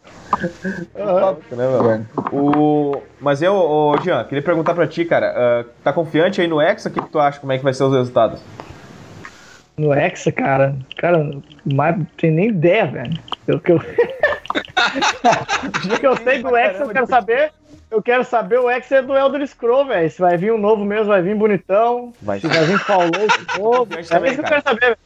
Aham. 0.97 1.37
né, 1.51 1.67
meu? 1.67 2.05
O... 2.31 3.01
Mas 3.25 3.41
eu, 3.41 3.55
ô, 3.55 3.97
Jean, 4.03 4.23
queria 4.23 4.43
perguntar 4.43 4.75
pra 4.75 4.85
ti, 4.85 5.03
cara. 5.03 5.33
ah, 5.35 5.65
tá 5.83 5.91
confiante 5.91 6.39
aí 6.39 6.47
no 6.47 6.61
Hexa? 6.61 6.89
O 6.89 6.91
que, 6.91 7.01
que 7.01 7.09
tu 7.09 7.17
acha? 7.17 7.39
Como 7.39 7.51
é 7.51 7.57
que 7.57 7.63
vai 7.63 7.73
ser 7.73 7.83
os 7.83 7.91
resultados? 7.91 8.39
No 9.75 9.91
Hexa, 9.91 10.31
cara, 10.31 10.75
cara, 10.95 11.31
mas 11.65 11.97
não 11.97 12.05
tem 12.17 12.29
nem 12.29 12.49
ideia, 12.49 12.85
velho. 12.85 13.17
Eu, 13.47 13.59
que 13.59 13.71
eu... 13.71 13.77
o 15.95 15.99
que 15.99 16.05
eu 16.05 16.15
sei 16.17 16.43
do 16.43 16.55
Hexa, 16.55 16.83
eu 16.83 16.89
quero 16.89 17.07
saber. 17.07 17.51
Eu 17.89 18.03
quero 18.03 18.23
saber 18.23 18.59
o 18.59 18.69
Hexa 18.69 19.01
do 19.01 19.17
Elder 19.17 19.47
Scroll, 19.47 19.87
velho. 19.87 20.11
Se 20.11 20.21
vai 20.21 20.37
vir 20.37 20.53
um 20.53 20.59
novo 20.59 20.85
mesmo, 20.85 21.07
vai 21.07 21.23
vir 21.23 21.33
bonitão. 21.35 22.13
Vai 22.21 22.39
Se 22.39 22.45
vai 22.45 22.63
vir 22.63 22.77
Fallout 22.77 23.17
novo. 23.57 23.87
É 23.97 24.01
isso 24.01 24.13
que 24.13 24.41
eu 24.41 24.43
quero 24.43 24.61
saber, 24.61 24.81
velho. 24.81 24.97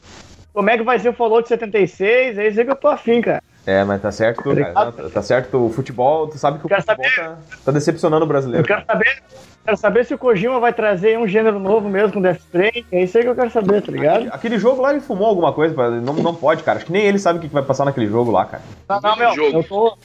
Como 0.54 0.70
é 0.70 0.78
que 0.78 0.84
vai 0.84 1.00
ser 1.00 1.08
o 1.08 1.14
Fallout 1.14 1.48
76? 1.48 2.38
É 2.38 2.48
isso 2.50 2.60
aí 2.60 2.66
que 2.66 2.72
eu 2.72 2.76
tô 2.76 2.90
afim, 2.90 3.22
cara. 3.22 3.42
É, 3.70 3.84
mas 3.84 4.02
tá 4.02 4.12
certo 4.12 4.42
tu, 4.42 4.56
cara. 4.56 4.74
Não, 4.86 4.92
tá- 4.92 5.10
tá 5.14 5.22
certo 5.22 5.52
tu, 5.52 5.66
o 5.68 5.70
futebol, 5.70 6.28
tu 6.28 6.40
sabe 6.40 6.58
que 6.58 6.66
o 6.66 6.70
Quero 6.70 6.82
futebol 6.82 7.06
saber. 7.06 7.30
tá, 7.30 7.38
tá 7.66 7.72
decepcionando 7.72 8.26
o 8.26 8.28
brasileiro. 8.28 8.64
Eu 8.64 8.68
quero 8.68 8.84
saber. 8.84 9.22
Quero 9.64 9.78
saber 9.78 10.06
se 10.06 10.14
o 10.16 10.18
Kojima 10.18 10.60
vai 10.60 10.74
trazer 10.74 11.20
um 11.20 11.28
gênero 11.28 11.60
novo 11.60 11.88
mesmo 11.88 12.14
com 12.14 12.22
Death 12.22 12.40
Stranding. 12.40 12.86
É 12.92 13.04
isso 13.04 13.16
aí 13.16 13.24
que 13.24 13.30
eu 13.30 13.36
quero 13.36 13.52
saber, 13.52 13.84
tá 13.84 13.92
ligado? 13.92 14.28
Aquele 14.32 14.58
jogo 14.58 14.82
lá 14.82 14.90
ele 14.90 15.02
fumou 15.02 15.28
alguma 15.28 15.54
coisa, 15.54 15.76
não, 16.02 16.14
não 16.16 16.34
pode, 16.34 16.64
cara. 16.64 16.78
Acho 16.78 16.88
que 16.88 16.92
nem 16.92 17.04
ele 17.04 17.20
sabe 17.20 17.38
o 17.38 17.42
que 17.44 17.48
vai 17.48 17.62
passar 17.62 17.86
naquele 17.86 18.08
jogo 18.08 18.32
lá, 18.32 18.46
cara. 18.46 18.64
Não, 18.90 19.02
não, 19.02 19.16
meu, 19.16 19.36
jogo. 19.36 19.60
eu 19.60 19.64
tô. 19.64 19.98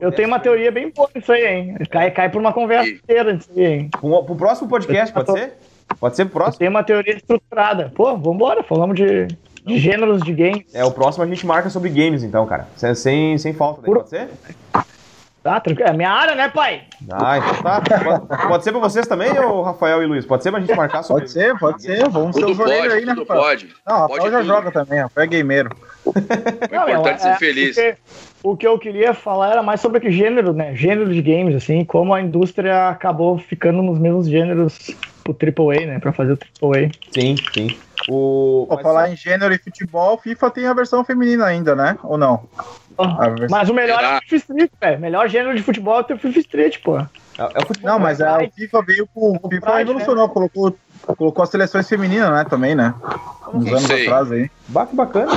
Eu 0.00 0.12
tenho 0.12 0.28
uma 0.28 0.40
teoria 0.40 0.72
bem 0.72 0.90
boa 0.90 1.10
nisso 1.14 1.32
aí, 1.32 1.44
hein? 1.46 1.76
Cai, 1.90 2.10
cai 2.10 2.30
por 2.30 2.40
uma 2.40 2.52
conversa 2.52 2.88
inteira 2.88 3.34
nisso 3.34 3.50
aí, 3.54 3.64
hein? 3.64 3.90
Pro, 3.90 4.24
pro 4.24 4.36
próximo 4.36 4.68
podcast, 4.68 5.12
pode 5.12 5.32
ser? 5.32 5.54
Pode 6.00 6.16
ser 6.16 6.24
pro 6.24 6.34
próximo? 6.34 6.58
tenho 6.58 6.70
uma 6.70 6.82
teoria 6.82 7.14
estruturada. 7.16 7.92
Pô, 7.94 8.16
vambora, 8.16 8.62
falamos 8.62 8.96
de, 8.96 9.26
de 9.66 9.78
gêneros 9.78 10.22
de 10.22 10.32
games. 10.32 10.64
É, 10.72 10.84
o 10.84 10.90
próximo 10.90 11.24
a 11.24 11.26
gente 11.26 11.44
marca 11.46 11.68
sobre 11.68 11.90
games, 11.90 12.22
então, 12.22 12.46
cara. 12.46 12.68
Sem, 12.76 12.94
sem, 12.94 13.38
sem 13.38 13.52
falta, 13.52 13.80
daí, 13.82 13.86
Por- 13.86 13.98
pode 13.98 14.10
ser? 14.10 14.28
Tá, 15.42 15.60
tranquilo. 15.60 15.88
É 15.88 15.92
minha 15.92 16.10
área, 16.10 16.34
né, 16.34 16.48
pai? 16.48 16.82
Ah, 17.08 17.38
então 17.38 17.62
tá. 17.62 17.80
Pode, 17.80 18.48
pode 18.48 18.64
ser 18.64 18.72
pra 18.72 18.80
vocês 18.80 19.06
também, 19.06 19.30
ô 19.38 19.62
Rafael 19.62 20.02
e 20.02 20.06
Luiz? 20.06 20.26
Pode 20.26 20.42
ser 20.42 20.50
pra 20.50 20.58
gente 20.58 20.74
marcar 20.74 21.04
sobre 21.04 21.22
Pode 21.22 21.32
ser, 21.32 21.56
pode 21.58 21.82
ser. 21.82 22.08
Vamos 22.08 22.34
ser 22.34 22.40
Tudo 22.40 22.52
os 22.52 22.58
orelhos 22.58 22.92
aí, 22.94 23.04
né, 23.04 23.12
Rafael? 23.12 23.40
pode. 23.40 23.68
Não, 23.86 23.96
Rafael 23.98 24.18
Pode 24.20 24.30
já 24.32 24.38
tudo. 24.38 24.46
joga 24.48 24.70
também, 24.72 25.00
Rafael 25.00 25.24
é 25.24 25.28
gameiro. 25.28 25.70
O 26.04 26.10
importante 26.10 27.14
é 27.14 27.32
ser 27.32 27.38
feliz. 27.38 27.76
porque 27.76 27.96
o 28.42 28.56
que 28.56 28.66
eu 28.66 28.76
queria 28.78 29.14
falar 29.14 29.52
era 29.52 29.62
mais 29.62 29.80
sobre 29.80 30.00
que 30.00 30.10
gênero, 30.10 30.52
né? 30.52 30.74
Gênero 30.74 31.12
de 31.12 31.22
games, 31.22 31.54
assim, 31.54 31.84
como 31.84 32.12
a 32.12 32.20
indústria 32.20 32.88
acabou 32.88 33.38
ficando 33.38 33.82
nos 33.82 33.98
mesmos 34.00 34.28
gêneros 34.28 34.90
pro 35.22 35.32
AAA, 35.32 35.86
né? 35.86 35.98
Pra 36.00 36.12
fazer 36.12 36.32
o 36.32 36.38
AAA. 36.72 36.90
Sim, 37.12 37.36
sim. 37.54 37.68
O... 38.08 38.66
Vou 38.68 38.78
falar 38.80 39.10
em 39.10 39.16
gênero 39.16 39.52
e 39.52 39.58
futebol, 39.58 40.16
FIFA 40.18 40.50
tem 40.50 40.66
a 40.66 40.72
versão 40.74 41.04
feminina 41.04 41.44
ainda, 41.46 41.74
né? 41.74 41.98
Ou 42.04 42.16
não? 42.16 42.48
A 42.98 43.28
versão- 43.28 43.48
Mas 43.50 43.68
o 43.68 43.74
melhor 43.74 44.02
é 44.02 44.16
o 44.18 44.20
FIFA 44.22 44.36
Street, 44.36 44.70
velho. 44.80 45.00
Melhor 45.00 45.28
gênero 45.28 45.56
de 45.56 45.62
futebol 45.62 46.04
é 46.08 46.14
o 46.14 46.18
FIFA 46.18 46.38
Street, 46.38 46.78
pô. 46.82 46.98
É, 46.98 47.04
é 47.38 47.58
o 47.62 47.66
futebol. 47.66 47.90
Não, 47.90 47.98
mas 47.98 48.20
a, 48.20 48.38
o 48.38 48.50
FIFA 48.50 48.82
veio 48.82 49.06
com. 49.12 49.38
O 49.42 49.48
FIFA 49.48 49.60
Pride, 49.66 49.78
revolucionou, 49.78 50.28
colocou, 50.28 50.76
colocou 51.16 51.42
as 51.42 51.50
seleções 51.50 51.88
femininas, 51.88 52.30
né? 52.30 52.44
Também, 52.48 52.74
né? 52.74 52.94
Uns 53.52 53.64
Não 53.64 53.72
anos 53.72 53.84
sei. 53.86 54.06
atrás 54.06 54.32
aí. 54.32 54.50
Bacana. 54.68 55.32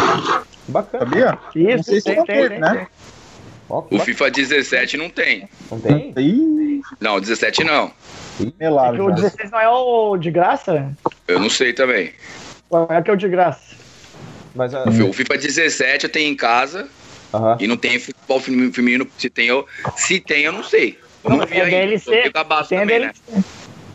Bacana. 0.67 1.05
Sabia? 1.05 1.37
Isso, 1.55 1.75
Não 1.77 1.83
sei 1.83 1.99
se 2.01 2.05
tem, 2.05 2.15
não 2.17 2.25
tem, 2.25 2.59
né? 2.59 2.75
tem. 2.75 2.87
O. 3.69 3.99
FIFA 3.99 4.31
17 4.31 4.97
não 4.97 5.09
tem. 5.09 5.47
Não 5.69 5.79
tem? 5.79 6.11
Ih, 6.17 6.81
Não, 6.99 7.19
17 7.19 7.63
não. 7.63 7.91
É 8.41 8.45
melado 8.57 9.03
o 9.05 9.09
já. 9.09 9.15
16 9.15 9.51
não 9.51 9.59
é 9.59 9.69
o 9.69 10.17
de 10.17 10.31
graça? 10.31 10.91
Eu 11.27 11.39
não 11.39 11.49
sei 11.49 11.71
também. 11.73 12.11
Qual 12.69 12.87
é 12.89 13.01
que 13.01 13.09
é 13.09 13.13
o 13.13 13.17
de 13.17 13.27
graça? 13.27 13.75
Mas 14.55 14.73
a... 14.73 14.83
O 14.83 15.11
FIFA 15.13 15.37
17 15.37 16.05
eu 16.05 16.11
tenho 16.11 16.31
em 16.31 16.35
casa 16.35 16.87
e 17.59 17.67
não 17.67 17.75
tem 17.75 17.99
futebol 17.99 18.39
femi- 18.39 18.71
feminino. 18.71 19.07
Se 19.17 19.29
tem, 19.29 19.47
eu, 19.47 19.65
se 19.95 20.19
tem, 20.19 20.43
eu 20.43 20.51
não 20.51 20.63
sei. 20.63 20.97
Eu 21.23 21.31
não, 21.31 21.37
Não, 21.37 21.45
vi 21.45 21.57
é 21.57 21.63
ainda. 21.63 21.69
DLC, 21.77 22.09
Eu 22.09 22.23
sou 22.23 22.31
cabaço 22.31 22.69
também, 22.69 22.99
né? 22.99 23.11
DLC. 23.27 23.47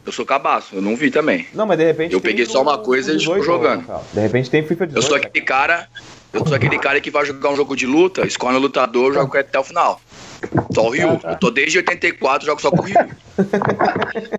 Eu 0.07 0.13
sou 0.13 0.27
cabaço, 0.27 0.75
eu 0.75 0.83
não 0.83 0.95
vi 0.97 1.11
também. 1.11 1.47
Não, 1.55 1.67
mas 1.67 1.79
de 1.79 1.85
repente. 1.85 2.13
Eu 2.13 2.21
peguei 2.21 2.45
só 2.45 2.61
uma 2.61 2.77
coisa 2.79 3.13
e 3.13 3.17
estou 3.17 3.43
jogando. 3.43 3.87
De 4.13 4.21
repente 4.21 4.51
tem 4.51 4.63
FIFA 4.63 4.89
18. 4.89 4.97
Eu 4.97 5.03
sou 5.09 5.17
aquele 5.17 5.45
cara. 5.45 5.89
Eu 6.33 6.45
sou 6.47 6.57
aquele 6.57 6.79
cara 6.79 7.01
que 7.01 7.11
vai 7.13 7.25
jogar 7.25 7.51
um 7.51 7.57
jogo 7.57 7.77
de 7.77 7.87
luta, 7.87 8.27
escolhe 8.27 8.57
o 8.57 8.61
lutador, 8.61 9.15
joga 9.15 9.41
até 9.41 9.59
o 9.59 9.63
final. 9.65 10.01
Só 10.75 10.89
o 10.89 10.91
Ryu. 10.91 11.11
Ah, 11.11 11.17
tá. 11.17 11.31
Eu 11.31 11.39
tô 11.39 11.51
desde 11.51 11.79
84, 11.79 12.45
jogo 12.45 12.61
só 12.61 12.71
com 12.71 12.83
o 12.83 12.85
Ryu. 12.85 12.97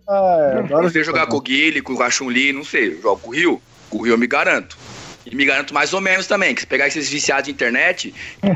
Ah, 0.07 0.51
é, 0.55 0.59
agora 0.59 0.83
Não 0.83 0.89
sei 0.89 1.03
jogar 1.03 1.25
com 1.27 1.37
o 1.37 1.41
Guile, 1.41 1.81
com 1.81 1.99
a 2.01 2.09
Chun-Li, 2.09 2.53
não 2.53 2.63
sei. 2.63 2.93
Eu 2.97 3.01
jogo 3.01 3.21
com 3.21 3.29
o 3.29 3.33
Ryu. 3.33 3.61
Com 3.95 4.01
o 4.01 4.03
Ryu 4.03 4.13
eu 4.13 4.17
me 4.17 4.27
garanto. 4.27 4.77
E 5.25 5.35
me 5.35 5.45
garanto 5.45 5.73
mais 5.73 5.93
ou 5.93 6.01
menos 6.01 6.27
também, 6.27 6.53
que 6.53 6.61
se 6.61 6.67
pegar 6.67 6.87
esses 6.87 7.09
viciados 7.09 7.45
de 7.45 7.51
internet. 7.51 8.13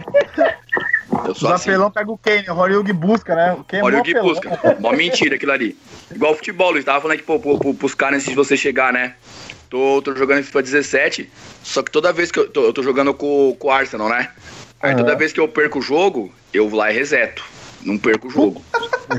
Eu 1.25 1.31
Os 1.31 1.39
sou 1.39 1.51
assim. 1.51 1.71
apelão 1.71 1.89
pega 1.89 2.11
o 2.11 2.17
Kane, 2.17 2.49
o 2.49 2.55
Horyug 2.55 2.93
busca, 2.93 3.35
né? 3.35 3.53
O 3.53 3.63
Kane 3.63 3.87
é 3.95 4.01
que 4.01 4.11
apelão. 4.11 4.27
busca. 4.27 4.77
Mó 4.79 4.91
mentira 4.91 5.35
aquilo 5.35 5.51
ali. 5.51 5.75
Igual 6.13 6.35
futebol, 6.35 6.71
Luiz. 6.71 6.85
Tava 6.85 7.01
falando 7.01 7.15
aqui 7.15 7.23
pô, 7.25 7.39
pô, 7.39 7.57
pô, 7.57 7.73
pros 7.73 7.95
caras 7.95 8.17
antes 8.17 8.29
de 8.29 8.35
você 8.35 8.55
chegar, 8.55 8.93
né? 8.93 9.15
Tô, 9.69 10.01
tô 10.03 10.15
jogando 10.15 10.43
FIFA 10.43 10.61
17, 10.61 11.31
só 11.63 11.81
que 11.81 11.91
toda 11.91 12.13
vez 12.13 12.31
que 12.31 12.39
eu 12.39 12.49
tô, 12.49 12.65
eu 12.65 12.73
tô 12.73 12.83
jogando 12.83 13.13
com, 13.13 13.55
com 13.59 13.67
o 13.67 13.71
Arsenal, 13.71 14.09
né? 14.09 14.31
Aí 14.81 14.95
toda 14.95 15.11
Aham. 15.11 15.17
vez 15.17 15.33
que 15.33 15.39
eu 15.39 15.47
perco 15.47 15.79
o 15.79 15.81
jogo, 15.81 16.33
eu 16.53 16.69
vou 16.69 16.79
lá 16.79 16.91
e 16.91 16.95
reseto. 16.95 17.43
Não 17.81 17.97
perco 17.97 18.27
o 18.27 18.31
jogo. 18.31 18.63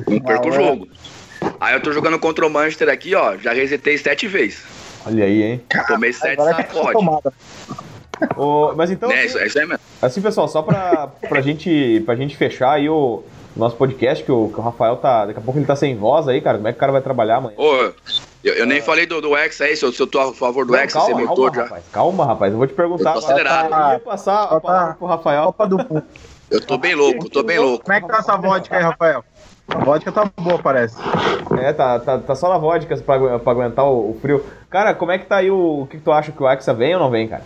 Não 0.08 0.20
perco 0.20 0.48
o 0.48 0.52
jogo. 0.52 0.88
Aí 1.60 1.74
eu 1.74 1.82
tô 1.82 1.92
jogando 1.92 2.18
contra 2.18 2.46
o 2.46 2.50
Manchester 2.50 2.88
aqui, 2.88 3.14
ó. 3.14 3.36
Já 3.36 3.52
resetei 3.52 3.98
sete 3.98 4.28
vezes. 4.28 4.62
Olha 5.07 5.24
aí, 5.24 5.42
hein? 5.42 5.64
Tomei 5.86 6.12
sete 6.12 6.36
tá 6.36 6.55
sacodes. 6.55 6.92
tomada. 6.92 7.32
Ô, 8.36 8.72
mas 8.76 8.90
então. 8.90 9.11
É, 9.11 9.24
isso, 9.24 9.38
é 9.38 9.46
isso 9.46 9.59
aí 9.59 9.66
mesmo. 9.66 9.82
Assim, 10.03 10.20
pessoal, 10.20 10.46
só 10.48 10.62
pra, 10.62 11.09
pra, 11.28 11.40
gente, 11.40 12.03
pra 12.05 12.14
gente 12.14 12.36
fechar 12.36 12.72
aí 12.72 12.88
o 12.88 13.22
nosso 13.57 13.76
podcast, 13.76 14.22
que 14.22 14.30
o, 14.30 14.48
que 14.48 14.59
o 14.59 14.62
Rafael 14.62 14.96
tá. 14.96 15.26
Daqui 15.26 15.38
a 15.38 15.42
pouco 15.42 15.59
ele 15.59 15.66
tá 15.66 15.74
sem 15.74 15.96
voz 15.96 16.28
aí, 16.28 16.40
cara. 16.40 16.59
Como 16.59 16.68
é 16.68 16.72
que 16.72 16.76
o 16.76 16.80
cara 16.80 16.92
vai 16.92 17.01
trabalhar 17.01 17.36
amanhã? 17.36 17.55
Ô, 17.57 17.92
eu, 18.44 18.55
eu 18.55 18.66
nem 18.66 18.80
falei 18.80 19.07
do, 19.07 19.20
do 19.20 19.36
Hexa 19.36 19.64
aí, 19.64 19.76
se 19.76 19.84
eu, 19.84 19.92
se 19.92 20.01
eu 20.01 20.07
tô 20.07 20.20
a 20.20 20.34
favor 20.34 20.66
do 20.66 20.72
Não, 20.72 20.78
você 20.80 20.86
calma, 20.88 21.16
mentou 21.16 21.36
calma, 21.36 21.55
já. 21.55 21.62
rapaz. 21.62 21.84
Calma, 21.92 22.26
rapaz. 22.26 22.53
Eu 22.53 22.59
vou 22.59 22.66
te 22.66 22.74
perguntar. 22.74 23.14
Eu 23.14 23.20
tô 23.20 23.26
agora. 23.26 23.32
acelerado. 23.32 23.90
Eu 23.90 23.92
ia 23.94 23.98
passar 24.01 24.42
a 24.44 24.61
palavra 24.61 24.94
pro 24.94 25.07
Rafael. 25.07 25.44
Copa 25.44 25.66
do. 25.66 26.03
Eu 26.51 26.61
tô 26.61 26.76
bem 26.76 26.94
louco, 26.94 27.30
tô 27.30 27.42
bem 27.42 27.59
louco. 27.59 27.84
Como 27.84 27.96
é 27.96 28.01
que 28.01 28.09
tá 28.09 28.18
essa 28.18 28.36
vodka 28.36 28.76
aí, 28.76 28.82
Rafael? 28.82 29.24
A 29.68 29.78
vodka 29.78 30.11
tá 30.11 30.30
boa, 30.36 30.59
parece. 30.59 30.96
É, 31.62 31.72
tá, 31.72 31.98
tá, 32.01 32.18
tá 32.18 32.34
só 32.34 32.48
na 32.48 32.59
vodka 32.59 32.96
pra, 32.96 33.38
pra 33.38 33.53
aguentar 33.53 33.84
o, 33.84 34.11
o 34.11 34.18
frio. 34.20 34.44
Cara, 34.70 34.94
como 34.94 35.10
é 35.10 35.18
que 35.18 35.26
tá 35.26 35.36
aí 35.36 35.50
o. 35.50 35.80
O 35.82 35.86
que, 35.86 35.98
que 35.98 36.02
tu 36.04 36.12
acha 36.12 36.30
que 36.30 36.42
o 36.42 36.48
Hexa 36.48 36.72
vem 36.72 36.94
ou 36.94 37.00
não 37.00 37.10
vem, 37.10 37.26
cara? 37.26 37.42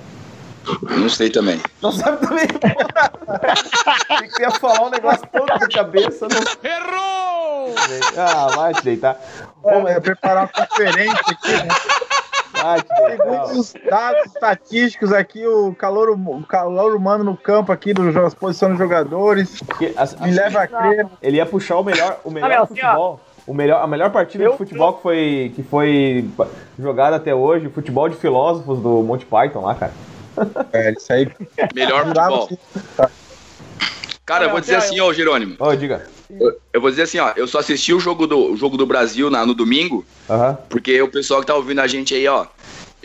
Não 0.82 1.08
sei 1.08 1.30
também. 1.30 1.60
Não 1.82 1.90
sabe 1.90 2.26
também. 2.26 2.46
Tem 4.18 4.28
que 4.28 4.42
ia 4.42 4.50
falar 4.50 4.82
um 4.82 4.90
negócio 4.90 5.26
todo 5.32 5.58
de 5.58 5.74
cabeça. 5.74 6.26
Não... 6.28 6.70
Errou! 6.70 7.74
Ah, 8.16 8.48
vai 8.54 8.74
te 8.74 8.82
deitar. 8.82 9.18
Pô, 9.62 9.80
mas 9.80 9.98
preparar 10.00 10.44
uma 10.44 10.66
conferência 10.66 11.20
aqui, 11.30 11.52
né? 11.52 11.68
Vai 12.62 12.82
te 12.82 12.88
deitar. 12.88 13.46
Segundo 13.46 13.60
os 13.60 13.74
dados 13.88 14.26
estatísticos 14.26 15.12
aqui, 15.12 15.46
o 15.46 15.74
calor, 15.74 16.10
o 16.10 16.42
calor 16.46 16.94
humano 16.94 17.24
no 17.24 17.36
campo 17.36 17.72
aqui, 17.72 17.92
das 17.92 18.34
posições 18.34 18.72
dos 18.72 18.78
jogadores, 18.78 19.62
assim, 19.96 20.16
me 20.20 20.30
leva 20.30 20.62
a 20.62 20.66
crer. 20.66 21.06
Ele 21.22 21.38
ia 21.38 21.46
puxar 21.46 21.76
o 21.76 21.84
melhor, 21.84 22.20
o 22.24 22.30
melhor 22.30 22.48
meu, 22.48 22.62
assim, 22.62 22.74
futebol. 22.74 23.20
O 23.46 23.52
melhor, 23.52 23.82
a 23.82 23.86
melhor 23.86 24.10
partida 24.10 24.44
Eu- 24.44 24.52
de 24.52 24.58
futebol 24.58 24.94
que 24.94 25.02
foi, 25.02 25.52
que 25.54 25.62
foi 25.64 26.30
jogada 26.78 27.16
até 27.16 27.34
hoje, 27.34 27.66
o 27.66 27.70
futebol 27.70 28.08
de 28.08 28.16
filósofos 28.16 28.80
do 28.80 29.02
Monty 29.02 29.26
Python 29.26 29.60
lá, 29.62 29.74
cara. 29.74 29.94
É, 30.72 30.92
isso 30.92 31.12
aí 31.12 31.30
Melhor 31.74 32.06
futebol. 32.06 32.48
Cara, 34.24 34.46
eu 34.46 34.50
vou 34.50 34.60
dizer 34.60 34.76
assim, 34.76 35.00
ô 35.00 35.12
Jerônimo. 35.12 35.56
Ô, 35.60 35.74
diga. 35.74 36.10
Eu, 36.30 36.52
eu 36.72 36.80
vou 36.80 36.90
dizer 36.90 37.02
assim, 37.02 37.18
ó, 37.18 37.32
eu 37.36 37.46
só 37.46 37.58
assisti 37.58 37.92
o 37.92 38.00
jogo 38.00 38.26
do, 38.26 38.52
o 38.52 38.56
jogo 38.56 38.76
do 38.76 38.86
Brasil 38.86 39.30
na, 39.30 39.44
no 39.44 39.54
domingo, 39.54 40.04
Aham. 40.28 40.58
porque 40.70 41.00
o 41.02 41.10
pessoal 41.10 41.40
que 41.40 41.46
tá 41.46 41.54
ouvindo 41.54 41.80
a 41.80 41.86
gente 41.86 42.14
aí, 42.14 42.26
ó, 42.26 42.46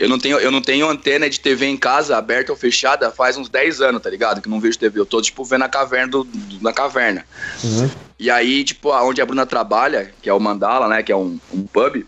eu 0.00 0.08
não 0.08 0.18
tenho, 0.18 0.38
eu 0.38 0.50
não 0.50 0.62
tenho 0.62 0.88
antena 0.88 1.28
de 1.28 1.38
TV 1.38 1.66
em 1.66 1.76
casa, 1.76 2.16
aberta 2.16 2.50
ou 2.50 2.56
fechada, 2.56 3.10
faz 3.10 3.36
uns 3.36 3.50
10 3.50 3.82
anos, 3.82 4.00
tá 4.00 4.08
ligado? 4.08 4.40
Que 4.40 4.48
não 4.48 4.58
vejo 4.58 4.78
TV. 4.78 4.98
Eu 4.98 5.04
tô, 5.04 5.20
tipo, 5.20 5.44
vendo 5.44 5.62
a 5.64 5.68
caverna 5.68 6.08
do, 6.08 6.24
do- 6.24 6.62
na 6.62 6.72
caverna. 6.72 7.26
Uhum. 7.62 7.90
E 8.18 8.30
aí, 8.30 8.64
tipo, 8.64 8.90
onde 8.90 9.20
a 9.20 9.26
Bruna 9.26 9.44
trabalha, 9.44 10.10
que 10.22 10.28
é 10.30 10.32
o 10.32 10.40
Mandala, 10.40 10.88
né? 10.88 11.02
Que 11.02 11.12
é 11.12 11.16
um, 11.16 11.38
um 11.52 11.66
pub, 11.66 12.02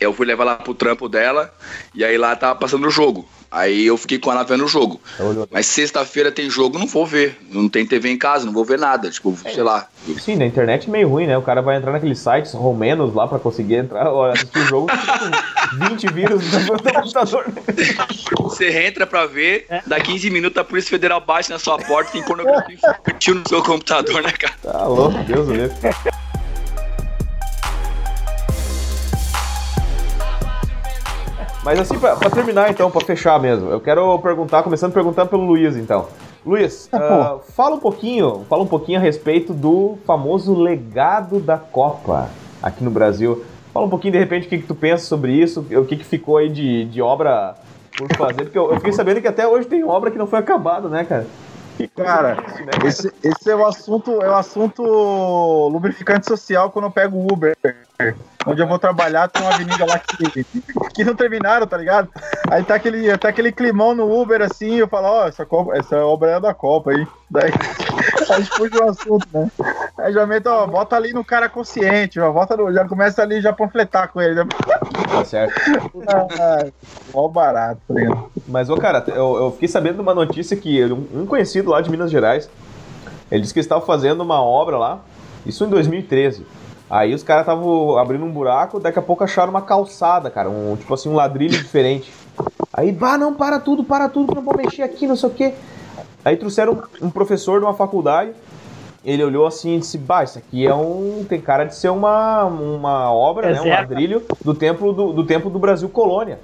eu 0.00 0.12
fui 0.12 0.26
levar 0.26 0.42
ela 0.42 0.56
pro 0.56 0.74
trampo 0.74 1.08
dela, 1.08 1.54
e 1.94 2.04
aí 2.04 2.18
lá 2.18 2.34
tava 2.34 2.58
passando 2.58 2.88
o 2.88 2.90
jogo. 2.90 3.28
Aí 3.50 3.86
eu 3.86 3.96
fiquei 3.96 4.18
com 4.18 4.30
ela 4.30 4.44
vendo 4.44 4.64
o 4.64 4.68
jogo. 4.68 5.00
Mas 5.50 5.66
sexta-feira 5.66 6.30
tem 6.32 6.50
jogo, 6.50 6.78
não 6.78 6.86
vou 6.86 7.06
ver. 7.06 7.38
Não 7.50 7.68
tem 7.68 7.86
TV 7.86 8.10
em 8.10 8.18
casa, 8.18 8.44
não 8.44 8.52
vou 8.52 8.64
ver 8.64 8.78
nada. 8.78 9.10
Tipo, 9.10 9.36
sei 9.36 9.62
lá. 9.62 9.86
Sim, 10.20 10.36
na 10.36 10.46
internet 10.46 10.88
é 10.88 10.90
meio 10.90 11.08
ruim, 11.08 11.26
né? 11.26 11.36
O 11.36 11.42
cara 11.42 11.62
vai 11.62 11.76
entrar 11.76 11.92
naqueles 11.92 12.18
sites 12.18 12.52
romenos 12.52 13.14
lá 13.14 13.26
pra 13.26 13.38
conseguir 13.38 13.76
entrar, 13.76 14.06
assistir 14.32 14.58
o 14.58 14.64
jogo 14.66 14.88
com 14.88 15.76
20 15.88 16.12
vírus 16.12 16.52
no 16.52 16.66
computador. 16.66 17.46
Você 18.42 18.86
entra 18.86 19.06
pra 19.06 19.26
ver, 19.26 19.66
dá 19.86 20.00
15 20.00 20.30
minutos 20.30 20.58
a 20.58 20.64
Polícia 20.64 20.90
Federal 20.90 21.20
bate 21.20 21.50
na 21.50 21.58
sua 21.58 21.78
porta, 21.78 22.12
tem 22.12 22.22
pornografia 22.22 22.74
infantil 22.76 23.34
no 23.36 23.48
seu 23.48 23.62
computador, 23.62 24.22
né, 24.22 24.32
cara? 24.32 24.54
Tá 24.62 24.84
louco, 24.86 25.18
Deus 25.24 25.46
do 25.46 25.52
livre. 25.54 25.76
Mas 31.66 31.80
assim, 31.80 31.98
pra, 31.98 32.14
pra 32.14 32.30
terminar 32.30 32.70
então, 32.70 32.88
pra 32.88 33.00
fechar 33.00 33.40
mesmo, 33.40 33.68
eu 33.68 33.80
quero 33.80 34.16
perguntar, 34.20 34.62
começando 34.62 34.92
perguntando 34.92 35.28
pelo 35.30 35.44
Luiz 35.44 35.76
então. 35.76 36.06
Luiz, 36.46 36.88
ah, 36.92 37.38
fala 37.56 37.74
um 37.74 37.80
pouquinho, 37.80 38.46
fala 38.48 38.62
um 38.62 38.68
pouquinho 38.68 39.00
a 39.00 39.02
respeito 39.02 39.52
do 39.52 39.98
famoso 40.06 40.54
legado 40.54 41.40
da 41.40 41.58
Copa 41.58 42.30
aqui 42.62 42.84
no 42.84 42.90
Brasil. 42.92 43.44
Fala 43.74 43.84
um 43.84 43.90
pouquinho 43.90 44.12
de 44.12 44.18
repente 44.20 44.46
o 44.46 44.48
que, 44.48 44.58
que 44.58 44.66
tu 44.68 44.76
pensa 44.76 45.06
sobre 45.06 45.32
isso, 45.32 45.66
o 45.72 45.84
que, 45.84 45.96
que 45.96 46.04
ficou 46.04 46.36
aí 46.36 46.48
de, 46.48 46.84
de 46.84 47.02
obra 47.02 47.56
por 47.98 48.16
fazer, 48.16 48.44
porque 48.44 48.58
eu, 48.58 48.70
eu 48.70 48.76
fiquei 48.76 48.92
sabendo 48.92 49.20
que 49.20 49.26
até 49.26 49.44
hoje 49.44 49.66
tem 49.66 49.82
obra 49.82 50.12
que 50.12 50.18
não 50.18 50.28
foi 50.28 50.38
acabada, 50.38 50.88
né, 50.88 51.02
cara? 51.02 51.26
Cara? 51.96 52.36
Esse, 52.84 53.12
esse 53.22 53.50
é 53.50 53.56
o 53.56 53.66
assunto, 53.66 54.22
é 54.22 54.30
o 54.30 54.34
assunto 54.34 54.82
lubrificante 55.68 56.26
social 56.26 56.70
quando 56.70 56.86
eu 56.86 56.90
pego 56.90 57.16
o 57.16 57.32
Uber. 57.32 57.56
Onde 58.46 58.62
eu 58.62 58.66
vou 58.66 58.78
trabalhar, 58.78 59.28
tem 59.28 59.42
uma 59.42 59.54
avenida 59.54 59.84
lá 59.84 59.98
que, 59.98 60.44
que 60.94 61.04
não 61.04 61.14
terminaram, 61.16 61.66
tá 61.66 61.76
ligado? 61.76 62.08
Aí 62.50 62.62
tá 62.62 62.74
aquele, 62.76 63.16
tá 63.18 63.28
aquele 63.28 63.50
climão 63.50 63.94
no 63.94 64.10
Uber 64.20 64.40
assim, 64.42 64.76
eu 64.76 64.86
falo, 64.88 65.06
ó, 65.08 65.26
essa, 65.26 65.44
Copa- 65.44 65.76
essa 65.76 65.96
obra 66.04 66.32
é 66.32 66.40
da 66.40 66.54
Copa 66.54 66.92
aí. 66.92 67.06
Daí 67.30 67.50
a 68.32 68.40
gente 68.40 68.50
puxa 68.50 68.84
o 68.84 68.88
assunto, 68.90 69.26
né? 69.32 69.50
Aí 69.98 70.12
já 70.12 70.26
meto, 70.26 70.46
ó, 70.46 70.66
bota 70.66 70.96
ali 70.96 71.12
no 71.12 71.24
cara 71.24 71.48
consciente, 71.48 72.20
ó, 72.20 72.32
bota 72.32 72.56
no, 72.56 72.72
já 72.72 72.86
começa 72.86 73.22
ali 73.22 73.40
já 73.40 73.52
panfletar 73.52 74.12
com 74.12 74.20
ele. 74.20 74.34
Né? 74.34 74.46
Tá 75.10 75.24
certo. 75.24 75.54
Ah, 76.08 76.66
Mó 77.14 77.28
barato, 77.28 77.80
ligado? 77.90 78.30
Mas, 78.46 78.68
ô, 78.68 78.76
cara, 78.76 79.04
eu, 79.08 79.36
eu 79.36 79.50
fiquei 79.52 79.68
sabendo 79.68 79.96
de 79.96 80.00
uma 80.02 80.14
notícia 80.14 80.56
que 80.56 80.84
um 80.84 81.06
um 81.14 81.26
conhecido 81.26 81.70
lá 81.70 81.80
de 81.80 81.90
Minas 81.90 82.10
Gerais, 82.10 82.48
ele 83.30 83.40
disse 83.40 83.52
que 83.52 83.58
eles 83.58 83.66
estavam 83.66 83.84
fazendo 83.84 84.20
uma 84.20 84.42
obra 84.42 84.76
lá, 84.76 85.00
isso 85.44 85.64
em 85.64 85.68
2013. 85.68 86.46
Aí 86.88 87.12
os 87.14 87.22
caras 87.22 87.42
estavam 87.42 87.98
abrindo 87.98 88.24
um 88.24 88.30
buraco, 88.30 88.78
daqui 88.78 88.98
a 88.98 89.02
pouco 89.02 89.24
acharam 89.24 89.50
uma 89.50 89.62
calçada, 89.62 90.30
cara, 90.30 90.48
um 90.48 90.76
tipo 90.76 90.92
assim, 90.94 91.08
um 91.08 91.14
ladrilho 91.14 91.58
diferente. 91.58 92.12
Aí, 92.72 92.92
bah, 92.92 93.18
não, 93.18 93.34
para 93.34 93.58
tudo, 93.58 93.82
para 93.82 94.08
tudo, 94.08 94.26
que 94.26 94.38
eu 94.38 94.42
não 94.42 94.44
vou 94.44 94.56
mexer 94.56 94.82
aqui, 94.82 95.06
não 95.06 95.16
sei 95.16 95.28
o 95.28 95.32
quê. 95.32 95.54
Aí 96.26 96.36
trouxeram 96.36 96.82
um 97.00 97.08
professor 97.08 97.60
de 97.60 97.64
uma 97.66 97.72
faculdade, 97.72 98.32
ele 99.04 99.22
olhou 99.22 99.46
assim 99.46 99.76
e 99.76 99.78
disse, 99.78 99.96
bah, 99.96 100.24
isso 100.24 100.36
aqui 100.36 100.66
é 100.66 100.74
um. 100.74 101.24
tem 101.28 101.40
cara 101.40 101.62
de 101.62 101.76
ser 101.76 101.88
uma, 101.88 102.42
uma 102.42 103.12
obra, 103.12 103.52
né? 103.52 103.60
Um 103.60 103.68
ladrilho 103.68 104.20
do 104.44 104.52
tempo 104.52 104.92
do, 104.92 105.12
do 105.12 105.24
tempo 105.24 105.48
do 105.48 105.60
Brasil 105.60 105.88
Colônia. 105.88 106.40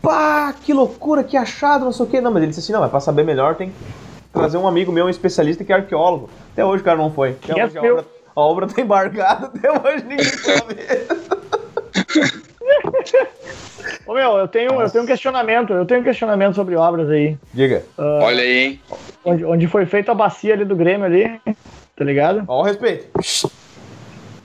Pá, 0.00 0.54
que 0.64 0.72
loucura, 0.72 1.22
que 1.22 1.36
achado, 1.36 1.84
não 1.84 1.92
sei 1.92 2.06
o 2.06 2.08
quê. 2.08 2.18
Não, 2.22 2.30
mas 2.30 2.42
ele 2.42 2.48
disse 2.48 2.60
assim, 2.60 2.72
não, 2.72 2.80
mas 2.80 2.90
pra 2.90 2.98
saber 2.98 3.22
melhor 3.22 3.56
tem 3.56 3.68
que 3.68 3.74
trazer 4.32 4.56
um 4.56 4.66
amigo 4.66 4.90
meu, 4.90 5.04
um 5.04 5.10
especialista 5.10 5.64
que 5.64 5.70
é 5.74 5.76
arqueólogo. 5.76 6.30
Até 6.54 6.64
hoje 6.64 6.80
o 6.80 6.84
cara 6.86 6.96
não 6.96 7.10
foi. 7.10 7.36
Até 7.44 7.52
Que 7.52 7.60
é 7.60 7.66
hoje 7.66 7.76
a 7.78 7.82
meu- 7.82 7.92
obra, 7.98 8.06
a 8.34 8.40
obra 8.40 8.66
tá 8.68 8.80
embargada, 8.80 9.50
até 9.54 9.70
hoje 9.70 10.04
ninguém 10.06 10.24
ver. 10.66 11.06
Ô 14.06 14.14
meu, 14.14 14.36
eu 14.38 14.48
tenho, 14.48 14.80
eu 14.80 14.90
tenho 14.90 15.04
um 15.04 15.06
questionamento, 15.06 15.72
eu 15.72 15.84
tenho 15.86 16.00
um 16.00 16.04
questionamento 16.04 16.54
sobre 16.54 16.76
obras 16.76 17.08
aí. 17.10 17.36
Diga, 17.52 17.84
Olha 17.96 18.42
aí, 18.42 18.58
hein? 18.58 18.80
Onde, 19.24 19.44
onde 19.44 19.66
foi 19.66 19.86
feita 19.86 20.12
a 20.12 20.14
bacia 20.14 20.54
ali 20.54 20.64
do 20.64 20.76
Grêmio 20.76 21.06
ali, 21.06 21.40
tá 21.96 22.04
ligado? 22.04 22.44
ó 22.48 22.60
o 22.60 22.62
respeito. 22.62 23.08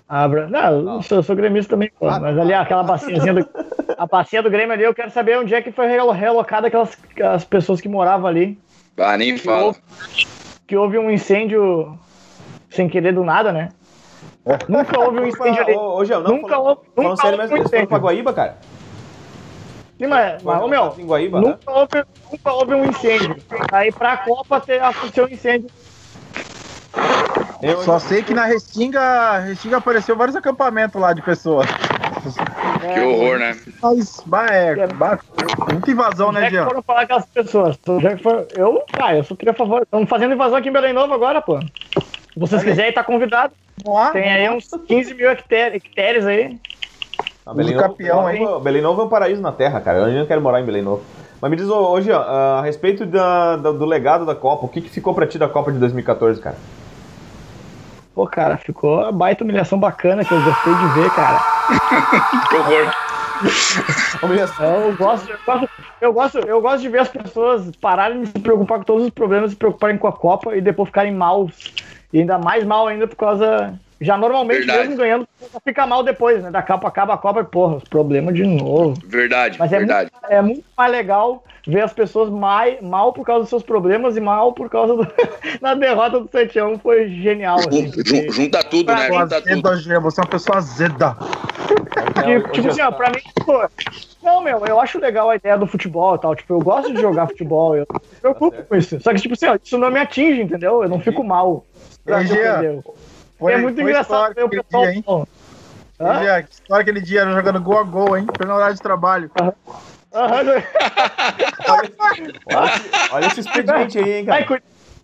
A 0.08 0.28
Bra- 0.28 0.48
Não, 0.48 0.96
eu 0.98 1.02
sou, 1.02 1.18
eu 1.18 1.24
sou 1.24 1.36
gremista 1.36 1.72
também, 1.72 1.90
pô, 2.00 2.08
Ah, 2.08 2.20
mas 2.20 2.38
ali 2.38 2.54
aquela 2.54 2.84
baciazinha 2.84 3.34
do. 3.34 3.50
A 3.98 4.06
bacia 4.06 4.44
do 4.44 4.50
Grêmio 4.50 4.74
ali, 4.74 4.84
eu 4.84 4.94
quero 4.94 5.10
saber 5.10 5.38
onde 5.38 5.56
é 5.56 5.62
que 5.62 5.72
foi 5.72 5.88
relo- 5.88 6.12
relocada 6.12 6.68
aquelas 6.68 6.96
as 7.24 7.44
pessoas 7.46 7.82
que 7.82 7.90
moravam 7.90 8.28
ali. 8.28 8.58
Ah, 8.98 9.18
nem 9.18 9.38
fala. 9.38 9.74
Que 10.68 10.76
houve 10.78 10.98
um 10.98 11.10
incêndio 11.10 11.98
sem 12.70 12.88
querer 12.88 13.14
do 13.14 13.24
nada, 13.24 13.52
né? 13.52 13.70
Nunca 14.70 15.00
houve 15.00 15.20
um 15.20 15.26
incêndio 15.28 15.62
ali. 15.64 15.74
Ô, 15.74 16.04
não, 16.04 16.22
Nunca 16.22 16.50
falando, 16.50 16.68
houve- 16.68 16.82
falando 16.96 17.10
nunca 17.12 17.22
sério 17.22 17.38
mesmo, 17.38 17.54
um 17.56 17.58
eles 17.58 17.70
foram 17.70 17.86
pra 17.88 17.98
incêndio. 17.98 18.00
Guaíba, 18.00 18.34
cara? 18.34 18.58
Sim, 19.98 20.08
mas, 20.08 20.44
mas 20.44 20.62
ô, 20.62 20.68
meu, 20.68 20.94
Em 20.98 21.06
Guaíba, 21.06 21.42
né? 21.42 21.48
nunca 21.48 21.72
houve, 21.72 22.06
nunca 22.32 22.54
houve 22.54 22.74
um 22.76 22.86
incêndio. 22.86 23.38
Aí 23.72 23.92
pra 23.92 24.18
Copa 24.18 24.60
ter 24.60 24.82
aconteceu 24.82 25.26
um 25.26 25.30
incêndio. 25.30 25.70
Eu, 27.62 27.82
Só 27.82 27.98
sei 28.00 28.22
que 28.22 28.34
na 28.34 28.46
Restinga, 28.46 29.40
Restinga 29.40 29.78
apareceu 29.78 30.16
vários 30.16 30.36
acampamentos 30.36 31.00
lá 31.02 31.14
de 31.14 31.22
pessoas. 31.22 31.66
Que 32.94 33.00
horror, 33.02 33.40
né? 33.40 33.58
Mas, 33.82 34.22
bah, 34.26 34.46
é, 34.48 34.88
bah, 34.88 35.18
muita 35.72 35.90
invasão, 35.92 36.30
Onde 36.30 36.40
né, 36.40 36.46
é 36.46 36.50
que 36.50 36.56
Jean? 36.56 36.66
foram 36.66 36.82
falar 36.84 37.02
aquelas 37.02 37.26
pessoas? 37.26 37.80
Onde 37.88 38.08
é 38.08 38.18
foram? 38.18 38.46
Eu, 38.56 38.84
ah, 39.02 39.16
eu 39.16 39.24
sou 39.24 39.36
teria 39.38 39.52
a 39.52 39.56
favor. 39.56 39.82
Estamos 39.84 40.10
fazendo 40.10 40.34
invasão 40.34 40.58
aqui 40.58 40.70
em 40.70 40.74
Belém 40.74 40.94
Novo 40.94 41.14
agora, 41.14 41.42
pô. 41.42 41.60
Se 41.62 42.38
vocês 42.40 42.64
quiserem, 42.64 42.94
tá 42.94 43.04
convidado. 43.04 43.54
Tem 44.14 44.32
aí 44.32 44.50
uns 44.50 44.68
15 44.88 45.14
mil 45.14 45.30
hectare- 45.30 45.76
hectares 45.76 46.26
aí. 46.26 46.58
Ah, 47.46 47.54
Belém, 47.54 47.76
Novo, 47.76 47.88
campeão, 47.90 48.24
Belém 48.26 48.44
Novo- 48.44 48.60
Belém 48.60 48.82
Novo 48.82 49.02
é 49.02 49.06
um 49.06 49.10
paraíso 49.10 49.42
na 49.42 49.52
Terra, 49.52 49.80
cara. 49.82 50.00
Eu 50.00 50.20
não 50.20 50.26
quero 50.26 50.42
morar 50.42 50.62
em 50.62 50.66
Belém 50.66 50.82
Novo. 50.82 51.04
Mas 51.40 51.52
me 51.52 51.58
diz 51.58 51.70
ô, 51.70 51.92
ô, 51.92 52.02
Jean, 52.02 52.18
a 52.20 52.62
respeito 52.62 53.06
da- 53.06 53.58
da- 53.58 53.72
do 53.72 53.86
legado 53.86 54.26
da 54.26 54.34
Copa, 54.34 54.66
o 54.66 54.70
que, 54.70 54.82
que 54.82 54.90
ficou 54.90 55.14
pra 55.14 55.28
ti 55.28 55.38
da 55.38 55.48
Copa 55.48 55.72
de 55.72 55.78
2014, 55.78 56.42
cara? 56.42 56.56
Pô, 58.16 58.26
cara, 58.26 58.58
ficou 58.58 59.02
uma 59.02 59.12
baita 59.12 59.44
humilhação 59.44 59.78
bacana 59.78 60.24
que 60.24 60.32
eu 60.32 60.42
gostei 60.42 60.74
de 60.74 60.88
ver, 60.88 61.12
cara. 61.12 61.40
Que 62.50 62.56
horror. 62.56 63.05
Humilhação. 64.22 64.86
Eu 64.86 64.94
gosto, 64.94 65.30
eu 65.32 65.40
gosto, 65.46 65.70
eu 66.02 66.14
gosto, 66.14 66.40
eu 66.40 66.62
gosto 66.62 66.82
de 66.82 66.90
ver 66.90 67.00
as 67.02 67.10
pessoas 67.10 67.72
pararem 67.82 68.22
de 68.22 68.28
se 68.28 68.40
preocupar 68.40 68.80
com 68.80 68.84
todos 68.86 69.04
os 69.06 69.10
problemas, 69.10 69.52
se 69.52 69.58
preocuparem 69.58 69.98
com 69.98 70.08
a 70.08 70.14
Copa 70.14 70.56
e 70.56 70.62
depois 70.62 70.88
ficarem 70.90 71.14
maus. 71.14 71.74
E 72.14 72.20
ainda 72.20 72.38
mais 72.38 72.64
mal 72.64 72.88
ainda 72.88 73.08
por 73.08 73.16
causa. 73.16 73.74
Já 74.00 74.18
normalmente, 74.18 74.60
Verdade. 74.60 74.80
mesmo 74.80 74.98
ganhando, 74.98 75.28
fica 75.66 75.88
mal 75.88 76.04
depois, 76.04 76.44
né? 76.44 76.52
Da 76.52 76.62
Copa 76.62 76.86
acaba 76.88 77.14
a 77.14 77.18
Copa 77.18 77.40
e, 77.40 77.44
porra, 77.46 77.78
os 77.78 77.84
problemas 77.86 78.36
de 78.36 78.44
novo. 78.44 78.94
Verdade, 79.06 79.58
Mas 79.58 79.72
é 79.72 79.78
verdade. 79.78 80.12
muito, 80.12 80.34
é 80.34 80.42
muito 80.42 80.64
mais 80.78 80.92
legal 80.92 81.44
ver 81.66 81.80
as 81.82 81.94
pessoas 81.94 82.30
mai, 82.30 82.78
mal 82.82 83.14
por 83.14 83.26
causa 83.26 83.42
dos 83.44 83.50
seus 83.50 83.64
problemas 83.64 84.18
e 84.18 84.20
mal 84.20 84.52
por 84.52 84.70
causa 84.70 84.96
do, 84.98 85.08
da 85.62 85.74
derrota 85.76 86.20
do 86.20 86.28
7x1 86.28 86.80
foi 86.82 87.08
genial. 87.10 87.56
Assim, 87.58 87.86
Jun- 87.88 87.92
porque- 87.92 88.10
jun- 88.10 88.32
Junta 88.32 88.64
tudo, 88.66 88.92
né? 88.94 89.02
Pessoa 89.08 89.20
Junta 89.22 89.42
tudo. 89.42 90.02
você 90.02 90.20
é 90.20 90.24
uma 90.24 90.30
pessoa 90.30 90.58
azeda. 90.58 91.16
Tipo, 91.96 92.50
tipo 92.52 92.68
assim, 92.70 92.82
ó, 92.82 92.92
pra 92.92 93.10
mim, 93.10 93.22
pô, 93.46 93.68
não, 94.24 94.42
meu, 94.42 94.66
eu 94.66 94.80
acho 94.80 95.00
legal 95.00 95.30
a 95.30 95.36
ideia 95.36 95.58
do 95.58 95.68
futebol 95.68 96.16
e 96.16 96.20
tal. 96.20 96.36
Tipo, 96.36 96.54
eu 96.54 96.60
gosto 96.60 96.92
de 96.94 97.00
jogar 97.00 97.28
futebol, 97.28 97.76
eu 97.76 97.86
não 97.92 98.00
me 98.02 98.16
preocupo 98.20 98.64
com 98.64 98.76
isso. 98.76 99.00
Só 99.00 99.14
que, 99.14 99.22
tipo 99.22 99.34
assim, 99.34 99.48
ó, 99.48 99.58
isso 99.62 99.78
não 99.78 99.90
me 99.92 100.00
atinge, 100.00 100.42
entendeu? 100.42 100.84
Eu 100.84 100.90
não 100.90 101.00
fico 101.00 101.24
mal. 101.24 101.64
perder. 102.06 102.84
Foi, 103.38 103.54
é 103.54 103.58
muito 103.58 103.76
foi 103.76 103.84
engraçado 103.84 104.34
ver 104.34 104.44
o 104.44 104.48
aquele 104.48 104.64
pessoal. 104.64 104.84
dia, 104.84 104.94
hein? 104.94 105.06
Hã? 106.00 106.44
Que 106.44 106.54
história 106.54 106.82
aquele 106.82 107.02
dia 107.02 107.22
era 107.22 107.32
jogando 107.34 107.62
gol 107.62 107.80
a 107.80 107.84
gol, 107.84 108.18
hein? 108.18 108.26
Foi 108.38 108.46
no 108.46 108.54
horário 108.56 108.76
de 108.76 108.82
trabalho. 108.82 109.32
Aham, 110.14 110.44
Olha, 111.68 112.66
esse- 112.68 113.12
olha 113.12 113.26
esse 113.28 113.40
expediente 113.42 114.00
aí, 114.00 114.14
hein, 114.20 114.26
cara. 114.26 114.46
cu- 114.46 114.58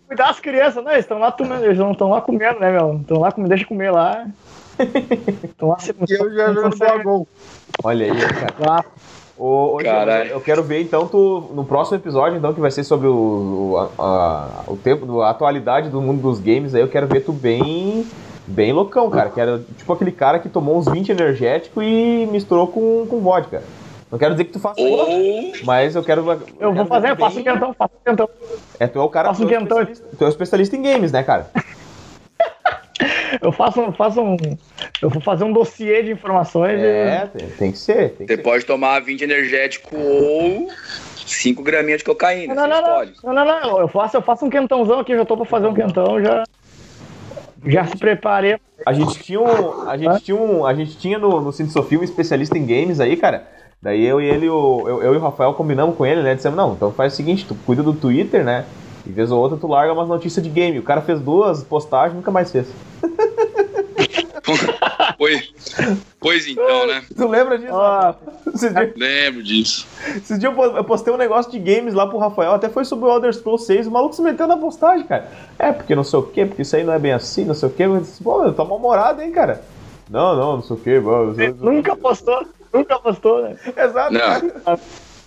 cuidar 0.06 0.30
as 0.30 0.40
crianças, 0.40 0.82
né? 0.84 0.92
Eles 0.92 1.04
estão 1.04 1.18
lá 1.18 1.30
comendo, 1.32 1.64
eles 1.64 1.78
não 1.78 1.92
estão 1.92 2.08
lá 2.10 2.20
comendo, 2.20 2.60
né, 2.60 2.70
meu? 2.72 2.96
Estão 3.00 3.18
lá 3.18 3.30
comendo, 3.32 3.50
deixa 3.50 3.66
comer 3.66 3.90
lá. 3.90 4.26
Estão 5.44 5.68
lá 5.68 5.78
se 5.78 5.90
E 5.90 6.12
eu 6.12 6.34
já 6.34 6.52
gol 6.52 6.88
a 6.88 7.02
gol. 7.02 7.28
Olha 7.82 8.12
aí, 8.12 8.18
cara. 8.18 8.54
lá. 8.66 8.84
Ô, 9.38 9.74
ô, 9.74 9.78
Caralho. 9.78 10.30
eu 10.30 10.40
quero 10.40 10.62
ver 10.62 10.82
então 10.82 11.08
tu, 11.08 11.50
no 11.54 11.64
próximo 11.64 11.96
episódio, 11.96 12.38
então, 12.38 12.52
que 12.52 12.60
vai 12.60 12.70
ser 12.70 12.84
sobre 12.84 13.08
o, 13.08 13.12
o, 13.96 14.02
a, 14.02 14.64
o 14.68 14.76
tempo, 14.76 15.20
a 15.20 15.30
atualidade 15.30 15.88
do 15.88 16.00
mundo 16.00 16.20
dos 16.20 16.38
games, 16.38 16.74
aí 16.74 16.80
eu 16.80 16.88
quero 16.88 17.06
ver 17.06 17.20
tu 17.20 17.32
bem. 17.32 18.06
Bem 18.46 18.72
loucão, 18.72 19.08
cara. 19.08 19.30
Que 19.30 19.40
era 19.40 19.62
tipo 19.78 19.92
aquele 19.92 20.12
cara 20.12 20.38
que 20.38 20.48
tomou 20.48 20.76
uns 20.76 20.86
20 20.88 21.10
energéticos 21.10 21.82
e 21.84 22.28
misturou 22.30 22.66
com, 22.66 23.06
com 23.08 23.20
vodka. 23.20 23.62
Não 24.10 24.18
quero 24.18 24.34
dizer 24.34 24.44
que 24.44 24.52
tu 24.52 24.60
faça 24.60 24.78
isso, 24.78 24.92
Ou 24.92 25.64
mas 25.64 25.96
eu 25.96 26.02
quero. 26.04 26.20
Eu 26.60 26.74
vou 26.74 26.84
fazer, 26.84 27.10
eu 27.10 27.16
faço 27.16 27.38
um 27.38 27.42
quentão, 27.42 27.72
faço 27.72 27.94
quentão. 28.04 28.28
É, 28.78 28.86
tu 28.86 28.98
é 28.98 29.02
o 29.02 29.08
cara 29.08 29.28
Faço 29.28 29.40
tu 29.40 29.50
é 29.50 29.56
o 29.56 29.58
quentão. 29.58 29.86
tu 29.86 30.22
é 30.22 30.26
o 30.26 30.28
especialista 30.28 30.76
em 30.76 30.82
games, 30.82 31.10
né, 31.12 31.22
cara? 31.22 31.50
Eu 33.40 33.52
faço, 33.52 33.80
um- 33.80 33.92
faço 33.92 34.20
um. 34.20 34.36
Eu 35.00 35.08
vou 35.08 35.22
fazer 35.22 35.44
um 35.44 35.52
dossiê 35.52 36.02
de 36.02 36.10
informações. 36.12 36.80
É, 36.80 37.28
tem, 37.36 37.48
tem 37.48 37.72
que 37.72 37.78
ser. 37.78 38.10
Tem 38.10 38.26
que 38.26 38.32
Você 38.32 38.36
ser. 38.36 38.42
pode 38.42 38.64
tomar 38.64 39.00
20 39.00 39.22
energético 39.22 39.96
ou 39.96 40.68
5 41.26 41.62
graminhas 41.62 41.98
de 41.98 42.04
e... 42.04 42.06
cocaína. 42.06 42.54
Não, 42.54 42.62
você 42.62 42.68
não, 42.68 42.82
não, 42.82 43.04
escolhe. 43.04 43.12
não, 43.24 43.32
não, 43.44 43.60
não. 43.60 43.80
Eu 43.80 43.88
faço, 43.88 44.16
eu 44.16 44.22
faço 44.22 44.44
um 44.44 44.50
quentãozão 44.50 45.00
aqui, 45.00 45.16
já 45.16 45.24
tô 45.24 45.36
pra 45.36 45.46
fazer 45.46 45.66
um 45.66 45.74
quentão, 45.74 46.22
já. 46.22 46.44
Já 47.64 47.86
se 47.86 47.96
preparei. 47.96 48.56
A 48.84 48.92
gente 48.92 49.22
tinha 49.22 49.40
um. 49.40 49.88
A 49.88 49.96
gente 49.96 50.24
tinha 50.24 50.36
um. 50.36 50.66
A 50.66 50.74
gente 50.74 50.96
tinha 50.98 51.18
no, 51.18 51.40
no 51.40 51.52
Cinto 51.52 51.70
Sofia 51.72 51.98
um 51.98 52.02
especialista 52.02 52.58
em 52.58 52.66
games 52.66 52.98
aí, 52.98 53.16
cara. 53.16 53.46
Daí 53.80 54.04
eu 54.04 54.20
e 54.20 54.26
ele, 54.26 54.48
o, 54.48 54.84
eu, 54.88 55.02
eu 55.02 55.14
e 55.14 55.16
o 55.16 55.20
Rafael 55.20 55.54
combinamos 55.54 55.96
com 55.96 56.06
ele, 56.06 56.22
né? 56.22 56.36
Dissemos, 56.36 56.56
não, 56.56 56.72
então 56.74 56.92
faz 56.92 57.12
o 57.12 57.16
seguinte, 57.16 57.44
tu 57.46 57.56
cuida 57.66 57.82
do 57.82 57.92
Twitter, 57.92 58.44
né? 58.44 58.64
E 59.06 59.10
vez 59.10 59.30
ou 59.30 59.40
outra 59.40 59.56
tu 59.58 59.66
larga 59.66 59.92
umas 59.92 60.08
notícias 60.08 60.42
de 60.44 60.50
game. 60.50 60.78
O 60.78 60.82
cara 60.82 61.00
fez 61.00 61.20
duas 61.20 61.62
postagens 61.64 62.14
nunca 62.14 62.30
mais 62.30 62.50
fez. 62.50 62.66
Pois, 65.16 65.52
pois 66.18 66.46
então, 66.48 66.86
né? 66.86 67.02
Tu 67.16 67.28
lembra 67.28 67.56
disso? 67.56 67.72
Esses 68.52 68.74
dias, 68.74 68.92
Lembro 68.96 69.42
disso. 69.42 69.86
esses 70.16 70.38
dias 70.38 70.42
eu 70.42 70.52
po- 70.52 70.76
eu 70.76 70.82
postei 70.84 71.12
um 71.14 71.16
negócio 71.16 71.50
de 71.52 71.58
games 71.60 71.94
lá 71.94 72.06
pro 72.08 72.18
Rafael, 72.18 72.52
até 72.52 72.68
foi 72.68 72.84
sobre 72.84 73.04
o 73.06 73.12
Elder 73.12 73.32
Scrolls 73.32 73.64
6, 73.66 73.86
o 73.86 73.90
maluco 73.92 74.14
se 74.16 74.22
meteu 74.22 74.48
na 74.48 74.56
postagem, 74.56 75.06
cara. 75.06 75.30
É, 75.58 75.70
porque 75.70 75.94
não 75.94 76.02
sei 76.02 76.18
o 76.18 76.22
que, 76.24 76.44
porque 76.44 76.62
isso 76.62 76.74
aí 76.74 76.82
não 76.82 76.92
é 76.92 76.98
bem 76.98 77.12
assim, 77.12 77.44
não 77.44 77.54
sei 77.54 77.68
o 77.68 77.72
que. 77.72 77.82
Eu 77.84 78.00
disse, 78.00 78.20
pô, 78.22 78.44
eu 78.44 78.52
tô 78.52 78.64
mal-humorado, 78.64 79.22
hein, 79.22 79.30
cara. 79.30 79.62
Não, 80.10 80.34
não, 80.34 80.56
não 80.56 80.62
sei 80.62 80.76
o 80.76 80.80
que. 80.80 81.00
nunca 81.60 81.94
postou, 81.96 82.44
nunca 82.72 82.98
postou, 82.98 83.42
né? 83.42 83.56
Exato. 83.76 84.12
Não. 84.12 84.78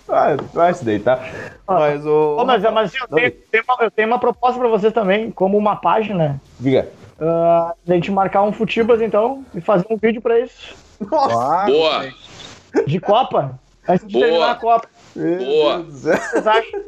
Ah, 0.08 0.36
vai 0.52 0.72
se 0.72 0.84
deitar. 0.84 1.28
Mas 1.66 2.06
o. 2.06 2.36
Ô, 2.38 2.44
mas, 2.44 2.62
mas 2.62 2.94
eu, 2.94 3.08
tenho, 3.08 3.30
tenho 3.50 3.64
uma, 3.68 3.76
eu 3.84 3.90
tenho 3.90 4.08
uma 4.08 4.18
proposta 4.18 4.58
pra 4.58 4.68
vocês 4.68 4.92
também, 4.92 5.30
como 5.30 5.58
uma 5.58 5.76
página. 5.76 6.40
Diga. 6.60 6.88
ah, 7.20 7.74
a 7.88 7.92
gente 7.92 8.10
marcar 8.10 8.42
um 8.42 8.52
Futibas 8.52 9.00
então 9.00 9.44
e 9.54 9.60
fazer 9.60 9.86
um 9.90 9.96
vídeo 9.96 10.20
pra 10.22 10.38
isso. 10.38 10.74
Nossa, 11.00 11.66
Boa. 11.66 12.08
De 12.86 13.00
Copa. 13.00 13.58
Antes 13.88 14.06
de 14.06 14.12
Boa. 14.12 14.24
terminar 14.24 14.50
a 14.50 14.54
Copa. 14.54 14.88
Boa. 15.14 15.82
Vocês 15.82 16.46
acham? 16.46 16.80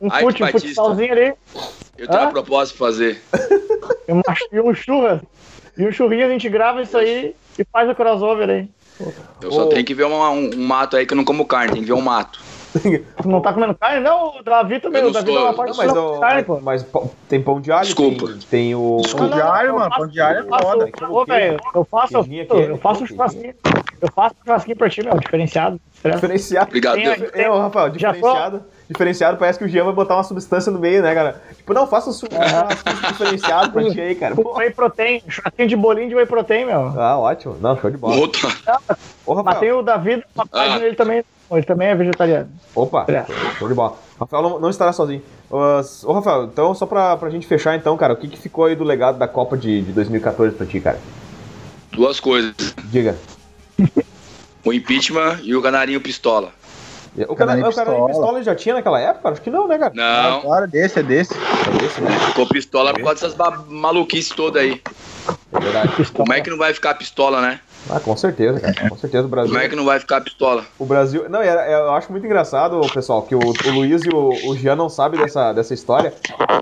Um 0.00 0.08
Ai, 0.10 0.22
fute, 0.22 0.44
um 0.44 0.46
futsalzinho 0.46 1.12
ali. 1.12 1.34
eu 1.98 2.06
tenho 2.06 2.20
Hã? 2.20 2.24
uma 2.24 2.30
proposta 2.32 2.76
pra 2.76 2.86
fazer. 2.86 3.20
E, 4.06 4.56
e 4.56 4.60
um 4.60 4.72
churras. 4.72 5.20
E 5.76 5.86
um 5.86 5.92
churrinho 5.92 6.26
a 6.26 6.28
gente 6.30 6.48
grava 6.48 6.82
isso 6.82 6.96
aí 6.96 7.34
e 7.58 7.64
faz 7.64 7.90
o 7.90 7.94
crossover 7.94 8.48
aí. 8.48 8.68
Eu 9.42 9.52
só 9.52 9.64
Ô. 9.64 9.68
tenho 9.68 9.84
que 9.84 9.94
ver 9.94 10.04
uma- 10.04 10.30
um, 10.30 10.50
um 10.54 10.66
mato 10.66 10.96
aí 10.96 11.06
que 11.06 11.12
eu 11.12 11.16
não 11.16 11.24
como 11.24 11.46
carne, 11.46 11.72
tem 11.72 11.80
que 11.82 11.86
ver 11.88 11.92
um 11.94 12.00
mato. 12.00 12.40
Tu 13.22 13.26
não 13.28 13.40
tá 13.40 13.52
comendo 13.52 13.74
carne? 13.74 14.00
Não, 14.00 14.36
o 14.38 14.42
Davi 14.42 14.78
também. 14.78 14.98
Eu 15.00 15.04
não 15.04 15.10
O 15.10 15.12
Davi 15.14 15.32
dá 15.32 15.40
uma 15.40 15.48
eu- 15.50 15.54
parte 15.54 15.76
mas, 15.76 15.92
o- 15.96 16.20
carne, 16.20 16.42
pô. 16.42 16.60
mas 16.60 16.82
pão- 16.82 17.10
tem 17.28 17.40
pão 17.42 17.60
de 17.60 17.72
alho, 17.72 17.84
Desculpa. 17.86 18.26
Tem, 18.26 18.38
tem 18.50 18.74
o. 18.74 19.00
Pão 19.16 19.30
de 19.30 19.40
alho, 19.40 19.74
mano, 19.78 19.90
pão 19.96 20.06
de 20.06 20.20
alho 20.20 20.38
é 20.38 20.42
eu 20.42 20.48
faço, 20.48 20.64
foda. 20.64 20.90
Ô, 21.08 21.24
velho, 21.24 21.56
eu 21.74 21.84
faço, 21.84 22.14
eu, 22.16 22.24
Queijinho 22.24 22.42
aqui, 22.44 22.52
eu 22.70 22.76
faço 22.78 23.04
um 23.04 23.06
queijinho. 23.06 23.16
churrasquinho. 23.16 23.54
Eu 24.02 24.08
faço 24.14 24.34
um 24.40 24.44
churrasquinho 24.44 24.76
pra 24.76 24.90
ti, 24.90 25.02
meu, 25.02 25.18
diferenciado. 25.18 25.80
Diferenciado. 26.04 26.66
Obrigado. 26.68 26.94
Tem 26.96 27.04
Deus. 27.04 27.30
aí. 27.34 27.42
É, 27.42 27.50
ô, 27.50 27.58
Rafael, 27.58 27.86
Já 27.98 28.12
diferenciado. 28.12 28.62
Diferenciado, 28.88 29.36
parece 29.36 29.58
que 29.58 29.64
o 29.66 29.68
Jean 29.68 29.84
vai 29.84 29.92
botar 29.92 30.14
uma 30.16 30.24
substância 30.24 30.72
no 30.72 30.78
meio, 30.78 31.02
né, 31.02 31.14
cara? 31.14 31.42
Tipo, 31.56 31.74
não, 31.74 31.86
faça 31.86 32.08
um 32.08 32.12
su- 32.12 32.26
um 32.26 33.08
diferenciado 33.12 33.70
pra 33.72 33.90
ti 33.90 34.00
aí, 34.00 34.14
cara. 34.14 34.34
Pô. 34.34 34.56
whey 34.56 34.70
protein, 34.70 35.22
churrasquinho 35.28 35.68
de 35.68 35.76
bolinho 35.76 36.08
de 36.08 36.14
whey 36.14 36.24
protein, 36.24 36.64
meu. 36.64 36.98
Ah, 36.98 37.18
ótimo. 37.18 37.56
Não, 37.60 37.78
show 37.78 37.90
de 37.90 37.98
bola. 37.98 38.16
Outra. 38.16 38.48
Ô, 39.26 39.42
Mas 39.42 39.58
tem 39.58 39.72
o 39.72 39.82
Davi, 39.82 40.22
uma 40.34 40.46
página 40.46 40.76
Ah. 40.82 40.86
ele 40.86 40.96
também, 40.96 41.22
ele 41.50 41.62
também 41.64 41.88
é 41.88 41.94
vegetariano. 41.94 42.48
Opa, 42.74 43.04
É. 43.08 43.26
show 43.58 43.68
de 43.68 43.74
bola. 43.74 43.94
Rafael 44.18 44.42
não, 44.42 44.58
não 44.58 44.70
estará 44.70 44.90
sozinho. 44.92 45.22
Ô, 45.50 45.58
ô, 46.04 46.12
Rafael, 46.14 46.44
então, 46.44 46.74
só 46.74 46.86
pra, 46.86 47.14
pra 47.18 47.28
gente 47.28 47.46
fechar, 47.46 47.76
então, 47.76 47.94
cara, 47.96 48.14
o 48.14 48.16
que, 48.16 48.26
que 48.26 48.38
ficou 48.38 48.64
aí 48.64 48.74
do 48.74 48.84
legado 48.84 49.18
da 49.18 49.28
Copa 49.28 49.56
de, 49.56 49.82
de 49.82 49.92
2014 49.92 50.54
pra 50.56 50.66
ti, 50.66 50.80
cara? 50.80 50.98
Duas 51.92 52.18
coisas. 52.20 52.54
Diga. 52.84 53.16
O 54.64 54.72
impeachment 54.72 55.38
e 55.42 55.54
o 55.54 55.62
canarinho 55.62 56.00
pistola. 56.00 56.50
O 57.24 57.34
cara, 57.34 57.50
Canarinho 57.52 57.68
o 57.68 57.74
cara 57.74 57.90
pistola. 57.90 58.08
pistola 58.08 58.42
já 58.42 58.54
tinha 58.54 58.74
naquela 58.74 59.00
época? 59.00 59.28
Acho 59.30 59.40
que 59.40 59.50
não, 59.50 59.66
né, 59.66 59.78
cara? 59.78 59.92
Não, 59.94 60.38
Agora 60.38 60.66
desse, 60.66 60.98
é 60.98 61.02
desse. 61.02 61.34
É 61.34 61.84
esse, 61.84 62.00
né? 62.00 62.10
ficou 62.26 62.46
pistola 62.46 62.92
por 62.92 63.02
causa 63.02 63.28
dessas 63.28 63.66
maluquices 63.68 64.30
todas 64.34 64.62
aí. 64.62 64.82
É 65.52 65.60
verdade. 65.60 66.10
Como 66.12 66.32
é 66.32 66.40
que 66.40 66.50
não 66.50 66.58
vai 66.58 66.72
ficar 66.74 66.94
pistola, 66.94 67.40
né? 67.40 67.60
Ah, 67.90 68.00
com 68.00 68.14
certeza, 68.16 68.60
cara. 68.60 68.88
Com 68.88 68.96
certeza 68.96 69.24
o 69.26 69.30
Brasil. 69.30 69.50
Como 69.52 69.62
é 69.64 69.68
que 69.68 69.76
não 69.76 69.84
vai 69.84 69.98
ficar 69.98 70.20
pistola? 70.20 70.64
O 70.78 70.84
Brasil. 70.84 71.28
Não, 71.28 71.40
era- 71.40 71.66
eu 71.70 71.92
acho 71.92 72.10
muito 72.12 72.24
engraçado, 72.26 72.80
pessoal, 72.92 73.22
que 73.22 73.34
o, 73.34 73.38
o 73.38 73.70
Luiz 73.70 74.04
e 74.04 74.10
o, 74.10 74.30
o 74.50 74.56
Jean 74.56 74.76
não 74.76 74.88
sabem 74.88 75.18
dessa, 75.20 75.52
dessa 75.52 75.72
história, 75.72 76.12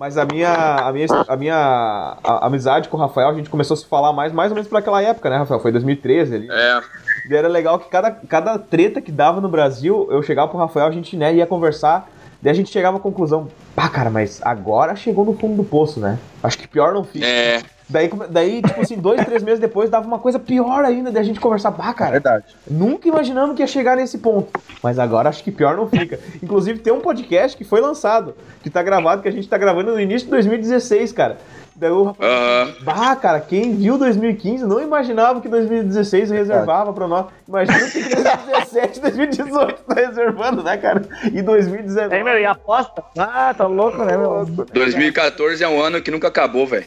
mas 0.00 0.16
a 0.18 0.24
minha, 0.24 0.52
a 0.52 0.92
minha, 0.92 1.06
a 1.28 1.36
minha 1.36 2.16
a 2.22 2.46
amizade 2.46 2.88
com 2.88 2.96
o 2.96 3.00
Rafael, 3.00 3.28
a 3.28 3.34
gente 3.34 3.50
começou 3.50 3.74
a 3.74 3.78
se 3.78 3.86
falar 3.86 4.12
mais, 4.12 4.32
mais 4.32 4.50
ou 4.50 4.54
menos 4.54 4.68
por 4.68 4.78
aquela 4.78 5.02
época, 5.02 5.28
né, 5.30 5.38
Rafael? 5.38 5.60
Foi 5.60 5.72
2013 5.72 6.34
ali. 6.34 6.48
É, 6.50 6.80
E 7.28 7.34
era 7.34 7.48
legal 7.48 7.78
que 7.78 7.88
cada, 7.88 8.10
cada 8.10 8.58
treta 8.58 9.00
que 9.00 9.10
dava 9.10 9.40
no 9.40 9.48
Brasil, 9.48 10.06
eu 10.10 10.22
chegava 10.22 10.48
pro 10.48 10.58
Rafael, 10.58 10.86
a 10.86 10.90
gente 10.92 11.16
né, 11.16 11.34
ia 11.34 11.46
conversar, 11.46 12.08
daí 12.46 12.52
a 12.52 12.54
gente 12.54 12.70
chegava 12.70 12.96
à 12.96 13.00
conclusão, 13.00 13.48
pá, 13.74 13.88
cara, 13.88 14.08
mas 14.08 14.40
agora 14.44 14.94
chegou 14.94 15.24
no 15.24 15.36
fundo 15.36 15.56
do 15.56 15.64
poço, 15.64 15.98
né? 15.98 16.16
Acho 16.42 16.56
que 16.56 16.68
pior 16.68 16.94
não 16.94 17.02
fica. 17.02 17.26
é. 17.26 17.62
Daí, 17.88 18.10
daí, 18.30 18.62
tipo 18.62 18.80
assim, 18.80 18.96
dois, 18.96 19.24
três 19.24 19.44
meses 19.44 19.60
depois 19.60 19.88
dava 19.88 20.06
uma 20.06 20.18
coisa 20.18 20.40
pior 20.40 20.84
ainda, 20.84 21.10
daí 21.12 21.22
a 21.22 21.24
gente 21.24 21.38
conversar, 21.38 21.70
pá, 21.70 21.94
cara, 21.94 22.12
Verdade. 22.12 22.44
Nunca 22.68 23.08
imaginamos 23.08 23.54
que 23.54 23.62
ia 23.62 23.66
chegar 23.66 23.96
nesse 23.96 24.18
ponto. 24.18 24.60
Mas 24.82 24.98
agora 24.98 25.28
acho 25.28 25.42
que 25.42 25.52
pior 25.52 25.76
não 25.76 25.88
fica. 25.88 26.18
Inclusive, 26.42 26.80
tem 26.80 26.92
um 26.92 27.00
podcast 27.00 27.56
que 27.56 27.62
foi 27.62 27.80
lançado, 27.80 28.34
que 28.60 28.70
tá 28.70 28.82
gravado, 28.82 29.22
que 29.22 29.28
a 29.28 29.32
gente 29.32 29.48
tá 29.48 29.56
gravando 29.56 29.92
no 29.92 30.00
início 30.00 30.26
de 30.26 30.32
2016, 30.32 31.12
cara. 31.12 31.38
Daí 31.76 31.90
o 31.90 32.04
Rafael. 32.04 32.30
Aham. 32.30 32.74
Bah, 32.80 33.16
cara, 33.16 33.40
quem 33.40 33.76
viu 33.76 33.98
2015 33.98 34.64
não 34.64 34.80
imaginava 34.80 35.40
que 35.40 35.48
2016 35.48 36.30
reservava 36.30 36.92
pra 36.92 37.06
nós. 37.06 37.26
Imagina 37.46 37.90
que 37.90 38.02
2017, 38.02 39.00
2018 39.00 39.82
tá 39.84 39.94
reservando, 39.94 40.62
né, 40.62 40.76
cara? 40.78 41.02
E 41.32 41.42
2019. 41.42 42.14
Aí, 42.14 42.24
meu, 42.24 42.38
e 42.38 42.46
aposta? 42.46 43.04
Ah, 43.18 43.54
tá 43.56 43.66
louco, 43.66 44.04
né, 44.04 44.16
meu? 44.16 44.44
2014 44.72 45.62
é 45.62 45.68
um 45.68 45.80
ano 45.80 46.00
que 46.00 46.10
nunca 46.10 46.28
acabou, 46.28 46.66
velho. 46.66 46.86